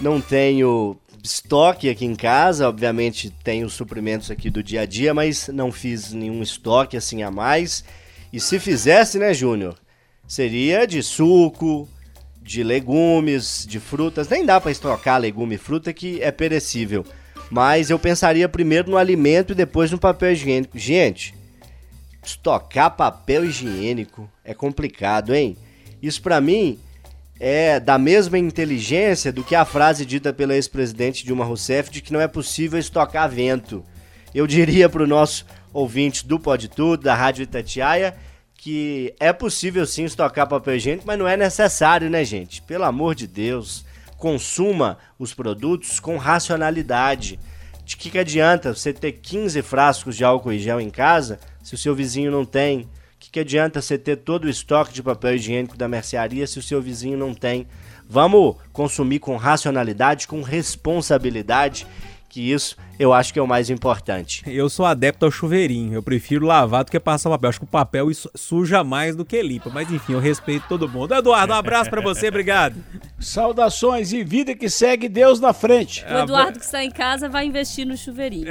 não 0.00 0.20
tenho 0.20 0.96
estoque 1.22 1.90
aqui 1.90 2.04
em 2.04 2.14
casa, 2.14 2.68
obviamente 2.68 3.30
tenho 3.42 3.66
os 3.66 3.72
suprimentos 3.72 4.30
aqui 4.30 4.48
do 4.48 4.62
dia 4.62 4.82
a 4.82 4.86
dia, 4.86 5.12
mas 5.12 5.48
não 5.48 5.72
fiz 5.72 6.12
nenhum 6.12 6.42
estoque 6.42 6.96
assim 6.96 7.22
a 7.22 7.30
mais. 7.30 7.84
E 8.32 8.38
se 8.40 8.60
fizesse, 8.60 9.18
né, 9.18 9.34
Júnior? 9.34 9.76
Seria 10.26 10.86
de 10.86 11.02
suco, 11.02 11.88
de 12.42 12.62
legumes, 12.62 13.66
de 13.68 13.80
frutas. 13.80 14.28
Nem 14.28 14.44
dá 14.44 14.60
pra 14.60 14.70
estocar 14.70 15.20
legume 15.20 15.56
e 15.56 15.58
fruta 15.58 15.92
que 15.92 16.20
é 16.22 16.30
perecível. 16.30 17.04
Mas 17.50 17.90
eu 17.90 17.98
pensaria 17.98 18.48
primeiro 18.48 18.90
no 18.90 18.96
alimento 18.96 19.52
e 19.52 19.56
depois 19.56 19.90
no 19.90 19.98
papel 19.98 20.32
higiênico. 20.32 20.78
Gente, 20.78 21.34
estocar 22.24 22.96
papel 22.96 23.44
higiênico 23.44 24.28
é 24.44 24.52
complicado, 24.52 25.34
hein? 25.34 25.56
Isso 26.02 26.20
pra 26.20 26.40
mim 26.40 26.78
é 27.38 27.78
da 27.78 27.98
mesma 27.98 28.38
inteligência 28.38 29.32
do 29.32 29.44
que 29.44 29.54
a 29.54 29.64
frase 29.64 30.06
dita 30.06 30.32
pela 30.32 30.54
ex-presidente 30.54 31.24
Dilma 31.24 31.44
Rousseff 31.44 31.90
de 31.90 32.00
que 32.00 32.12
não 32.12 32.20
é 32.20 32.26
possível 32.26 32.78
estocar 32.78 33.28
vento. 33.28 33.84
Eu 34.34 34.46
diria 34.46 34.88
pro 34.88 35.06
nosso 35.06 35.46
ouvinte 35.72 36.26
do 36.26 36.38
Pode 36.38 36.68
Tudo, 36.68 37.04
da 37.04 37.14
Rádio 37.14 37.42
Itatiaia, 37.42 38.16
que 38.66 39.14
é 39.20 39.32
possível 39.32 39.86
sim 39.86 40.06
estocar 40.06 40.48
papel 40.48 40.74
higiênico, 40.74 41.06
mas 41.06 41.16
não 41.16 41.28
é 41.28 41.36
necessário, 41.36 42.10
né, 42.10 42.24
gente? 42.24 42.60
Pelo 42.62 42.82
amor 42.82 43.14
de 43.14 43.24
Deus, 43.24 43.84
consuma 44.18 44.98
os 45.16 45.32
produtos 45.32 46.00
com 46.00 46.16
racionalidade. 46.16 47.38
De 47.84 47.96
que, 47.96 48.10
que 48.10 48.18
adianta 48.18 48.74
você 48.74 48.92
ter 48.92 49.12
15 49.12 49.62
frascos 49.62 50.16
de 50.16 50.24
álcool 50.24 50.52
e 50.52 50.58
gel 50.58 50.80
em 50.80 50.90
casa 50.90 51.38
se 51.62 51.76
o 51.76 51.78
seu 51.78 51.94
vizinho 51.94 52.32
não 52.32 52.44
tem? 52.44 52.80
O 52.80 52.88
que, 53.20 53.30
que 53.30 53.38
adianta 53.38 53.80
você 53.80 53.96
ter 53.96 54.16
todo 54.16 54.46
o 54.46 54.50
estoque 54.50 54.92
de 54.92 55.00
papel 55.00 55.36
higiênico 55.36 55.78
da 55.78 55.86
mercearia 55.86 56.44
se 56.44 56.58
o 56.58 56.62
seu 56.62 56.82
vizinho 56.82 57.16
não 57.16 57.32
tem? 57.32 57.68
Vamos 58.08 58.56
consumir 58.72 59.20
com 59.20 59.36
racionalidade, 59.36 60.26
com 60.26 60.42
responsabilidade, 60.42 61.86
que 62.28 62.52
isso 62.52 62.76
eu 62.98 63.12
acho 63.12 63.32
que 63.32 63.38
é 63.38 63.42
o 63.42 63.46
mais 63.46 63.68
importante. 63.70 64.42
Eu 64.46 64.68
sou 64.70 64.86
adepto 64.86 65.24
ao 65.26 65.30
chuveirinho. 65.30 65.94
Eu 65.94 66.02
prefiro 66.02 66.46
lavar 66.46 66.84
do 66.84 66.90
que 66.90 66.98
passar 66.98 67.28
papel. 67.30 67.50
Acho 67.50 67.58
que 67.60 67.64
o 67.64 67.68
papel 67.68 68.08
suja 68.34 68.82
mais 68.82 69.14
do 69.14 69.24
que 69.24 69.40
limpa. 69.42 69.70
Mas 69.72 69.90
enfim, 69.90 70.14
eu 70.14 70.18
respeito 70.18 70.66
todo 70.68 70.88
mundo. 70.88 71.14
Eduardo, 71.14 71.52
um 71.52 71.56
abraço 71.56 71.90
pra 71.90 72.00
você, 72.00 72.28
obrigado. 72.28 72.76
Saudações 73.18 74.12
e 74.12 74.24
vida 74.24 74.54
que 74.54 74.68
segue 74.70 75.08
Deus 75.08 75.40
na 75.40 75.52
frente. 75.52 76.04
O 76.10 76.18
Eduardo 76.18 76.58
que 76.58 76.64
está 76.64 76.82
em 76.82 76.90
casa 76.90 77.28
vai 77.28 77.44
investir 77.46 77.86
no 77.86 77.96
chuveirinho. 77.96 78.46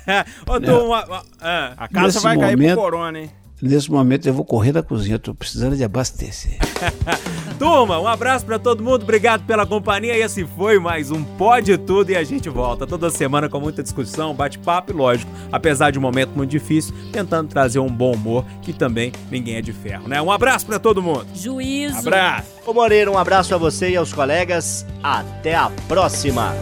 Ô, 0.46 0.60
turma, 0.60 1.24
ah, 1.40 1.74
A 1.76 1.88
casa 1.88 2.06
Nesse 2.06 2.20
vai 2.20 2.38
cair 2.38 2.56
momento- 2.56 2.72
pro 2.74 2.82
corona, 2.82 3.18
hein? 3.20 3.30
Nesse 3.62 3.90
momento 3.90 4.26
eu 4.26 4.34
vou 4.34 4.44
correr 4.44 4.72
da 4.72 4.82
cozinha, 4.82 5.18
tô 5.18 5.34
precisando 5.34 5.76
de 5.76 5.84
abastecer. 5.84 6.58
turma, 7.60 8.00
um 8.00 8.08
abraço 8.08 8.46
pra 8.46 8.58
todo 8.58 8.82
mundo. 8.82 9.02
Obrigado 9.02 9.44
pela 9.44 9.66
companhia. 9.66 10.16
E 10.16 10.22
esse 10.22 10.46
foi 10.46 10.78
mais 10.78 11.10
um 11.10 11.22
Pode 11.22 11.76
Tudo. 11.76 12.10
E 12.10 12.16
a 12.16 12.24
gente 12.24 12.48
volta 12.48 12.86
toda 12.86 13.10
semana 13.10 13.50
com 13.50 13.60
muita 13.60 13.82
discussão, 13.82 14.34
bate-papo 14.34 14.92
e, 14.92 14.94
lógico, 14.94 15.30
apesar 15.52 15.90
de 15.90 15.98
um 15.98 16.02
momento 16.02 16.30
muito 16.34 16.48
difícil, 16.48 16.94
tentando 17.12 17.48
trazer 17.48 17.78
um 17.78 17.90
bom 17.90 18.14
humor, 18.14 18.46
que 18.62 18.72
também 18.72 19.12
ninguém 19.30 19.56
é 19.56 19.60
de 19.60 19.74
ferro, 19.74 20.08
né? 20.08 20.22
Um 20.22 20.32
abraço 20.32 20.64
pra 20.64 20.78
todo 20.78 21.02
mundo. 21.02 21.26
Juízo. 21.34 21.98
Abraço. 21.98 22.48
Ô 22.66 22.72
Moreira, 22.72 23.10
um 23.10 23.18
abraço 23.18 23.54
a 23.54 23.58
você 23.58 23.90
e 23.90 23.96
aos 23.96 24.10
colegas. 24.10 24.86
Até 25.02 25.54
a 25.54 25.70
próxima! 25.86 26.54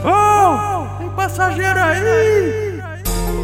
Tem 0.98 1.10
passageiro 1.10 1.78
aí! 1.78 2.87